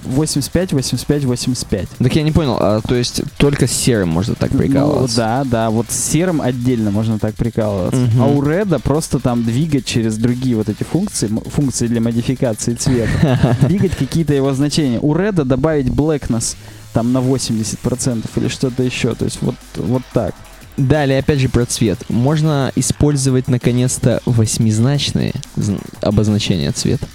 [0.06, 1.88] 85, 85, 85.
[2.00, 5.16] Так я не понял, а то есть только с серым можно так Ну, прикалываться?
[5.18, 8.00] да, да, вот с серым отдельно можно так прикалываться.
[8.02, 8.22] Мгм.
[8.22, 13.58] А у Реда просто там двигать через другие вот эти функции, функции для модификации цвета,
[13.68, 15.00] двигать какие-то его значения.
[15.02, 16.56] У Реда добавить blackness
[16.94, 19.16] там на 80% или что-то еще.
[19.16, 20.34] То есть вот, вот так.
[20.78, 22.00] Далее, опять же, про цвет.
[22.10, 27.08] Можно использовать, наконец-то, восьмизначные зн- обозначения цвета.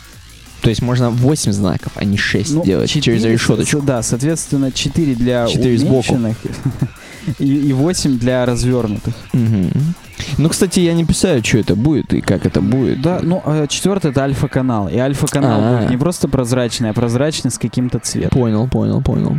[0.63, 3.81] То есть можно 8 знаков, а не 6 Ну, делать через четыре, решеточку.
[3.83, 5.95] Да, соответственно, 4 для Четыре сбоку.
[6.15, 6.37] уменьшенных
[7.39, 9.15] и, и 8 для развернутых.
[9.33, 9.71] Мгм.
[10.39, 13.03] Ну, кстати, я не писаю, что это будет и как это будет.
[13.03, 14.89] Да, ну, четвертый это альфа-канал.
[14.89, 15.77] И альфа-канал А.
[15.79, 18.31] будет не просто прозрачный, а прозрачный с каким-то цветом.
[18.31, 19.37] Понял, понял, понял.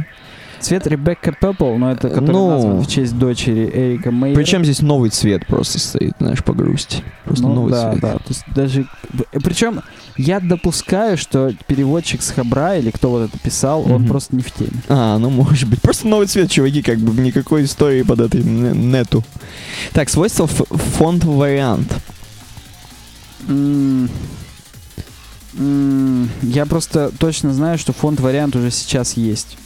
[0.60, 2.50] Цвет Ребекка Purple, но это который Ну.
[2.50, 4.36] назван в честь дочери Эрика Мейера.
[4.36, 7.04] Причем здесь новый цвет просто стоит, знаешь, по грусти.
[7.26, 8.02] Просто ну, новый да, цвет.
[8.02, 8.14] да.
[8.14, 8.88] То есть даже...
[9.44, 9.82] Причем
[10.18, 14.08] я допускаю, что переводчик с Хабра или кто вот это писал, он Мгм.
[14.08, 14.72] просто не в теме.
[14.90, 15.82] А, ну может быть.
[15.82, 19.24] Просто новый цвет, чуваки, как бы никакой истории под этой не- нету.
[19.94, 21.94] Так, свойство ф- фонд вариант.
[23.48, 24.10] М,
[25.58, 29.58] м, Я просто точно знаю, что фонд вариант уже сейчас есть.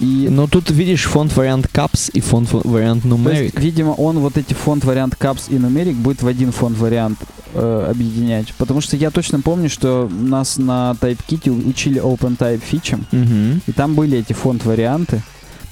[0.00, 3.42] И Но тут видишь фонд вариант caps и фонд вариант numeric.
[3.44, 7.18] есть, видимо, он вот эти фонд вариант caps и numeric будет в один фонд вариант
[7.52, 8.54] э, объединять.
[8.54, 13.60] Потому что я точно помню, что нас на TypeKit учили OpenType фичам, Мгм.
[13.66, 15.22] и там были эти фонд варианты.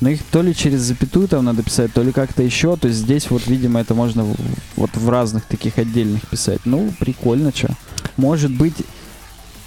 [0.01, 2.76] Но их то ли через запятую там надо писать, то ли как-то еще.
[2.76, 4.37] То есть здесь вот, видимо, это можно в-
[4.76, 6.61] вот в разных таких отдельных писать.
[6.66, 7.70] Ну, прикольно, что.
[8.16, 8.74] Может быть,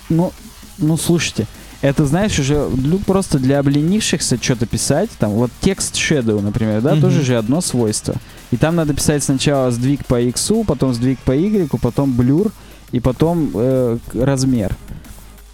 [0.09, 0.31] ну,
[0.77, 1.47] ну, слушайте,
[1.81, 6.93] это, знаешь, уже ну, просто для обленившихся что-то писать, там, вот текст Shadow, например, да,
[6.93, 7.01] Мгм.
[7.01, 8.15] тоже же одно свойство.
[8.51, 12.51] И там надо писать сначала сдвиг по X, потом сдвиг по Y, потом блюр,
[12.91, 14.75] и потом э, размер.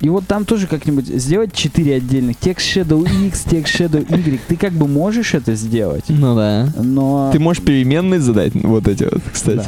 [0.02, 2.38] И вот там тоже как-нибудь сделать 4 отдельных.
[2.38, 4.40] Текст Shadow X, текст Shadow Y.
[4.48, 6.70] Ты как бы можешь это сделать, Ну да.
[6.82, 7.30] но...
[7.34, 9.68] Ты можешь переменные задать, вот эти вот, кстати.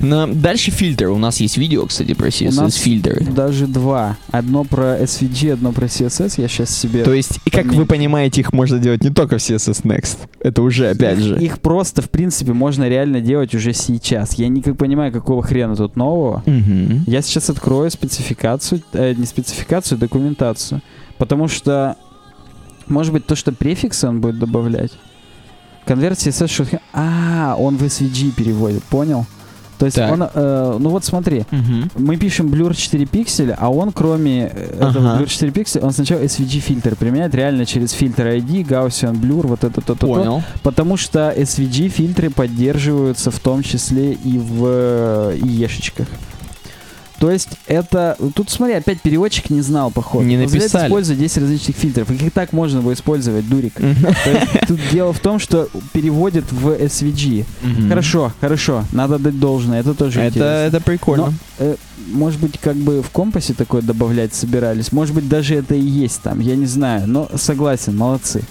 [0.00, 0.26] Да.
[0.26, 1.06] Но дальше фильтр.
[1.08, 3.24] У нас есть видео, кстати, про CSS фильтры.
[3.24, 4.16] даже два.
[4.30, 6.34] Одно про SVG, одно про CSS.
[6.40, 7.04] Я сейчас себе...
[7.04, 10.16] То есть, и как вы понимаете, их можно делать не только в CSS Next.
[10.40, 11.38] Это уже, опять же.
[11.40, 14.34] Их просто, в принципе, можно реально делать уже сейчас.
[14.34, 16.42] Я не как понимаю, какого хрена тут нового.
[16.46, 17.04] Мгм.
[17.06, 20.82] Я сейчас открою спецификацию, э, не спецификацию, документацию.
[21.18, 21.96] Потому что,
[22.86, 24.92] может быть, то, что префиксы он будет добавлять.
[25.84, 29.26] Конверт CSS что А, он в SVG переводит, понял?
[29.78, 30.12] То есть Так.
[30.12, 31.90] он, э, ну вот смотри, Мгм.
[31.96, 35.22] мы пишем blur 4 пикселя, а он кроме э, этого Ага.
[35.22, 39.62] blur 4 пикселя, он сначала SVG фильтр применяет реально через фильтр ID, Gaussian blur, вот
[39.62, 40.06] это то, то, то.
[40.08, 40.42] Понял.
[40.64, 46.08] Потому что SVG фильтры поддерживаются в том числе и в э, ИЕшечках.
[47.18, 48.16] То есть это...
[48.34, 50.24] Тут смотри, опять переводчик не знал, походу.
[50.24, 50.86] Не написали.
[50.86, 52.10] использовать 10 различных фильтров.
[52.10, 53.74] И так можно было использовать, дурик.
[54.66, 57.44] Тут дело в том, что переводит в SVG.
[57.88, 58.84] Хорошо, хорошо.
[58.92, 59.80] Надо дать должное.
[59.80, 60.44] Это тоже интересно.
[60.44, 61.32] это прикольно.
[62.12, 64.92] Может быть, как бы в компасе такое добавлять собирались.
[64.92, 66.40] Может быть, даже это и есть там.
[66.40, 67.06] Я не знаю.
[67.06, 68.42] Но согласен, молодцы.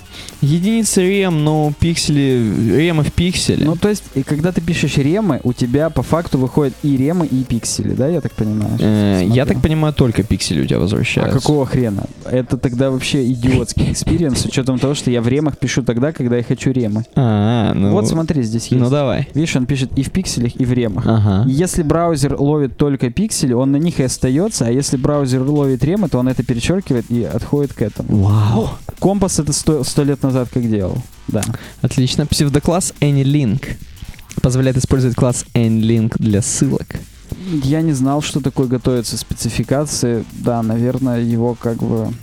[0.41, 3.65] Единицы рем, но пиксели, ремы в пикселе.
[3.65, 7.25] Ну, то есть, и когда ты пишешь ремы, у тебя по факту выходят и ремы,
[7.25, 8.77] и пиксели, да, я так понимаю?
[8.79, 11.39] Э, я так понимаю, только пиксели у тебя А возвращаются.
[11.39, 12.05] какого хрена?
[12.25, 16.37] Это тогда вообще идиотский experience, с учетом того, что я в ремах пишу тогда, когда
[16.37, 17.03] я хочу rem ы.
[17.15, 18.81] А, ну, вот смотри, здесь есть.
[18.81, 19.27] ну давай.
[19.33, 21.05] Видишь, он пишет и в пикселях, и в rem ах.
[21.07, 21.43] Ага.
[21.47, 25.99] Если браузер ловит только пиксели, он на них и остается, а если браузер ловит rem
[25.99, 28.23] ы, то он это перечеркивает и отходит к этому.
[28.23, 28.69] Вау.
[28.99, 30.97] Компас это сто, сто лет назад как делал.
[31.27, 31.43] Да.
[31.81, 32.25] Отлично.
[32.25, 33.77] Псевдокласс AnyLink
[34.41, 36.87] позволяет использовать класс AnyLink для ссылок.
[37.63, 40.23] Я не знал, что такое готовятся спецификации.
[40.33, 42.13] Да, наверное, его как бы...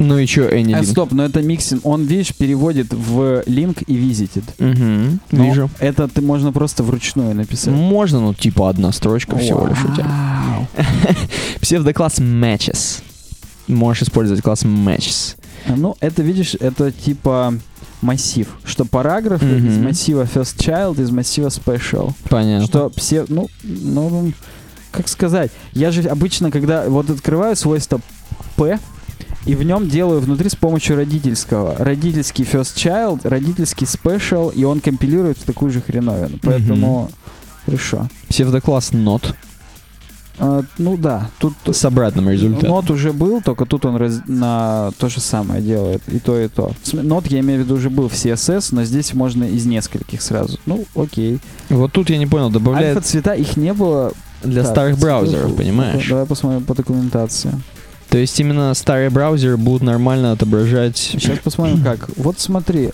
[0.00, 0.84] Ну и чё Э, AnyLink?
[0.86, 1.84] стоп, но это mixin.
[1.86, 4.44] Он, видишь, переводит в link и visited.
[4.58, 5.70] Мгм, Но Вижу.
[5.78, 7.72] Это ты можно просто вручную написать.
[7.74, 10.06] Можно, ну, типа одна строчка всего лишь у тебя.
[10.48, 10.66] Вау.
[11.60, 13.02] Псевдокласс Matches.
[13.68, 15.36] Можешь использовать класс Matches.
[15.68, 17.54] Ну, это, видишь, это типа
[18.00, 18.48] массив.
[18.64, 19.68] Что параграфы Мгм.
[19.68, 22.12] из массива first child, из массива special.
[22.28, 22.66] Понятно.
[22.66, 24.32] Что все, ну, ну,
[24.90, 28.00] как сказать, я же обычно, когда вот открываю свойство
[28.56, 28.78] P,
[29.46, 31.74] и в нем делаю внутри с помощью родительского.
[31.78, 36.38] Родительский first child, родительский special, и он компилирует в такую же хреновину.
[36.42, 37.10] Поэтому
[37.66, 38.08] хорошо.
[38.28, 39.34] Псевдокласс Not
[40.38, 42.70] А, ну да, тут с обратным результатом.
[42.70, 46.02] нот уже был, только тут он раз- на то же самое делает.
[46.08, 46.72] И то, и то.
[46.92, 50.58] Нот, я имею в виду, уже был в CSS, но здесь можно из нескольких сразу.
[50.66, 51.38] Ну, окей.
[51.68, 52.96] Вот тут я не понял, добавляет...
[52.96, 54.12] Альфа-цвета, их не было
[54.42, 56.08] для Так, старых браузеров, понимаешь?
[56.08, 57.52] Давай посмотрим по документации.
[58.10, 60.96] То есть именно старые браузеры будут нормально отображать...
[60.96, 62.10] Сейчас посмотрим как.
[62.16, 62.90] Вот смотри,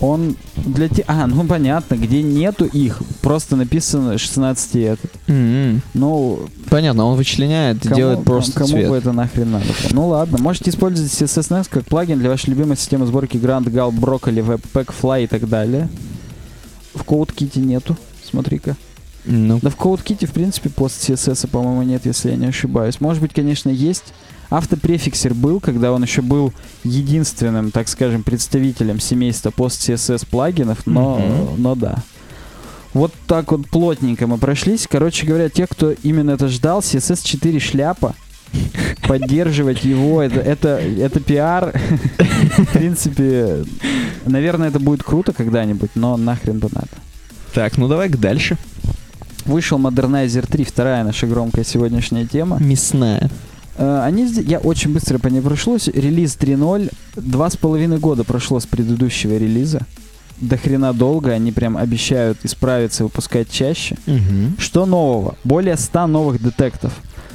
[0.00, 1.04] он для те...
[1.06, 5.10] А, ну понятно, где нету их, просто написано 16 этот.
[5.26, 5.82] М-м.
[5.92, 8.88] Ну, Понятно, он вычленяет и кому, делает просто кому цвет.
[8.88, 9.66] бы это нахрен надо?
[9.90, 14.42] Ну ладно, можете использовать CSS как плагин для вашей любимой системы сборки Grand, Gal, Broccoli,
[14.42, 15.90] Webpack, Fly и так далее.
[16.94, 17.98] В CodeKit нету,
[18.28, 18.76] смотри-ка.
[19.26, 23.00] Ну, Да в CodeKit, в принципе, пост CSS, по-моему, нет, если я не ошибаюсь.
[23.00, 24.14] Может быть, конечно, есть.
[24.56, 26.52] Автопрефиксер был, когда он еще был
[26.84, 31.62] единственным, так скажем, представителем семейства пост CSS плагинов, но, Мгм.
[31.62, 31.96] но да.
[32.92, 34.86] Вот так вот плотненько мы прошлись.
[34.88, 38.14] Короче говоря, те, кто именно это ждал, CSS 4 шляпа.
[39.08, 41.76] Поддерживать его, это, это, это пиар.
[42.56, 43.64] В принципе,
[44.24, 46.86] наверное, это будет круто когда-нибудь, но нахрен бы надо.
[47.52, 48.56] так, ну давай дальше.
[49.44, 52.58] Вышел Modernizer 3, вторая наша громкая сегодняшняя тема.
[52.60, 53.28] Мясная.
[53.76, 55.88] Э, Они, я очень быстро по ней прошлось.
[55.88, 56.92] Релиз 3.0.
[57.16, 59.80] Два с половиной года прошло с предыдущего релиза.
[60.40, 61.30] До хрена долго.
[61.32, 63.96] Они прям обещают исправиться и выпускать чаще.
[64.06, 64.56] Мгм.
[64.58, 65.36] Что нового?
[65.44, 66.92] Более 100 новых детектов.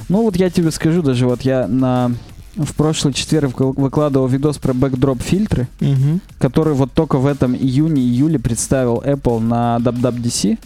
[0.08, 2.12] Ну вот я тебе скажу, даже вот я на
[2.56, 6.20] в прошлый четверг выкл- выкладывал видос про бэкдроп фильтры, Мгм.
[6.38, 10.58] который вот только в этом июне-июле представил Apple на WWDC.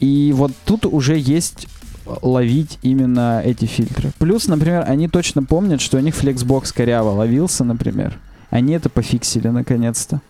[0.00, 1.66] И вот тут уже есть
[2.22, 4.10] ловить именно эти фильтры.
[4.18, 8.16] Плюс, например, они точно помнят, что у них Flexbox коряво ловился, например.
[8.50, 10.20] Они это пофиксили наконец-то.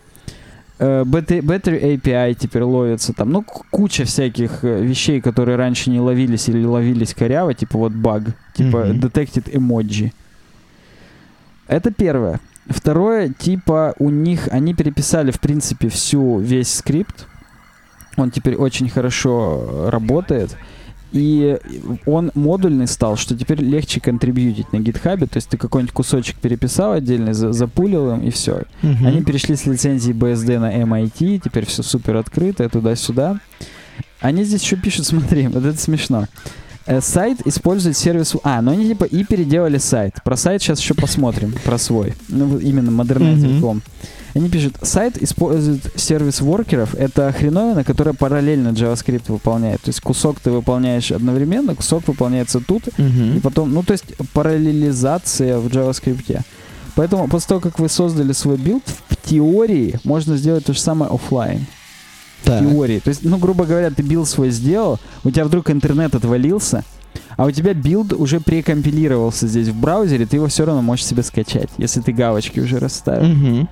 [0.79, 3.31] Э, Battery, Battery API теперь ловится там.
[3.31, 8.23] Ну, куча всяких э, вещей, которые раньше не ловились или ловились коряво, типа вот баг,
[8.55, 8.99] типа Мгм.
[8.99, 10.11] detected emoji.
[11.67, 12.39] Это первое.
[12.69, 17.27] Второе, типа у них, они переписали, в принципе, всю, весь скрипт.
[18.17, 20.57] Он теперь очень хорошо э, работает.
[21.13, 21.57] И
[22.05, 25.25] он модульный стал, что теперь легче контрибьютить на гитхабе.
[25.25, 28.63] То есть ты какой-нибудь кусочек переписал отдельно, за- запулил им, и все.
[28.81, 29.05] Мгм.
[29.07, 33.39] Они перешли с лицензии BSD на MIT, теперь все супер открыто, туда-сюда.
[34.19, 36.25] Они здесь еще пишут, смотри, вот это смешно.
[36.87, 38.35] Э, сайт использует сервис...
[38.43, 40.15] А, ну они типа и переделали сайт.
[40.23, 42.13] Про сайт сейчас еще посмотрим, про свой.
[42.29, 43.81] Ну, именно modernizr.com.
[44.33, 46.95] Они пишут, сайт использует service worker ов.
[46.95, 49.81] Это хреновина, которая параллельно JavaScript выполняет.
[49.81, 55.57] То есть кусок ты выполняешь одновременно, кусок выполняется тут, и потом, ну, то есть параллелизация
[55.57, 56.41] в JavaScript.
[56.95, 61.11] Поэтому после того, как вы создали свой build, в теории можно сделать то же самое
[61.11, 61.65] оффлайн.
[62.43, 62.61] Так.
[62.61, 62.99] теории.
[62.99, 66.83] То есть, ну, грубо говоря, ты build свой сделал, у тебя вдруг интернет отвалился,
[67.35, 71.23] а у тебя build уже прекомпилировался здесь в браузере, ты его все равно можешь себе
[71.23, 73.27] скачать, если ты галочки уже расставил.
[73.27, 73.69] Мгм.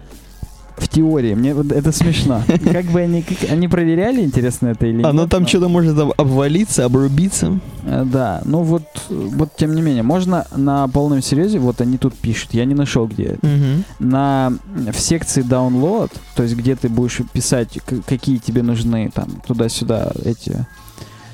[0.77, 1.35] В теории.
[1.35, 2.43] Мне вот это смешно.
[2.71, 5.05] Как бы они, как- они проверяли, интересно это или нет?
[5.05, 7.59] Оно там но- что-то может об- обвалиться, обрубиться.
[7.85, 12.13] Э, Да, ну вот, вот тем не менее, можно на полном серьезе, вот они тут
[12.15, 13.47] пишут, я не нашел где это.
[13.47, 13.83] Мгм.
[13.99, 14.53] На,
[14.91, 20.65] в секции download, то есть где ты будешь писать, какие тебе нужны там туда-сюда эти,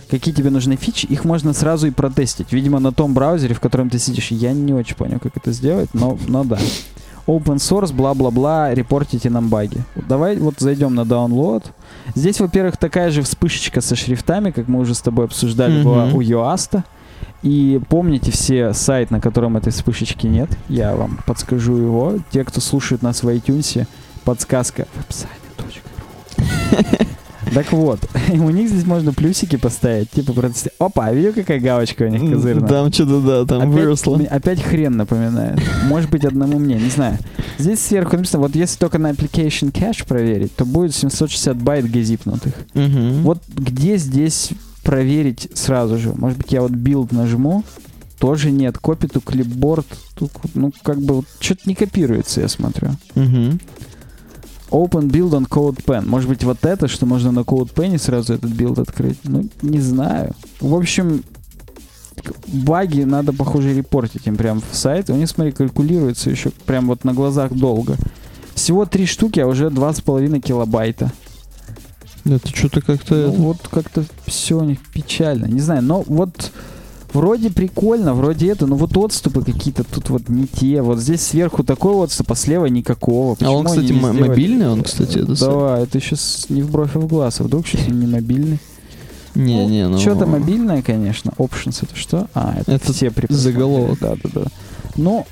[0.09, 2.51] какие тебе нужны фичи, их можно сразу и протестить.
[2.53, 5.89] Видимо, на том браузере, в котором ты сидишь, я не очень понял, как это сделать,
[5.93, 6.59] но, но да.
[7.27, 9.77] Open source, бла-бла-бла, репортите нам баги.
[9.95, 11.65] Давай вот зайдем на download.
[12.15, 15.83] Здесь, во-первых, такая же вспышечка со шрифтами, как мы уже с тобой обсуждали, Мгм.
[15.83, 16.81] была у Yoast.
[17.43, 20.49] И помните все сайт, на котором этой вспышечки нет.
[20.69, 22.13] Я вам подскажу его.
[22.31, 23.85] Те, кто слушает нас в iTunes,
[24.25, 25.81] подсказка website.ru.
[27.53, 27.99] Так вот,
[28.31, 30.69] у них здесь можно плюсики поставить, типа протести.
[30.79, 32.67] Опа, видел, какая галочка у них козырная?
[32.67, 34.19] Там что-то, да, там Опять- выросло.
[34.29, 35.59] Опять хрен напоминает.
[35.85, 37.17] Может быть, одному мне, не знаю.
[37.57, 42.53] Здесь сверху написано, вот если только на application cache проверить, то будет 760 байт газипнутых.
[42.73, 43.21] Мгм.
[43.23, 44.51] Вот где здесь
[44.83, 46.13] проверить сразу же?
[46.15, 47.63] Может быть, я вот build нажму,
[48.17, 48.75] тоже нет.
[48.75, 49.85] To clipboard,
[50.15, 52.91] тут, ну, как бы, что-то не копируется, я смотрю.
[53.15, 53.59] Мгм.
[54.71, 56.05] Open build on CodePen.
[56.07, 59.17] Может быть, вот это, что можно на CodePen сразу этот build открыть?
[59.23, 60.33] Ну, не знаю.
[60.59, 61.23] В общем,
[62.47, 65.09] баги надо, похоже, репортить им прям в сайт.
[65.09, 67.95] У них, смотри, калькулируется еще прям вот на глазах долго.
[68.55, 71.11] Всего три штуки, а уже 2,5 килобайта.
[72.25, 73.15] Это что-то как-то...
[73.15, 75.45] Ну, это- вот как-то все у них печально.
[75.47, 76.51] Не знаю, но вот
[77.13, 80.81] вроде прикольно, вроде это, но вот отступы какие-то тут вот не те.
[80.81, 83.35] Вот здесь сверху такой отступ, а слева никакого.
[83.41, 83.91] А он, Почему кстати,
[84.21, 87.39] мобильный, он, кстати, это сам- Да, это сейчас не в бровь, а в глаз.
[87.39, 88.59] А вдруг сейчас не мобильный?
[89.35, 89.97] Не, не, ну...
[89.97, 91.31] Что-то мобильное, конечно.
[91.37, 92.27] Options это что?
[92.33, 93.39] А, это, Это все припасы.
[93.39, 93.97] заголовок.
[94.01, 94.43] Да, да, да.
[94.97, 95.25] Ну,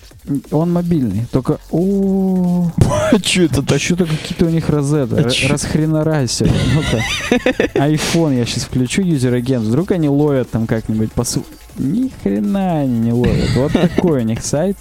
[0.51, 1.59] Он мобильный, только...
[1.71, 2.71] О,
[3.23, 3.81] Что это так?
[3.81, 5.15] что-то какие-то у них розеты.
[5.15, 5.49] А?
[5.51, 6.45] Расхренарайся.
[6.45, 7.03] Ну-ка.
[7.75, 9.65] iPhone я сейчас включу, user agent.
[9.65, 11.45] Вдруг они ловят там как-нибудь по су-
[11.77, 13.49] Ни хрена они не ловят.
[13.55, 14.77] Вот такой у них сайт.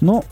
[0.00, 0.24] Ну,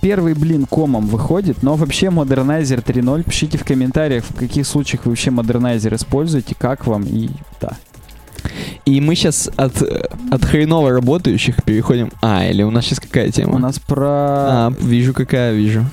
[0.00, 3.22] первый блин комом выходит, но вообще Modernizr 3.0.
[3.24, 7.28] Пишите в комментариях, в каких случаях вы вообще Modernizr используете, как вам и
[7.60, 7.76] да.
[8.84, 9.82] И мы сейчас от,
[10.30, 12.12] от хреново работающих переходим...
[12.20, 13.54] А, или у нас сейчас какая тема?
[13.54, 15.86] У нас про, А, вижу, какая, вижу.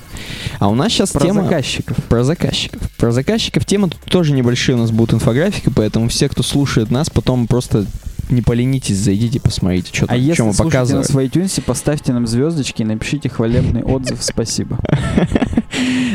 [0.58, 1.44] А у нас сейчас про тема...
[1.44, 1.96] заказчиков.
[2.08, 2.82] Про заказчиков.
[2.98, 7.08] Про заказчиков тема тут тоже небольшие у нас будут инфографики, поэтому все, кто слушает нас,
[7.08, 7.86] потом просто
[8.28, 11.00] не поленитесь, зайдите, посмотрите, что А там, если что мы слушаете показываем.
[11.02, 14.22] нас в iTunes, поставьте нам звездочки и напишите хвалебный отзыв.
[14.22, 14.78] Спасибо.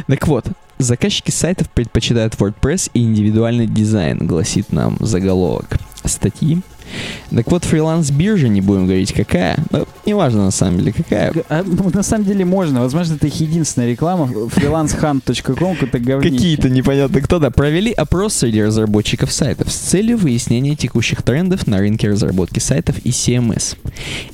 [0.07, 0.45] Так вот,
[0.77, 6.61] заказчики сайтов предпочитают WordPress и индивидуальный дизайн, гласит нам заголовок статьи.
[7.33, 11.89] Так вот, фриланс-биржа, не будем говорить какая, но неважно на самом деле какая, А, ну,
[11.93, 12.81] на самом деле можно.
[12.81, 14.25] Возможно, это их единственная реклама.
[14.25, 16.35] freelancehunt.com какой-то говнище.
[16.35, 21.79] Какие-то непонятно кто, да, провели опрос среди разработчиков сайтов с целью выяснения текущих трендов на
[21.79, 23.77] рынке разработки сайтов и CMS.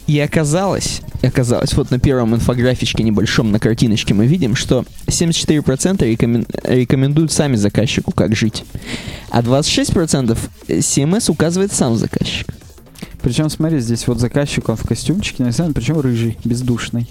[0.07, 6.45] И оказалось, оказалось, вот на первом инфографичке небольшом на картиночке мы видим, что 74% рекомен-
[6.63, 8.63] рекомендуют сами заказчику, как жить.
[9.29, 10.37] А 26%
[10.67, 12.42] CMS указывает сам заказчик.
[13.21, 17.07] Причем, смотри, здесь вот заказчик, он в костюмчике нарисован, причем рыжий, бездушный.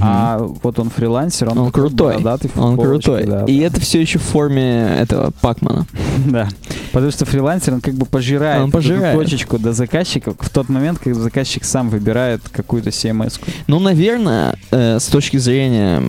[0.00, 2.12] А вот он фрилансер, он, Он крутой.
[2.14, 3.24] бородатый, Он крутой.
[3.26, 5.86] да, И это все еще в форме этого Пакмана.
[6.26, 6.48] Да.
[6.92, 9.18] Потому что фрилансер, он как бы пожирает, Он пожирает.
[9.18, 13.40] точечку до заказчика в тот момент, когда заказчик сам выбирает какую-то CMS.
[13.40, 13.48] -ку.
[13.66, 16.02] Ну, наверное, э, с точки зрения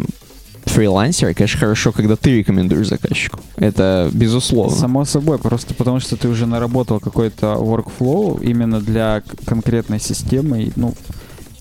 [0.74, 3.40] фрилансера, конечно, хорошо, когда ты рекомендуешь заказчику.
[3.56, 4.76] Это безусловно.
[4.76, 10.72] Само собой, просто потому что ты уже наработал какой-то workflow именно для конкретной системы.
[10.76, 10.96] Ну,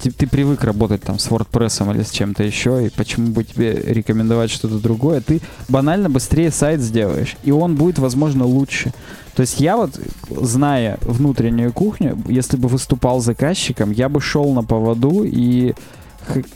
[0.02, 3.72] ты, ты привык работать там с WordPress или с чем-то еще, и почему бы тебе
[3.72, 5.20] рекомендовать что-то другое?
[5.20, 8.92] Ты банально быстрее сайт сделаешь, и он будет, возможно, лучше.
[9.36, 9.98] То есть я вот,
[10.28, 15.74] зная внутреннюю кухню, если бы выступал заказчиком, я бы шел на поводу и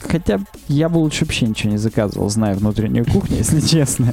[0.08, 4.12] Хотя я бы лучше вообще ничего не заказывал, зная внутреннюю кухню, если честно.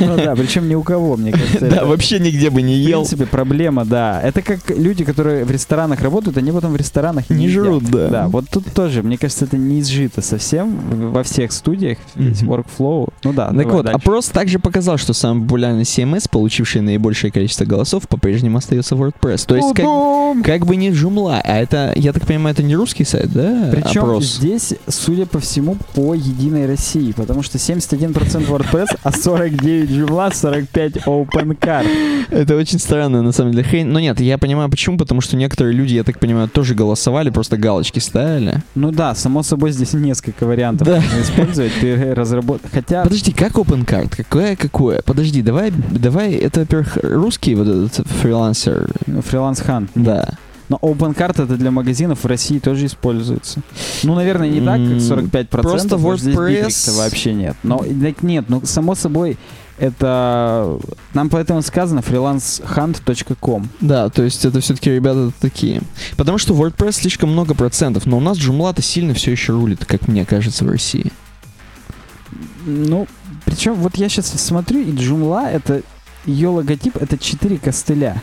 [0.00, 1.68] Ну да, причем ни у кого, мне кажется.
[1.68, 3.00] Да, вообще нигде бы не в ел.
[3.00, 4.20] принципе, проблема, да.
[4.22, 8.08] Это как люди, которые в ресторанах работают, они потом в ресторанах Не жрут, да.
[8.08, 12.42] Да, вот тут тоже, мне кажется, это не изжито совсем в- во всех студиях, весь
[12.42, 13.08] workflow.
[13.24, 18.08] Ну да, Так вот, опрос также показал, что самый популярный CMS, получивший наибольшее количество голосов,
[18.08, 19.46] по-прежнему остается WordPress.
[19.46, 19.74] То есть
[20.44, 23.68] как, бы не Joomla, а это, я так понимаю, это не русский сайт, да?
[23.70, 28.12] Причем здесь, судя по всему, по Единой России, потому что 71%
[28.48, 31.86] WordPress, а 49 Joomla, 45 OpenCard.
[32.30, 33.86] Это очень странно, на самом деле, хрень.
[33.86, 37.56] Но нет, я понимаю, почему, потому что некоторые люди, я так понимаю, тоже голосовали, просто
[37.56, 38.62] галочки ставили.
[38.74, 40.96] Ну да, само собой, здесь несколько вариантов Да.
[40.96, 41.72] можно использовать.
[41.80, 42.60] Ты разработ...
[42.72, 43.02] Хотя...
[43.04, 44.14] Подожди, как OpenCard?
[44.16, 45.02] Какое, какое?
[45.02, 48.88] Подожди, давай, давай, это, во-первых, русский вот этот фрилансер.
[49.22, 49.88] Фриланс Хан.
[49.94, 50.34] Да.
[50.72, 53.60] Но OpenCart это для магазинов в России тоже используется.
[54.04, 55.46] Ну, наверное, не так, как 45%.
[55.60, 57.56] просто здесь WordPress- вообще нет.
[57.62, 57.84] Но
[58.22, 59.36] нет, ну, само собой,
[59.76, 60.78] это...
[61.12, 63.68] Нам поэтому сказано freelancehunt.com.
[63.82, 65.82] Да, то есть это все-таки ребята такие.
[66.16, 70.08] Потому что WordPress слишком много процентов, но у нас Joomla-то сильно все еще рулит, как
[70.08, 71.12] мне кажется, в России.
[72.64, 73.06] Ну,
[73.44, 75.82] причем вот я сейчас смотрю, и Joomla это...
[76.24, 78.22] Ее логотип это 4 костыля.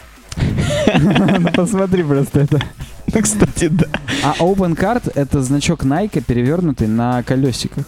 [1.00, 2.62] Ну, посмотри просто это.
[3.12, 3.88] Ну, кстати, да.
[4.24, 7.86] А OpenCart это значок Nike, перевернутый на колесиках.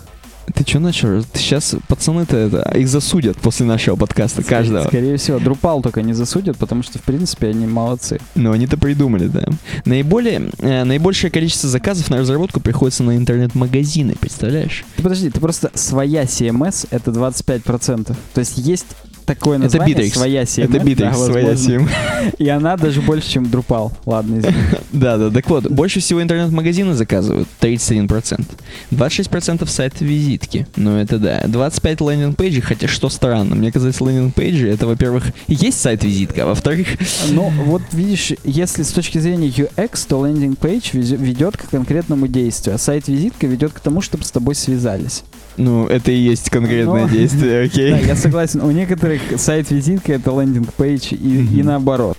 [0.54, 1.24] Ты что начал?
[1.34, 4.88] Сейчас пацаны-то это, их засудят после нашего подкаста, каждого.
[4.88, 8.20] Скорее всего, Drupal только не засудят, потому что, в принципе, они молодцы.
[8.36, 9.46] Но они-то придумали, да.
[9.86, 14.84] Наиболее, э, наибольшее количество заказов на разработку приходится на интернет-магазины, представляешь?
[14.98, 18.16] Ты подожди, ты просто своя CMS это 25%.
[18.34, 18.88] То есть есть
[19.26, 20.14] такое Это название Bitrix.
[20.14, 20.64] своя CMS.
[20.66, 21.58] это Bitrix, да, своя возможно.
[21.88, 21.90] сим.
[22.38, 23.92] И она даже больше, чем Drupal.
[24.06, 24.56] Ладно, извини.
[24.92, 28.44] Да, да, так вот, больше всего интернет-магазины заказывают, 31%.
[28.92, 31.44] 26% сайт-визитки, ну это да.
[31.48, 35.80] 25 landing page ей, хотя что странно, мне казалось, landing page и, это, во-первых, есть
[35.82, 36.88] сайт-визитка, а во-вторых,
[37.32, 42.76] Ну, вот видишь, если с точки зрения UX, то landing page ведет к конкретному действию,
[42.76, 45.24] а сайт-визитка ведет к тому, чтобы с тобой связались.
[45.58, 47.92] ну, это и есть конкретное Ну, действие, окей?
[47.92, 48.62] Да, я согласен.
[48.62, 51.66] У некоторых сайт-визитка это landing page и, и Мгм.
[51.66, 52.18] наоборот.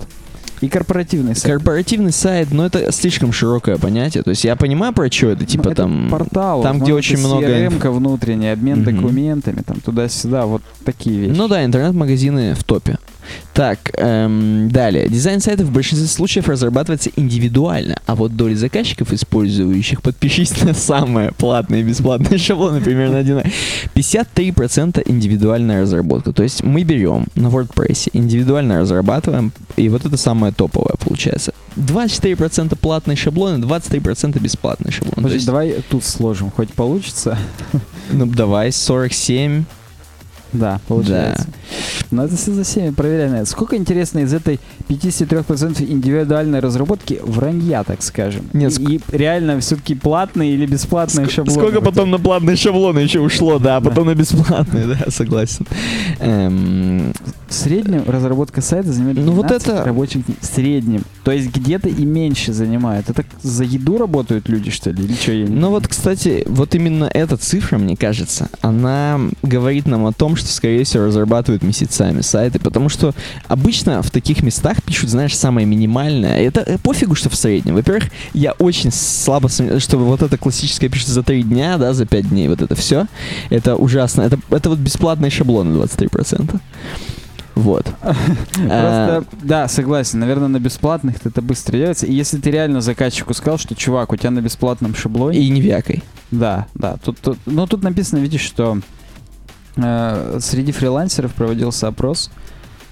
[0.61, 1.55] И корпоративный сайт.
[1.57, 4.23] Корпоративный сайт, но это слишком широкое понятие.
[4.23, 6.09] То есть я понимаю, про что это, Ну, типа это там...
[6.09, 8.95] портал, там, где очень много CRM -ка внутренний, обмен Мгм.
[8.97, 11.37] документами, там туда-сюда, вот такие вещи.
[11.37, 12.99] Ну да, интернет-магазины в топе.
[13.53, 15.09] Так, эм, далее.
[15.09, 21.33] Дизайн сайтов в большинстве случаев разрабатывается индивидуально, а вот доля заказчиков, использующих подпишись на самые
[21.33, 23.43] платные и бесплатные шаблоны, примерно один.
[23.95, 26.33] 53% индивидуальная разработка.
[26.33, 31.53] То есть мы берем на WordPress, индивидуально разрабатываем, и вот это самое топовое получается.
[31.77, 35.17] 24% платные шаблоны, 23% бесплатные шаблоны.
[35.17, 37.39] Подожди, есть, давай тут сложим, хоть получится.
[38.13, 39.65] ну давай, 47.
[40.53, 41.47] Да, получается.
[42.11, 43.47] Но это все за всеми проверяем.
[43.47, 48.43] Сколько, интересно, из этой 53% индивидуальной разработки вранья, так скажем?
[48.53, 51.59] Нет, и, и реально все-таки платные или бесплатные Ск- шаблоны?
[51.61, 53.89] Сколько потом на платные шаблоны еще ушло, да, а Да.
[53.91, 55.67] потом на бесплатные, да, согласен.
[56.21, 57.13] Эм,
[57.49, 60.37] В среднем разработка сайта занимает Ну, вот 12 это- рабочих дней.
[60.41, 61.03] В среднем.
[61.25, 63.11] То есть где-то и меньше занимает.
[63.11, 65.05] Это за еду работают люди, что ли?
[65.05, 65.33] Или что?
[65.33, 70.13] Я не Ну вот, кстати, вот именно эта цифра, мне кажется, она говорит нам о
[70.13, 73.15] том, что, скорее всего, разрабатывают месяцами сайты, потому что
[73.49, 76.41] обычно в таких местах пишут, знаешь, самое минимальное.
[76.41, 77.75] Это э, пофигу, что в среднем.
[77.75, 82.07] Во-первых, я очень слабо сомневаюсь, что вот это классическое пишет за 3 дня, да, за
[82.07, 83.07] 5 дней, вот это все.
[83.51, 84.23] Это ужасно.
[84.23, 86.61] Это, это вот бесплатные шаблоны 23%.
[87.55, 87.87] Вот.
[88.71, 90.21] А, Просто, да, согласен.
[90.21, 92.07] Наверное, на бесплатных это быстро делается.
[92.07, 95.39] И если ты реально заказчику сказал, что, чувак, у тебя на бесплатном шаблоне...
[95.39, 96.03] И не вякой.
[96.31, 96.97] Да, да.
[97.05, 98.79] Тут, тут, ну, тут написано, видишь, что
[99.77, 102.31] э, среди фрилансеров проводился опрос,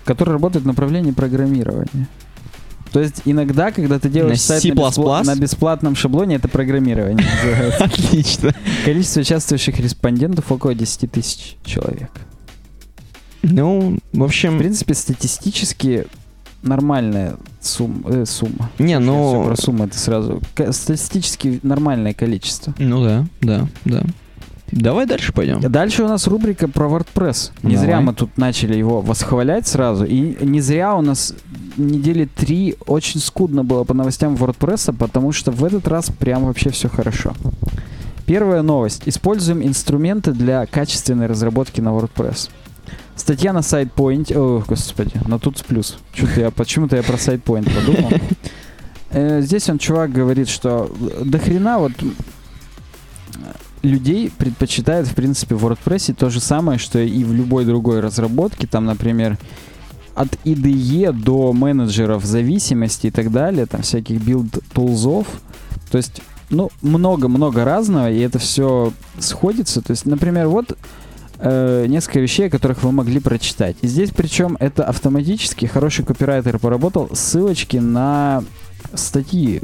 [0.04, 2.08] который работает в направлении программирования.
[2.92, 4.68] То есть иногда, когда ты делаешь На сайт C++?
[4.70, 7.84] на, беспла- на бесплатном шаблоне, это программирование называется.
[7.84, 8.54] Отлично.
[8.84, 12.10] Количество участвующих респондентов около 10 тысяч человек.
[13.42, 16.06] Ну, в В общем, принципе, статистически
[16.62, 18.02] нормальная сумма.
[18.10, 18.70] э, сумма.
[18.78, 19.44] не, ну...
[19.46, 20.42] про сумму это сразу.
[20.72, 22.74] Статистически нормальное количество.
[22.78, 24.02] Ну да, да, да.
[24.72, 25.60] Давай дальше пойдем.
[25.60, 27.50] Дальше у нас рубрика про WordPress.
[27.62, 27.86] Не Давай.
[27.86, 30.04] зря мы тут начали его восхвалять сразу.
[30.04, 31.34] И не зря у нас
[31.76, 36.70] недели три очень скудно было по новостям WordPress, потому что в этот раз прям вообще
[36.70, 37.34] все хорошо.
[38.26, 39.02] Первая новость.
[39.06, 42.50] Используем инструменты для качественной разработки на WordPress.
[43.16, 44.32] Статья на SitePoint.
[44.36, 45.98] О, господи, на тут плюс.
[46.14, 48.10] Что-то я, почему-то я про SitePoint подумал.
[49.12, 50.88] Э, Здесь он, чувак, говорит, что
[51.24, 51.90] до хрена вот
[53.82, 58.66] людей предпочитают, в принципе, в WordPress то же самое, что и в любой другой разработке.
[58.66, 59.38] Там, например,
[60.14, 65.26] от IDE до менеджеров зависимости и так далее, там всяких build tools ов.
[65.90, 66.20] То есть,
[66.50, 69.80] ну, много-много разного, и это все сходится.
[69.80, 70.76] То есть, например, вот
[71.38, 73.76] э, несколько вещей, о которых вы могли прочитать.
[73.82, 78.44] И здесь, причем, это автоматически, хороший копирайтер поработал, ссылочки на
[78.94, 79.62] статьи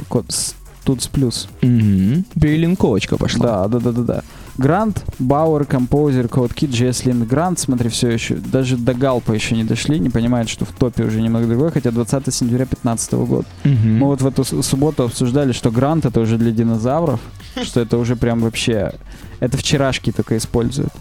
[0.87, 1.49] код с Plus.
[1.63, 2.25] Мгм.
[2.41, 3.69] Перелинковочка пошла.
[3.69, 4.23] Да, да, да, да, да.
[4.57, 9.99] Грант, Бауэр, Композер, CodeKit, JSLint, Грант, смотри, все еще, даже до Галпа еще не дошли,
[9.99, 13.47] не понимают, что в топе уже немного другой, хотя 20 сентября 2015 года.
[13.65, 13.99] Мгм.
[13.99, 17.21] Мы вот в эту субботу обсуждали, что Грант это уже для динозавров,
[17.63, 18.93] что это уже прям вообще,
[19.41, 20.93] это вчерашки только используют.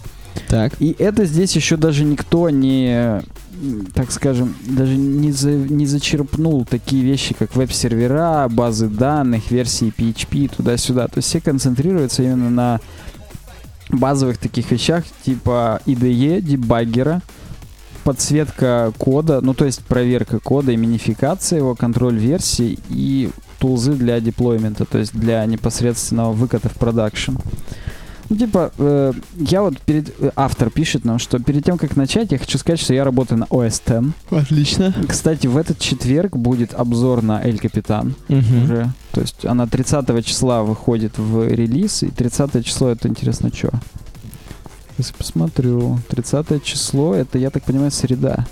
[0.48, 0.74] Так.
[0.80, 3.22] И это здесь еще даже никто не,
[3.94, 10.56] так скажем, даже не, за- не зачерпнул такие вещи, как веб-сервера, базы данных, версии PHP,
[10.56, 11.08] туда-сюда.
[11.08, 12.80] То есть все концентрируются именно на
[13.90, 17.22] базовых таких вещах, типа IDE, дебаггера,
[18.04, 24.20] подсветка кода, ну то есть проверка кода и минификация его, контроль версий и тулзы для
[24.20, 27.32] деплоймента, то есть для непосредственного выката в продакшн.
[28.28, 30.08] Ну, типа, э, я вот перед...
[30.20, 33.38] э, Автор пишет нам, что перед тем, как начать, я хочу сказать, что я работаю
[33.38, 34.14] на OS X.
[34.30, 34.94] Отлично.
[35.08, 38.14] Кстати, в этот четверг будет обзор на El Capitan
[38.64, 38.90] уже.
[39.12, 43.70] То есть она 30 числа выходит в релиз, и 30 число это интересно что?
[44.96, 45.98] Сейчас посмотрю.
[46.08, 48.46] 30 число, это, я так понимаю, среда.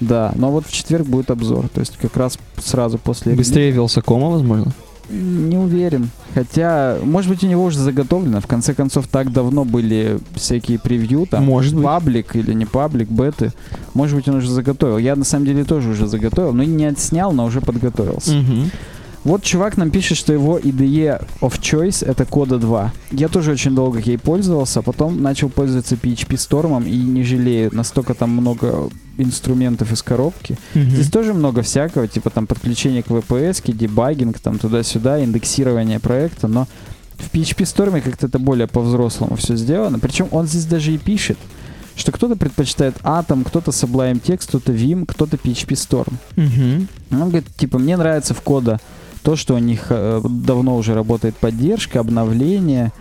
[0.00, 3.48] Да, но вот в четверг будет обзор, то есть как раз сразу после релиза.
[3.48, 4.72] Быстрее Вилсакома, возможно?
[5.10, 6.08] Не уверен.
[6.34, 8.40] Хотя, может быть, у него уже заготовлено.
[8.40, 11.84] В конце концов, так давно были всякие превью, там, Может быть.
[11.84, 13.52] паблик или не паблик, беты.
[13.92, 14.98] Может быть, он уже заготовил.
[14.98, 18.32] Я, на самом деле, тоже уже заготовил, но не отснял, но уже подготовился.
[18.32, 18.70] Мгм.
[19.24, 22.92] Вот чувак нам пишет, что его IDE of Choice это кода 2.
[23.12, 27.70] Я тоже очень долго ей пользовался, а потом начал пользоваться PHP Storm и не жалею.
[27.72, 30.58] Настолько там много инструментов из коробки.
[30.74, 30.90] Мгм.
[30.90, 36.68] Здесь тоже много всякого, типа там подключение к VPS, дебагинг, там туда-сюда, индексирование проекта, но
[37.16, 39.98] в PHP Storm как-то это более по-взрослому все сделано.
[39.98, 41.38] Причем он здесь даже и пишет,
[41.96, 46.12] что кто-то предпочитает Atom, кто-то Sublime Text, кто-то Vim, кто-то PHP Storm.
[46.36, 46.88] Мгм.
[47.10, 48.80] Он говорит, типа, мне нравится в кода
[49.24, 52.92] то, что у них э, давно уже работает поддержка, обновление,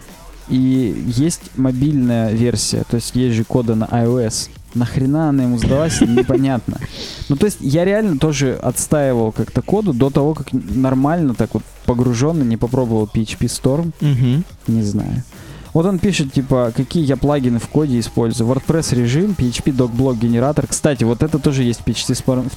[0.49, 4.49] и есть мобильная версия, то есть есть же кода на iOS.
[4.74, 6.78] нахрена она ему сдалась, непонятно.
[7.30, 11.63] Ну, то есть я реально тоже отстаивал как-то коду до того, как нормально так вот
[11.86, 13.91] погруженно не попробовал PHP Storm.
[14.01, 14.43] Мгм.
[14.67, 15.24] Не знаю.
[15.74, 18.49] Вот он пишет, типа, какие я плагины в коде использую.
[18.49, 20.67] WordPress режим, PHP docblog генератор.
[20.67, 22.51] Кстати, вот это тоже есть в PHP Storm.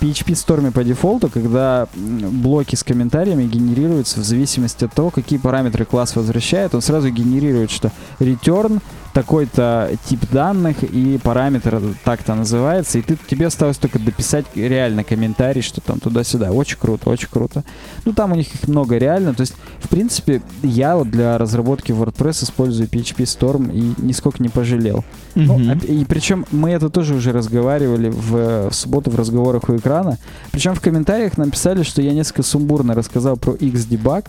[0.00, 5.84] PHP Storm по дефолту, когда блоки с комментариями генерируются в зависимости от того, какие параметры
[5.84, 8.80] класс возвращает, он сразу генерирует, что return
[9.12, 15.62] такой-то тип данных и параметр так-то называется, и ты, тебе осталось только дописать реально комментарий,
[15.62, 16.52] что там туда-сюда.
[16.52, 17.64] Очень круто, очень круто.
[18.04, 19.34] Ну, там у них их много реально.
[19.34, 24.48] То есть, в принципе, я вот для разработки WordPress использую PHP Storm и нисколько не
[24.48, 25.04] пожалел.
[25.34, 25.70] Ну, Мгм.
[25.72, 30.18] оп- и причем мы это тоже уже разговаривали в, в субботу в разговорах у экрана.
[30.52, 34.26] Причем в комментариях нам писали, что я несколько сумбурно рассказал про Xdebug.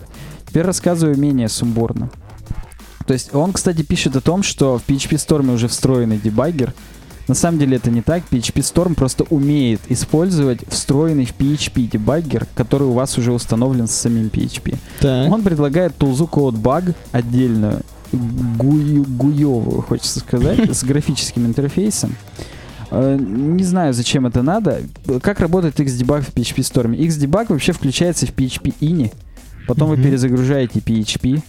[0.48, 2.10] Теперь рассказываю менее сумбурно.
[3.06, 6.72] То есть он, кстати, пишет о том, что в PHP Storm уже встроенный дебаггер.
[7.28, 8.24] На самом деле это не так.
[8.30, 13.92] PHP Storm просто умеет использовать встроенный в PHP дебаггер, который у вас уже установлен с
[13.92, 14.76] самим PHP.
[15.00, 15.30] Так.
[15.32, 17.82] Он предлагает тулзу CodeBug отдельную,
[18.12, 22.16] гую, гуевую, хочется сказать, с графическим интерфейсом.
[22.90, 24.80] Э, Не знаю, зачем это надо.
[25.22, 26.96] Как работает Xdebug в PHP Storm?
[26.98, 29.12] Xdebug вообще включается в PHP ini,
[29.68, 30.04] потом вы Мгм.
[30.04, 31.40] перезагружаете PHP,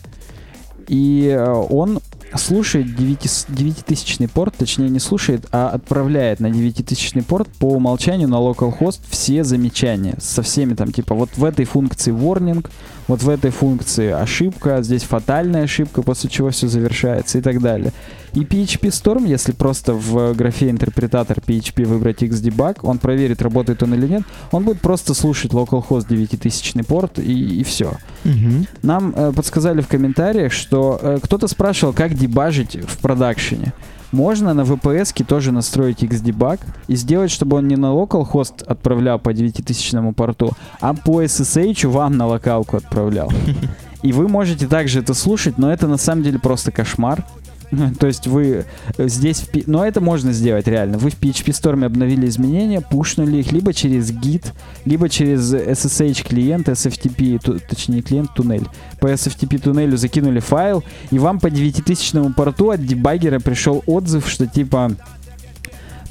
[0.87, 1.99] и э, он
[2.35, 8.35] слушает 9 9000 порт, точнее не слушает, а отправляет на 9000 порт по умолчанию на
[8.35, 12.65] localhost все замечания со всеми там, типа вот в этой функции warning,
[13.07, 17.91] вот в этой функции ошибка, здесь фатальная ошибка, после чего все завершается и так далее.
[18.33, 23.93] И PHP Storm, если просто в графе интерпретатор PHP выбрать Xdebug, он проверит, работает он
[23.93, 27.93] или нет, он будет просто слушать localhost 9000 порт и, и все.
[28.23, 28.65] Мгм.
[28.81, 33.73] Нам э, подсказали в комментариях, что э, кто-то спрашивал, как дебажить в продакшене.
[34.11, 39.33] Можно на VPS тоже настроить Xdebug и сделать, чтобы он не на localhost отправлял по
[39.33, 43.31] 9000 порту, а по SSH вам на локалку отправлял.
[44.03, 47.25] И вы можете также это слушать, но это на самом деле просто кошмар.
[47.99, 48.65] То есть вы
[48.97, 49.41] э, здесь...
[49.41, 50.97] в Но это можно сделать реально.
[50.97, 54.47] Вы в PHP Storm обновили изменения, пушнули их либо через Git,
[54.85, 58.67] либо через SSH клиент, SFTP, ту- точнее клиент туннель.
[58.99, 64.47] По SFTP туннелю закинули файл, и вам по 9000 порту от дебаггера пришел отзыв, что
[64.47, 64.91] типа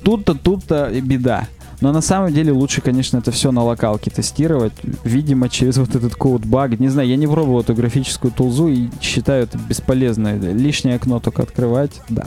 [0.03, 1.47] тут-то, тут-то беда.
[1.83, 4.73] Но на самом деле лучше, конечно, это все на локалке тестировать.
[5.03, 6.79] Видимо, через вот этот код баг.
[6.79, 10.39] Не знаю, я не пробовал эту графическую тулзу и считаю это бесполезно.
[10.39, 12.27] Лишнее окно только открывать, да.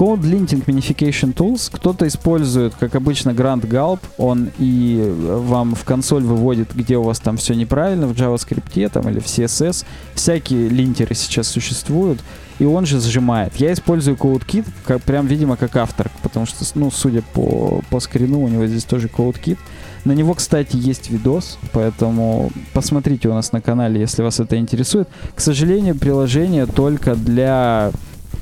[0.00, 3.98] Code Linting Minification Tools кто-то использует, как обычно, Grand Gulp.
[4.16, 9.10] Он и вам в консоль выводит, где у вас там все неправильно в JavaScript там,
[9.10, 9.84] или в CSS.
[10.14, 12.20] Всякие линтеры сейчас существуют.
[12.58, 13.56] И он же сжимает.
[13.56, 18.40] Я использую CodeKit как, прям, видимо, как автор, потому что, ну, судя по, по скрину,
[18.40, 19.58] у него здесь тоже CodeKit.
[20.06, 25.10] На него, кстати, есть видос, поэтому посмотрите у нас на канале, если вас это интересует.
[25.34, 27.92] К сожалению, приложение только для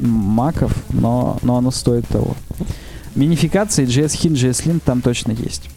[0.01, 2.37] маков, но, но оно стоит того.
[3.15, 5.69] Минификации JS Hint, JS Lint там точно есть.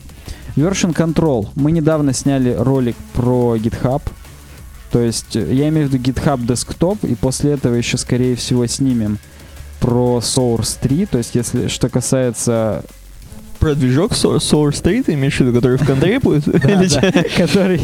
[0.55, 1.47] Version Control.
[1.55, 4.01] Мы недавно сняли ролик про GitHub.
[4.91, 8.67] То есть, э, я имею в виду GitHub Desktop, и после этого еще, скорее всего,
[8.67, 9.17] снимем
[9.79, 11.05] про Source 3.
[11.05, 12.83] То есть, если что касается...
[13.61, 16.43] Про движок Sour- Source 3 ты имеешь в виду, который в контре будет?
[17.37, 17.79] Который...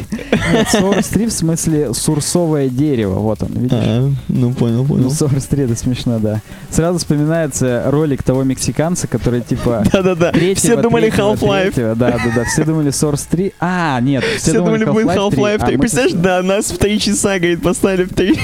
[0.73, 3.19] Source 3 в смысле сурсовое дерево.
[3.19, 3.77] Вот он, видишь?
[3.79, 5.07] А, ну понял, Ну, понял.
[5.09, 6.41] Source 3 это смешно, да.
[6.71, 9.83] Сразу вспоминается ролик того мексиканца, который типа...
[9.93, 11.71] Да-да-да, все думали Half-Life.
[11.71, 11.95] третьего.
[11.95, 12.43] Да, да, да.
[12.45, 13.53] Все думали Source 3.
[13.59, 15.75] А, нет, все, думали, будет Half-Life 3.
[15.75, 18.35] а Представляешь, да, нас в 3 часа, говорит, поставили в 3.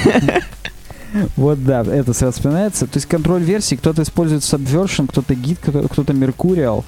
[1.35, 2.85] Вот да, это сразу вспоминается.
[2.87, 6.83] То есть контроль версий, кто-то использует Subversion, кто-то Git, кто- кто-то Mercurial.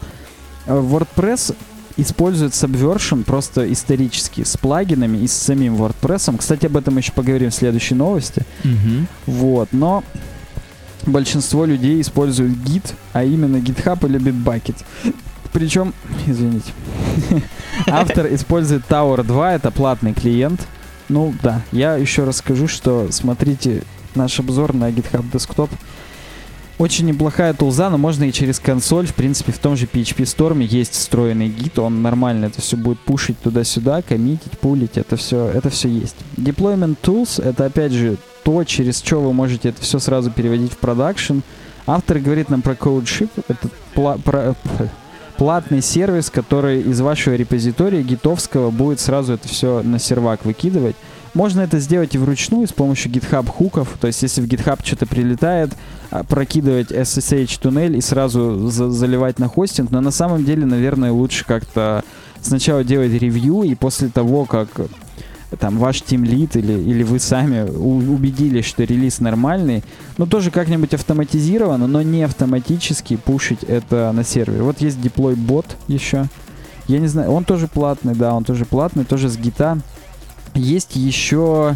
[0.68, 1.56] WordPress
[1.98, 6.38] использует Subversion просто исторически, с плагинами и с самим WordPress.
[6.38, 8.42] Кстати, об этом еще поговорим в следующей новости.
[9.26, 10.04] Вот, но
[11.06, 14.76] большинство людей используют Git, а именно GitHub или Bitbucket.
[15.54, 15.94] Причем,
[16.28, 16.72] извините,
[17.88, 20.68] автор использует Tower 2, это платный клиент.
[21.08, 23.84] Ну да, я еще раз скажу, что смотрите
[24.16, 25.70] наш обзор на GitHub Desktop.
[26.78, 29.08] Очень неплохая тулза, но можно и через консоль.
[29.08, 33.00] В принципе, в том же PHP Storm есть встроенный гид, он нормально это все будет
[33.00, 36.18] пушить туда-сюда, коммитить, пулить, это все, это все есть.
[36.36, 40.78] Deployment Tools— это опять же то, через что вы можете это все сразу переводить в
[40.78, 41.40] продакшн.
[41.88, 44.56] Автор говорит нам про CodeShip, это пла- про-
[45.38, 50.98] платный сервис, который из вашего репозитория гитовского будет сразу это все на сервак выкидывать.
[51.36, 53.98] Можно это сделать и вручную с помощью GitHub хуков.
[54.00, 55.70] То есть, если в GitHub что-то прилетает,
[56.10, 59.92] а, прокидывать SSH туннель и сразу за заливать на хостинг.
[59.92, 62.04] Но на самом деле, наверное, лучше как-то
[62.42, 64.70] сначала делать ревью, и после того, как
[65.60, 69.84] там ваш тимлит или, или вы сами убедились, что релиз нормальный,
[70.18, 74.64] ну тоже как-нибудь автоматизированно, но не автоматически пушить это на сервер.
[74.64, 76.26] Вот есть deploy бот еще.
[76.88, 79.80] Я не знаю, он тоже платный, да, он тоже платный, тоже с гита.
[80.56, 81.76] Есть еще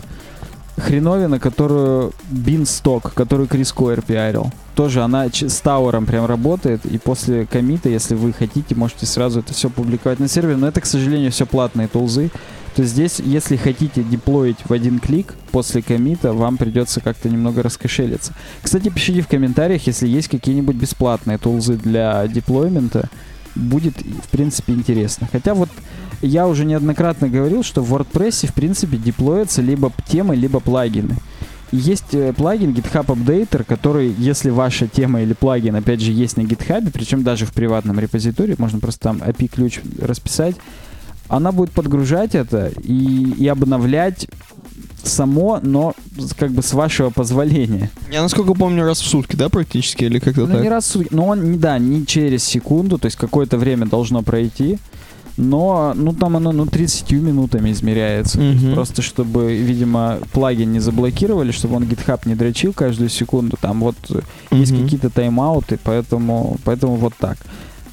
[0.78, 4.52] хреновина, которую Beanstalk, которую Крис Койер пиарил.
[4.76, 9.54] Тоже она с Тауэром прям работает, и после комита, если вы хотите, можете сразу это
[9.54, 12.32] все публиковать на сервере, но это, к сожалению, все платные тулзы.
[12.76, 17.62] То есть здесь, если хотите деплоить в один клик после комита, вам придется как-то немного
[17.62, 18.34] раскошелиться.
[18.62, 23.10] Кстати, пишите в комментариях, если есть какие-нибудь бесплатные тулзы для деплоймента.
[23.56, 25.28] Будет, в принципе, интересно.
[25.30, 25.70] Хотя вот
[26.22, 31.16] я уже неоднократно говорил, что в WordPress, в принципе, деплоятся либо темы, либо плагины.
[31.72, 36.42] есть э, плагин GitHub Updater, который, если ваша тема или плагин, опять же, есть на
[36.42, 40.56] GitHub, причем даже в приватном репозитории, можно просто там API-ключ расписать,
[41.28, 44.28] она будет подгружать это и, и обновлять
[45.04, 45.94] само, но
[46.38, 47.90] как бы с вашего позволения.
[48.12, 50.64] Я, насколько помню, раз в сутки, да, практически, или как-то ну, так?
[50.64, 54.24] не раз в сутки, но он, да, не через секунду, то есть какое-то время должно
[54.24, 54.80] пройти
[55.40, 58.40] но ну там оно ну 30 минутами измеряется.
[58.40, 58.74] Mm-hmm.
[58.74, 63.58] Просто чтобы, видимо, плагин не заблокировали, чтобы он GitHub не дрочил каждую секунду.
[63.60, 64.58] Там вот mm-hmm.
[64.58, 67.38] есть какие-то тайм-ауты, поэтому, поэтому вот так.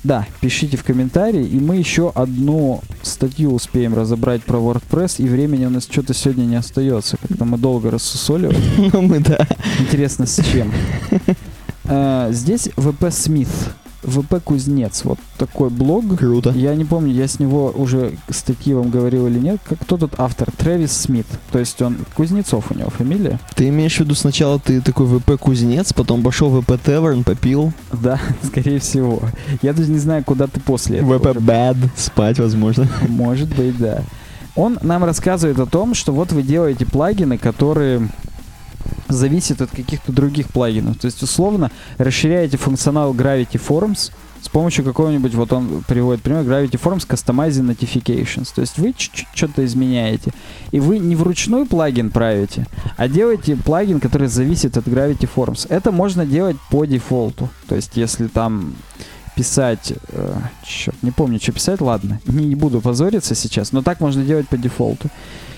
[0.02, 5.66] Да, пишите в комментарии, и мы еще одну статью успеем разобрать про WordPress, и времени
[5.66, 7.16] у нас что-то сегодня не остается.
[7.16, 8.58] Как-то мы долго рассусоливали.
[8.92, 9.46] Ну мы да.
[9.80, 10.72] Интересно, с чем?
[11.88, 13.70] Э, здесь VP Smith
[14.06, 16.16] ВП Кузнец, вот такой блог.
[16.16, 16.50] Круто.
[16.50, 19.60] Я не помню, я с него уже статьи вам говорил или нет.
[19.68, 20.50] Как кто тут автор?
[20.50, 21.26] Трэвис Смит.
[21.50, 23.40] То есть он Кузнецов у него фамилия.
[23.54, 27.72] Ты имеешь в виду сначала ты такой ВП Кузнец, потом пошел ВП Таверн, попил?
[27.92, 29.22] Да, скорее всего.
[29.62, 31.18] Я даже не знаю, куда ты после этого.
[31.18, 32.88] ВП Bad, спать, возможно.
[33.08, 34.02] Может быть, да.
[34.54, 38.08] Он нам рассказывает о том, что вот вы делаете плагины, которые
[39.08, 40.98] зависит от каких-то других плагинов.
[40.98, 44.12] То есть, условно, расширяете функционал Gravity Forms
[44.46, 48.48] с помощью какого-нибудь, вот он приводит пример, Gravity Forms Customizing Notifications.
[48.54, 50.32] То есть вы что-то изменяете.
[50.70, 55.66] И вы не вручную плагин правите, а делаете плагин, который зависит от Gravity Forms.
[55.68, 57.48] Это можно делать по дефолту.
[57.66, 58.76] То есть если там
[59.34, 59.92] писать...
[60.10, 60.34] Э,
[60.64, 62.20] черт, не помню, что писать, ладно.
[62.26, 65.08] Не, не буду позориться сейчас, но так можно делать по дефолту.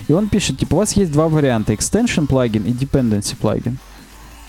[0.09, 3.79] И он пишет, типа, у вас есть два варианта, extension плагин и dependency плагин.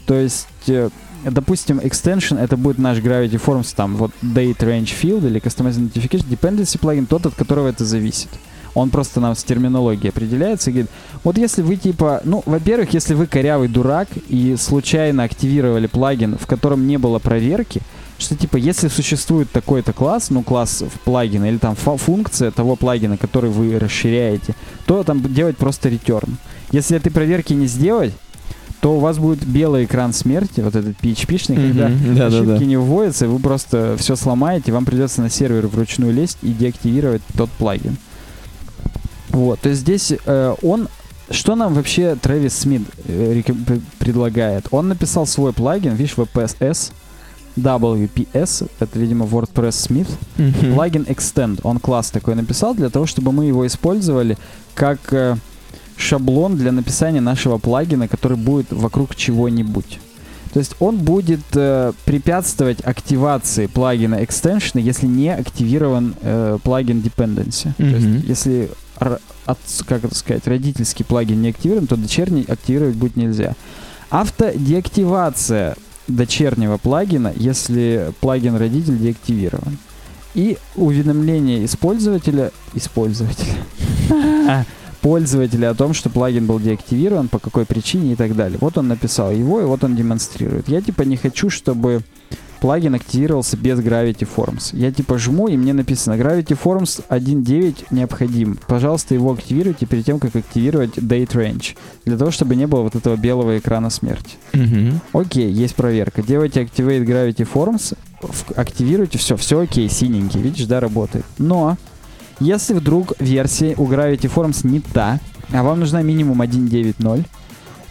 [0.06, 0.90] То есть, э,
[1.23, 6.26] допустим, extension это будет наш Gravity Forms, там, вот date range field или customizing notification,
[6.30, 8.30] dependency плагин тот, от которого это зависит.
[8.73, 10.91] Он просто нам с терминологией определяется и говорит,
[11.23, 16.48] вот если вы типа, ну, во-первых, если вы корявый дурак и случайно активировали плагин, в
[16.48, 17.81] котором не было проверки,
[18.20, 23.18] что типа если существует такой-то класс, ну класс в плагине или там функция того плагина,
[23.18, 24.56] который вы расширяете,
[24.86, 26.30] то там делать просто return.
[26.72, 28.14] Если этой проверки не сделать,
[28.82, 31.68] то у вас будет белый экран смерти, вот этот PHP-шный, mm-hmm.
[31.68, 32.66] когда да, ошибки да, да.
[32.66, 37.50] не вводятся, вы просто все сломаете, вам придется на сервер вручную лезть и деактивировать тот
[37.52, 37.98] плагин.
[39.30, 40.88] Вот, то есть здесь э, он
[41.32, 43.44] что нам вообще Трэвис Смит э,
[44.00, 44.68] предлагает?
[44.72, 46.91] Он написал свой плагин, видишь, WPS,
[47.58, 50.74] WPS, это, видимо, WordPress Smith, mm-hmm.
[50.74, 51.60] плагин Extend.
[51.64, 54.38] Он класс такой написал для того, чтобы мы его использовали
[54.76, 55.36] как э,
[55.98, 60.00] шаблон для написания нашего плагина, который будет вокруг чего-нибудь.
[60.54, 67.72] То есть он будет э, препятствовать активации плагина extension, если не активирован э, плагин dependency.
[67.78, 67.90] Mm-hmm.
[67.90, 68.70] То есть если
[69.46, 73.56] от, как это сказать, родительский плагин не активирован, то дочерний активировать будет нельзя.
[74.10, 75.76] Автодеактивация
[76.10, 79.77] дочернего плагина, если плагин родитель деактивирован.
[80.36, 83.56] И уведомление использователя, использователя,
[84.48, 84.65] пользователя
[85.02, 88.58] о том, что плагин был деактивирован, по какой причине и так далее.
[88.62, 90.68] Вот он написал его, и вот он демонстрирует.
[90.68, 92.02] Я типа не хочу, чтобы
[92.60, 94.70] плагин активировался без Gravity Forms.
[94.74, 98.60] Я типа жму, и мне написано Gravity Forms 1.9 необходим.
[98.68, 101.78] Пожалуйста, его активируйте перед тем, как активировать Date Range.
[102.06, 104.36] Для того, чтобы не было вот этого белого экрана смерти.
[104.54, 105.22] Угу.
[105.22, 106.22] Окей, есть проверка.
[106.22, 107.98] Делайте Activate Gravity Forms,
[108.56, 111.26] активируйте, все, все окей, синенький, видишь, да, работает.
[111.38, 111.78] Но,
[112.40, 115.20] если вдруг версия у Gravity Forms не та,
[115.52, 117.26] а вам нужна минимум 1.9.0,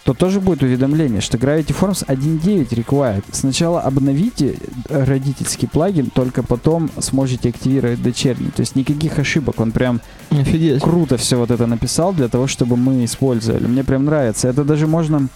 [0.09, 3.25] то тоже будет уведомление, что Gravity Forms 1.9 required.
[3.31, 4.57] Сначала обновите
[4.89, 8.51] родительский плагин, только потом сможете активировать дочерний.
[8.51, 9.61] То есть никаких ошибок.
[9.61, 10.01] Он прям
[10.31, 10.83] Офигеть.
[10.83, 13.67] круто все вот это написал для того, чтобы мы использовали.
[13.67, 14.49] Мне прям нравится.
[14.49, 15.29] Это даже можно...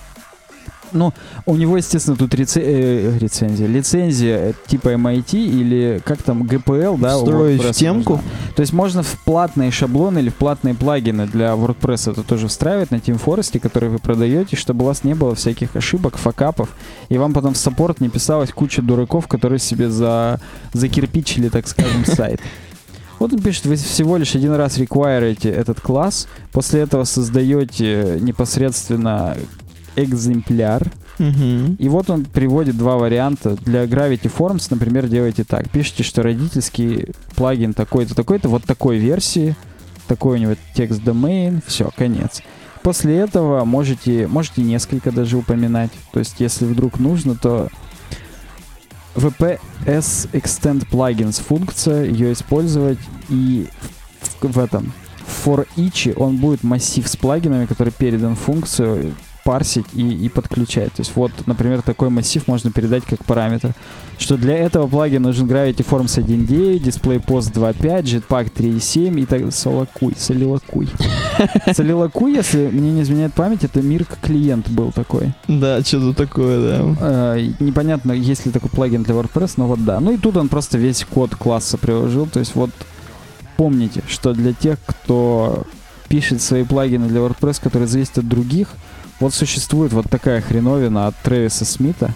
[0.92, 1.12] Ну,
[1.46, 6.98] у него, естественно, тут реце- э, рецензия, лицензия э, типа MIT или как там, GPL,
[6.98, 7.16] да?
[7.16, 8.14] Встроить в темку?
[8.14, 8.30] нужна.
[8.56, 12.90] То есть можно в платные шаблоны или в платные плагины для WordPress это тоже встраивать
[12.90, 16.68] на Team Forest, которые вы продаете, чтобы у вас не было всяких ошибок, факапов,
[17.08, 20.40] и вам потом в саппорт не писалась куча дураков, которые себе за,
[20.72, 22.40] закирпичили, так скажем, сайт.
[23.18, 29.36] Вот он пишет, вы всего лишь один раз реквайрите этот класс, после этого создаете непосредственно
[29.96, 33.56] экземпляр, и вот он приводит два варианта.
[33.64, 35.70] Для Gravity Forms, например, делайте так.
[35.70, 39.54] Пишите, что родительский плагин такой-то, такой-то, вот такой версии,
[40.08, 42.42] такой у него текст domain, все, конец.
[42.82, 45.92] После этого можете, можете несколько даже упоминать.
[46.12, 47.68] То есть, если вдруг нужно, то
[49.14, 52.98] VPS Extend Plugins функция, ее использовать
[53.28, 53.68] и
[54.40, 54.92] в, в этом
[55.44, 59.14] for each он будет массив с плагинами, который передан функцию,
[59.44, 60.92] парсить и, и подключать.
[60.92, 63.74] То есть вот, например, такой массив можно передать как параметр.
[64.18, 69.52] Что для этого плагина нужен Gravity Forms 1.9, DisplayPost 2.5, Jetpack 3.7 и так.
[69.52, 70.88] Солокуй, солилокуй.
[71.72, 75.32] Солилокуй, если мне не изменяет память, это Мирк клиент был такой.
[75.48, 76.96] Да, что-то такое, да.
[77.00, 79.98] Э, непонятно, есть ли такой плагин для WordPress, но вот да.
[79.98, 82.26] Ну и тут он просто весь код класса приложил.
[82.26, 82.70] То есть вот
[83.56, 85.64] помните, что для тех, кто
[86.08, 88.68] пишет свои плагины для WordPress, которые зависят от других,
[89.22, 92.12] вот существует вот такая хреновина от Трэвиса Смита.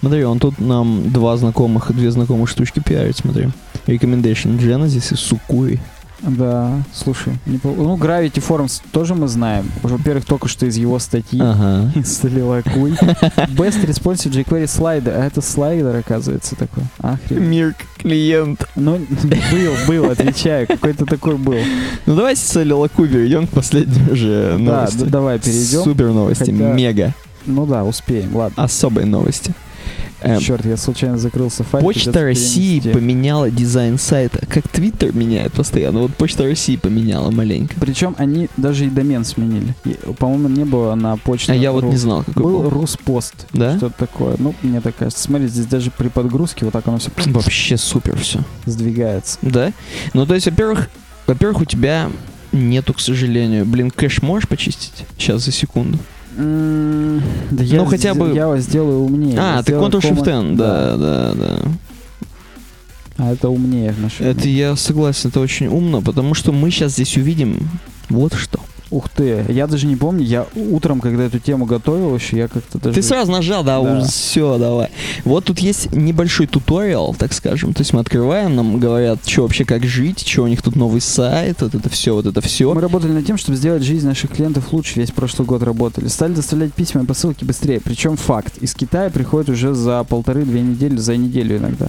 [0.00, 3.48] Смотри, он тут нам два знакомых, две знакомых штучки пиарит, смотри.
[3.86, 5.80] Recommendation Genesis и Сукуи.
[6.22, 9.68] Да, слушай, непо- ну Gravity Forms тоже мы знаем.
[9.82, 11.40] Уже, во-первых, только что из его статьи.
[11.40, 11.90] Ага.
[12.04, 12.92] Солилокуй.
[12.92, 15.10] Best Responsive jQuery Slider.
[15.20, 16.84] А это слайдер, оказывается, такой.
[16.98, 17.48] Охренеть.
[17.48, 18.68] Мир клиент.
[18.76, 18.98] Ну,
[19.50, 20.66] был, был, отвечаю.
[20.68, 21.56] Какой-то такой был.
[22.06, 24.98] Ну давайте с Лилаку перейдем к последней уже Да, новости.
[24.98, 25.82] д- давай перейдем.
[25.82, 27.14] Супер новости, Хотя- мега.
[27.46, 28.62] Ну да, успеем, ладно.
[28.62, 29.52] Особые новости.
[30.22, 31.82] Эм, Черт, я случайно закрылся файл.
[31.82, 34.44] Почта России поменяла дизайн сайта.
[34.46, 36.00] Как Твиттер меняет постоянно.
[36.00, 37.74] Вот Почта России поменяла маленько.
[37.80, 39.74] Причем они даже и домен сменили.
[40.18, 41.52] По-моему, не было на почте.
[41.52, 42.70] А я вот не знал, какой Был был.
[42.70, 43.46] Руспост.
[43.52, 43.76] Да?
[43.76, 44.36] Что-то такое.
[44.38, 45.22] Ну, мне так кажется.
[45.22, 48.40] Смотри, здесь даже при подгрузке вот так оно все Вообще супер все.
[48.66, 49.38] сдвигается.
[49.42, 49.72] Да?
[50.14, 50.88] Ну, то есть, во-первых,
[51.26, 52.10] во-первых, у тебя
[52.52, 53.64] нету, к сожалению.
[53.64, 55.04] Блин, кэш можешь почистить?
[55.16, 55.98] Сейчас, за секунду.
[56.36, 59.38] М, Да я Ну, хотя бы- Я его сделаю умнее.
[59.38, 61.58] а, Я ты Ctrl-Shift-N, Command- да, да, да.
[63.18, 66.92] А это умнее в нашем Это я согласен, это очень умно, потому что мы сейчас
[66.92, 67.68] здесь увидим
[68.08, 68.58] вот что.
[68.92, 72.78] Ух ты, я даже не помню, я утром, когда эту тему готовил еще, я как-то
[72.78, 72.94] даже...
[72.94, 74.04] Ты сразу нажал, да, Да.
[74.04, 74.90] все, давай.
[75.24, 77.72] Вот тут есть небольшой туториал, так скажем.
[77.72, 81.00] То есть мы открываем, нам говорят, что вообще как жить, что у них тут новый
[81.00, 82.72] сайт, вот это все, вот это все.
[82.74, 85.00] Мы работали над тем, чтобы сделать жизнь наших клиентов лучше.
[85.00, 86.08] Весь прошлый год работали.
[86.08, 87.80] Стали доставлять письма и посылки быстрее.
[87.80, 88.58] Причем факт.
[88.58, 91.88] Из Китая приходит уже за полторы-две недели, за неделю иногда.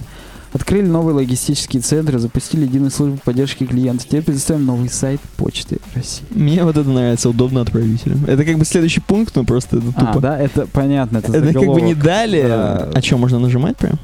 [0.54, 4.06] Открыли новые логистические центры, запустили единую службу поддержки клиентов.
[4.06, 6.24] Теперь предоставим новый сайт Почты России.
[6.30, 8.24] Мне вот это нравится, удобно отправителям.
[8.26, 10.20] Это как бы следующий пункт, но просто это А, тупо.
[10.20, 12.42] да, это понятно, это, это как бы не дали.
[12.46, 12.88] Да.
[12.94, 13.98] А что, можно нажимать прям?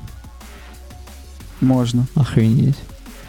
[1.60, 2.06] Можно.
[2.16, 2.76] Охренеть.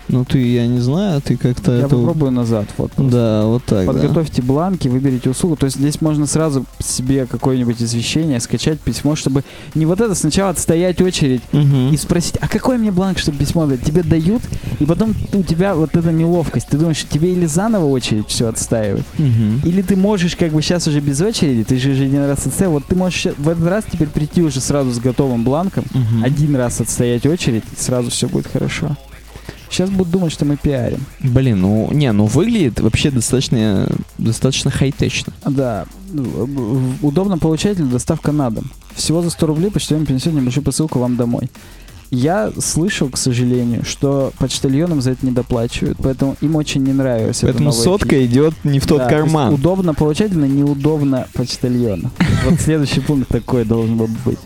[0.07, 1.95] Ну ты, я не знаю, ты как-то Я это...
[1.95, 2.67] попробую назад.
[2.77, 2.91] Вот.
[2.91, 3.11] просто.
[3.11, 3.93] Да, вот так, да.
[3.93, 5.55] Подготовьте бланки, выберите услугу.
[5.55, 9.43] То есть здесь можно сразу себе какое-нибудь извещение, скачать письмо, чтобы
[9.75, 11.93] не вот это сначала отстоять очередь Мгм.
[11.93, 13.81] и спросить, а какой мне бланк, чтобы письмо дать?
[13.83, 14.41] Тебе дают,
[14.79, 16.67] и потом у тебя вот эта неловкость.
[16.69, 19.61] Ты думаешь, тебе или заново очередь все отстаивать, Мгм.
[19.63, 22.73] или ты можешь как бы сейчас уже без очереди, ты же уже один раз отстоял,
[22.73, 26.23] вот ты можешь в этот раз теперь прийти уже сразу с готовым бланком, Мгм.
[26.23, 28.95] один раз отстоять очередь, и сразу все будет хорошо.
[29.69, 31.05] Сейчас будут думать, что мы пиарим.
[31.21, 33.87] Блин, ну, не, ну выглядит вообще достаточно,
[34.17, 35.31] достаточно хай-течно.
[35.45, 35.85] Да,
[37.01, 38.65] удобно получать или доставка на дом.
[38.95, 41.49] Всего за 100 рублей почтальон принесет небольшую посылку вам домой.
[42.13, 47.37] Я слышал, к сожалению, что почтальонам за это не доплачивают, поэтому им очень не нравилось
[47.37, 48.25] это Поэтому сотка фича.
[48.25, 49.53] идет не в тот Да, то карман.
[49.53, 52.11] удобно получателю, неудобно почтальону.
[52.45, 54.39] Вот следующий пункт такой должен был быть.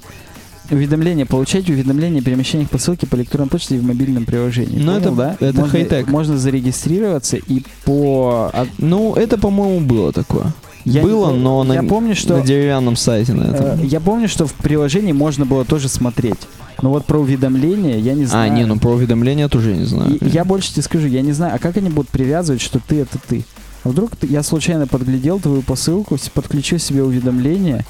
[0.72, 1.26] Уведомления.
[1.26, 4.80] Получать уведомления о перемещениях посылки по электронной почте и в мобильном приложении.
[4.80, 5.38] Ну, это- да?
[5.40, 6.08] это можно, хай-тек.
[6.08, 8.50] Можно зарегистрироваться и по...
[8.54, 10.54] а, Ну, это, по-моему, было такое.
[10.86, 12.38] я не было, пом- но на, Я помню, что...
[12.38, 13.66] на деревянном сайте на этом.
[13.82, 16.40] Э, Я помню, что в приложении можно было тоже смотреть.
[16.82, 18.54] Но вот про уведомления я не а, знаю.
[18.54, 20.16] не, ну про уведомления тоже не знаю.
[20.18, 22.98] И я больше тебе скажу, я не знаю, а как они будут привязывать, что ты
[23.00, 23.46] это ты?
[23.84, 27.86] А Вдруг я случайно подглядел твою посылку, подключил себе уведомления,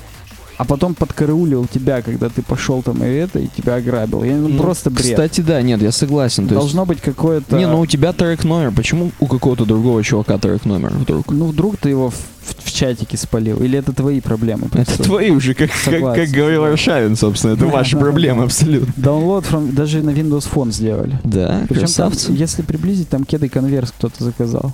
[0.57, 4.23] а потом подкараулил тебя, когда ты пошел там и это, и тебя ограбил.
[4.23, 5.06] Я, ну, Ну, просто бред.
[5.07, 6.48] Кстати, да, нет, я согласен.
[6.48, 7.57] То есть- Должно быть какое-то...
[7.57, 8.72] Не, ну у тебя трек номер.
[8.72, 11.30] Почему у какого-то другого чувака трек номер вдруг?
[11.32, 13.57] Ну, вдруг ты его в, в- в чатике спалил.
[13.61, 14.68] Или это твои проблемы?
[14.68, 15.03] Это просто?
[15.03, 16.23] твои уже, как, как, Согласен.
[16.26, 17.52] как говорил Аршавин, собственно.
[17.53, 18.45] Это Да, ваши да, проблемы да.
[18.45, 18.94] абсолютно.
[19.02, 19.72] Download from...
[19.73, 21.19] Даже на Windows Phone сделали.
[21.23, 21.77] Да, Причем там,
[22.11, 22.32] красавцы.
[22.32, 24.73] если приблизить, там кеды конверс кто-то заказал.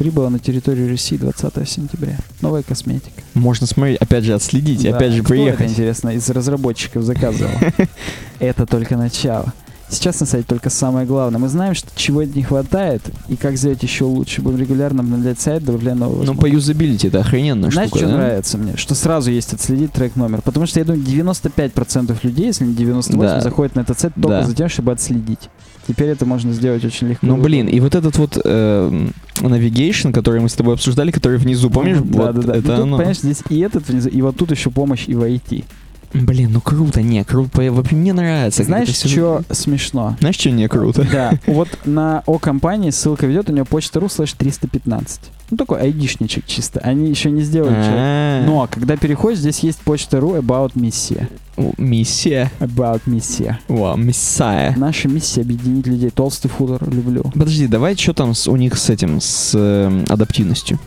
[0.00, 2.16] Прибыла на территорию России 20 сентября.
[2.40, 3.20] Новая косметика.
[3.34, 4.96] Можно смотреть, опять же, отследить, Да.
[4.96, 5.70] опять же Кто это, приехать.
[5.72, 7.50] интересно, из разработчиков заказывал?
[8.38, 9.52] Это только начало.
[9.90, 11.38] Сейчас на сайте только самое главное.
[11.38, 14.40] Мы знаем, что чего не хватает и как сделать еще лучше.
[14.40, 18.16] Будем регулярно обновлять сайт, добавляя новые Ну, по юзабилити это охрененная Знаешь, штука, что да?
[18.16, 18.76] нравится мне?
[18.78, 20.40] Что сразу есть отследить трек номер.
[20.40, 23.40] Потому что я думаю, 95% людей, если не 98%, Да.
[23.42, 24.44] заходят на этот сайт только Да.
[24.44, 25.50] за тем, чтобы отследить.
[25.86, 27.26] Теперь это можно сделать очень легко.
[27.26, 29.08] Ну, блин, и вот этот вот э,
[29.40, 31.98] navigation, который мы с тобой обсуждали, который внизу, помнишь?
[32.04, 32.56] Да, вот да, да.
[32.56, 32.96] Это Ну, тут, оно.
[32.98, 35.64] понимаешь, здесь и этот внизу, и вот тут еще помощь и в IT.
[36.12, 38.64] Блин, ну круто, не, круто, вообще мне нравится.
[38.64, 40.16] Знаешь, всё- что смешно?
[40.18, 41.06] Знаешь, что не круто?
[41.10, 45.20] Да, вот на О компании ссылка ведет, у него почта ру слэш 315.
[45.50, 46.80] Ну, такой айдишничек чисто.
[46.80, 47.90] Они еще не сделали чат.
[47.92, 51.28] А, Но когда переходишь, здесь есть почта ру about миссия.
[51.76, 52.50] Миссия.
[52.60, 53.58] About миссия.
[53.68, 54.74] Вау, миссая.
[54.76, 56.10] Наша миссия объединить людей.
[56.10, 57.22] Толстый футер люблю.
[57.34, 60.78] Подожди, давай что там с, у них с этим, с э, адаптивностью?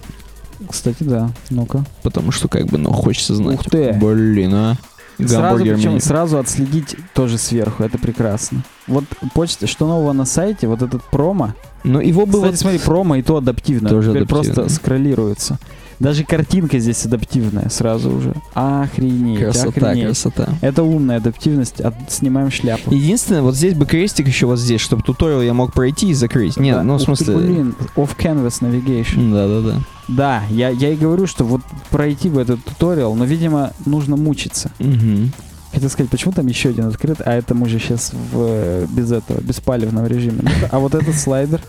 [0.69, 1.29] Кстати, да.
[1.49, 1.83] Ну-ка.
[2.01, 3.59] Потому что как бы, ну, хочется знать.
[3.59, 3.93] Ух ты.
[3.93, 4.77] Блин, а.
[5.17, 7.83] Сразу, причем сразу отследить тоже сверху.
[7.83, 8.63] Это прекрасно.
[8.87, 11.53] Вот почта, что нового на сайте, вот этот промо.
[11.83, 12.43] Ну, его было...
[12.43, 13.89] Кстати, смотри, промо и то адаптивно.
[13.89, 14.27] Тоже адаптивно.
[14.27, 15.59] просто скроллируется.
[16.03, 18.33] Даже картинка здесь адаптивная сразу уже.
[18.53, 20.05] Охренеть, Красота, охренеть.
[20.07, 20.49] красота.
[20.59, 21.79] Это умная адаптивность.
[21.79, 22.93] От- снимаем шляпу.
[22.93, 26.57] Единственное, вот здесь бы крестик еще вот здесь, чтобы туториал я мог пройти и закрыть.
[26.57, 26.83] Нет, Да.
[26.83, 27.37] ну, в смысле...
[27.37, 29.31] блин, off-canvas navigation.
[29.33, 29.79] Да-да-да.
[30.09, 34.71] Да, я, я и говорю, что вот пройти бы этот туториал, но, видимо, нужно мучиться.
[34.79, 35.31] Мгм.
[35.71, 39.09] Хотел сказать, почему там еще один открыт, а это мы же сейчас в, э, без
[39.11, 40.39] этого, беспалевном режиме.
[40.41, 41.61] Ну-ка, А вот этот слайдер,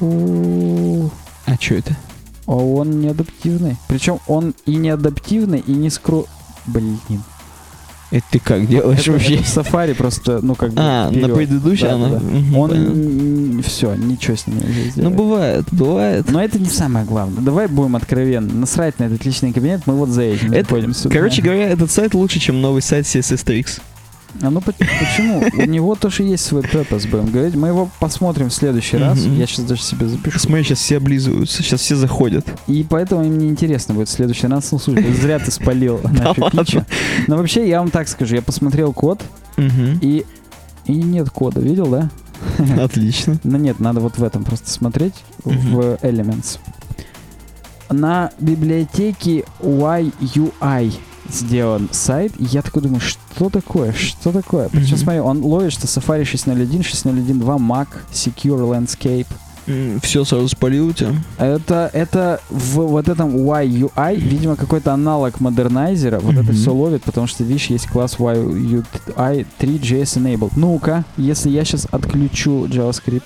[0.00, 1.94] А что это?
[2.46, 3.76] А он не адаптивный.
[3.88, 6.26] Причем он и не адаптивный, и не скру...
[6.66, 6.98] Блин.
[8.10, 9.36] Это ты как делаешь Это, вообще?
[9.36, 11.34] это в Safari просто, ну как бы А, на вперед.
[11.34, 12.08] предыдущей Да, она...
[12.10, 12.18] да.
[12.18, 12.60] Мгм, понятно.
[12.60, 15.14] Он все, ничего с ним нельзя Ну, сделать.
[15.16, 16.30] бывает, бывает.
[16.30, 17.42] Но это не самое главное.
[17.42, 18.52] Давай будем откровенны.
[18.52, 21.14] Насрать на этот личный кабинет, мы вот за этим Это- заходим сюда.
[21.14, 23.80] Короче говоря, этот сайт лучше, чем новый сайт CSS3X.
[24.40, 25.42] А ну по- почему?
[25.62, 27.54] У него тоже есть свой purpose, будем говорить.
[27.54, 29.18] Мы его посмотрим в следующий раз.
[29.18, 30.38] Я сейчас даже себе запишу.
[30.38, 32.46] Смотри, сейчас все облизываются, сейчас все заходят.
[32.66, 34.72] И поэтому им не интересно будет в следующий раз.
[34.72, 36.84] Ну, слушай, зря ты спалил нашу пичу.
[37.26, 39.22] Но вообще, я вам так скажу, я посмотрел код,
[39.58, 40.24] и,
[40.86, 41.60] и нет кода.
[41.60, 42.10] Видел, да?
[42.82, 43.38] Отлично.
[43.44, 45.14] Ну нет, надо вот в этом просто смотреть,
[45.44, 46.58] в Elements.
[47.90, 50.94] На библиотеке YUI
[51.28, 54.68] сделан сайт, и я такой думаю, что такое, что такое?
[54.68, 55.02] Причем, Мгм.
[55.04, 59.26] смотри, он ловит, что Safari 6.0.1, 6.0.1.2, Mac, Secure Landscape.
[60.02, 61.12] Все сразу спалил у тебя.
[61.38, 66.54] Это, это в вот этом YUI, видимо, какой-то аналог модернайзера, вот это Мгм.
[66.54, 70.52] все ловит, потому что, видишь, есть класс YUI 3 JS Enabled.
[70.56, 73.22] Ну-ка, если я сейчас отключу JavaScript,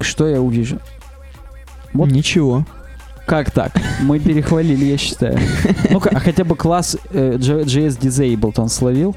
[0.00, 0.80] что я увижу?
[1.94, 2.66] Вот Ничего.
[3.26, 3.72] Как так?
[4.00, 5.38] Мы перехвалили, я считаю.
[5.90, 9.14] Ну-ка, а хотя бы класс э, J- JS Disabled он словил?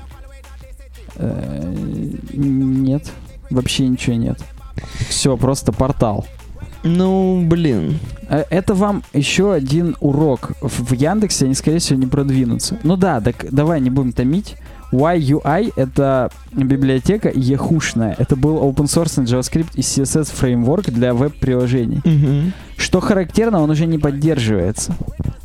[1.16, 1.74] Э,
[2.34, 3.12] Нет,
[3.50, 4.40] вообще ничего нет.
[5.10, 6.26] Все, просто портал.
[6.84, 8.00] Ну, блин.
[8.30, 10.52] Э, Это вам еще один урок.
[10.62, 12.78] В в Яндексе они, скорее всего, не продвинутся.
[12.84, 14.56] Ну да, так давай не будем томить.
[14.94, 18.16] YUI— это библиотека ехушная.
[18.18, 22.02] Это был open source JavaScript и CSS фреймворк для веб-приложений.
[22.06, 22.54] Мгм.
[22.78, 24.96] Что характерно, он уже не поддерживается.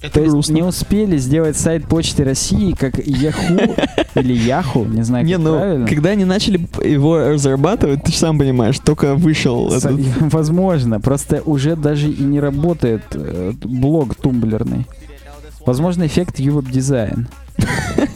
[0.02, 0.52] Это То есть грустно.
[0.54, 3.78] не успели сделать сайт Почты России, как Yahoo
[4.14, 5.86] или Яху, не знаю, Не, как ну, правильно.
[5.86, 10.00] когда они начали его разрабатывать, ты же сам понимаешь, только вышел С- этот...
[10.32, 14.86] Возможно, просто уже даже и не работает э, блог тумблерный.
[15.66, 17.26] Возможно, эффект Ювеб дизайн.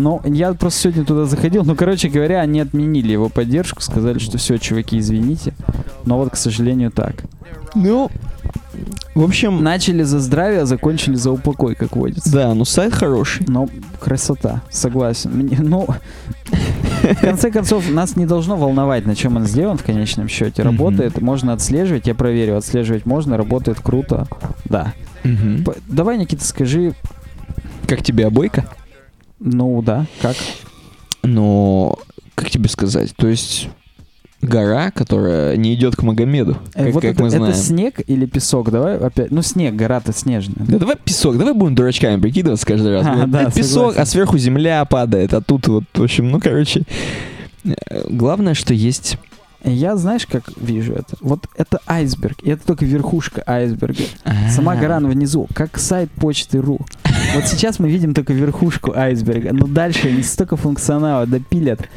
[0.00, 1.64] Но я просто сегодня туда заходил.
[1.64, 5.54] Ну, короче говоря, они отменили его поддержку, сказали, что все, чуваки, извините.
[6.04, 7.24] Но вот, к сожалению, так.
[7.74, 8.10] Ну,
[9.14, 12.32] в общем, Начали за здравие, а закончили за упокой, как водится.
[12.32, 13.44] да, ну сайт хороший.
[13.48, 13.68] Но
[14.00, 15.32] красота, согласен.
[15.32, 15.86] Мне, ну,
[17.02, 20.62] в конце концов, нас не должно волновать, на чем он сделан в конечном счете.
[20.62, 24.28] Работает, можно отслеживать, я проверю, отслеживать можно, работает круто.
[24.66, 24.92] Да.
[25.88, 26.94] Давай, Никита, скажи,
[27.86, 28.68] Как тебе обойка?
[29.40, 30.36] Ну да, как?
[31.22, 31.98] Но,
[32.34, 33.68] как тебе сказать, то есть,
[34.40, 37.44] Гора, которая не идет к Магомеду, Э, как, вот как это, мы знаем.
[37.46, 38.70] это снег или песок?
[38.70, 39.32] Давай опять.
[39.32, 40.64] Ну, снег, гора-то снежная.
[40.64, 43.04] Да давай песок, давай будем дурачками прикидываться каждый раз.
[43.06, 44.00] А, Вот да, это песок, согласен.
[44.02, 46.82] а сверху земля падает, а тут вот, в общем, ну, короче.
[47.64, 49.18] э, Главное, что есть...
[49.64, 51.16] Я знаешь, как вижу это?
[51.20, 54.04] Вот это айсберг, и это только верхушка айсберга.
[54.50, 54.76] Сама А.
[54.76, 56.78] гора внизу, как сайт почты.ру.
[57.34, 61.88] Вот сейчас мы видим только верхушку айсберга, но дальше они столько функционала допилят,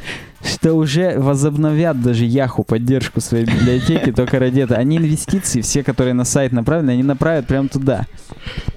[0.44, 4.80] что уже возобновят даже Яху поддержку своей библиотеки только ради этого.
[4.80, 8.08] Они инвестиции, все, которые на сайт направлены, они направят прямо туда.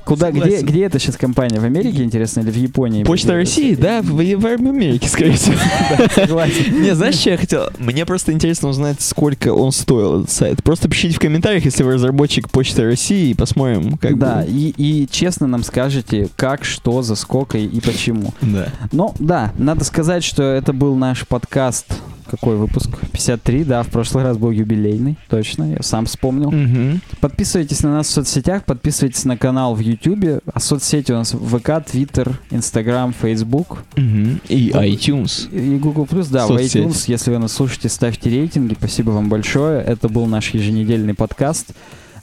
[0.04, 0.66] Куда, где, Согласен.
[0.66, 1.60] где это сейчас компания?
[1.60, 3.04] В Америке, интересно, или в Японии?
[3.04, 3.34] Почта?
[3.34, 5.56] России, да, в, в Америке, скорее всего.
[6.14, 6.82] Согласен.
[6.82, 7.68] Не, знаешь, что я хотел?
[7.78, 10.62] Мне просто интересно узнать, сколько он стоил, этот сайт.
[10.62, 15.08] Просто пишите в комментариях, если вы разработчик Почты России, и посмотрим, как да, и, и
[15.10, 18.34] честно нам скажете, как, что, за сколько и почему.
[18.40, 18.68] Да.
[18.92, 21.86] Ну, да, надо сказать, что это был наш подкаст.
[22.30, 22.88] Какой выпуск?
[23.12, 26.50] 53, да, в прошлый раз был юбилейный, точно, я сам вспомнил.
[26.50, 27.00] Мгм.
[27.20, 31.68] Подписывайтесь на нас в соцсетях, подписывайтесь на канал в YouTube, а соцсети у нас ВК,
[31.84, 34.40] Twitter, Instagram, Facebook Мгм.
[34.48, 35.50] И iTunes.
[35.52, 36.78] и Google+, да, в Соцсети.
[36.78, 41.72] iTunes, если вы нас слушаете, ставьте рейтинги, спасибо вам большое, это был наш еженедельный подкаст.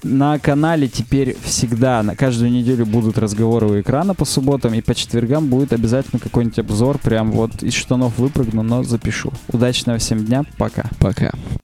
[0.03, 4.95] На канале теперь всегда, на каждую неделю будут разговоры у экрана по субботам, и по
[4.95, 9.32] четвергам будет обязательно какой-нибудь обзор, прям вот из штанов выпрыгну, но запишу.
[9.49, 10.90] Удачного всем дня, пока.
[10.99, 11.32] Пока.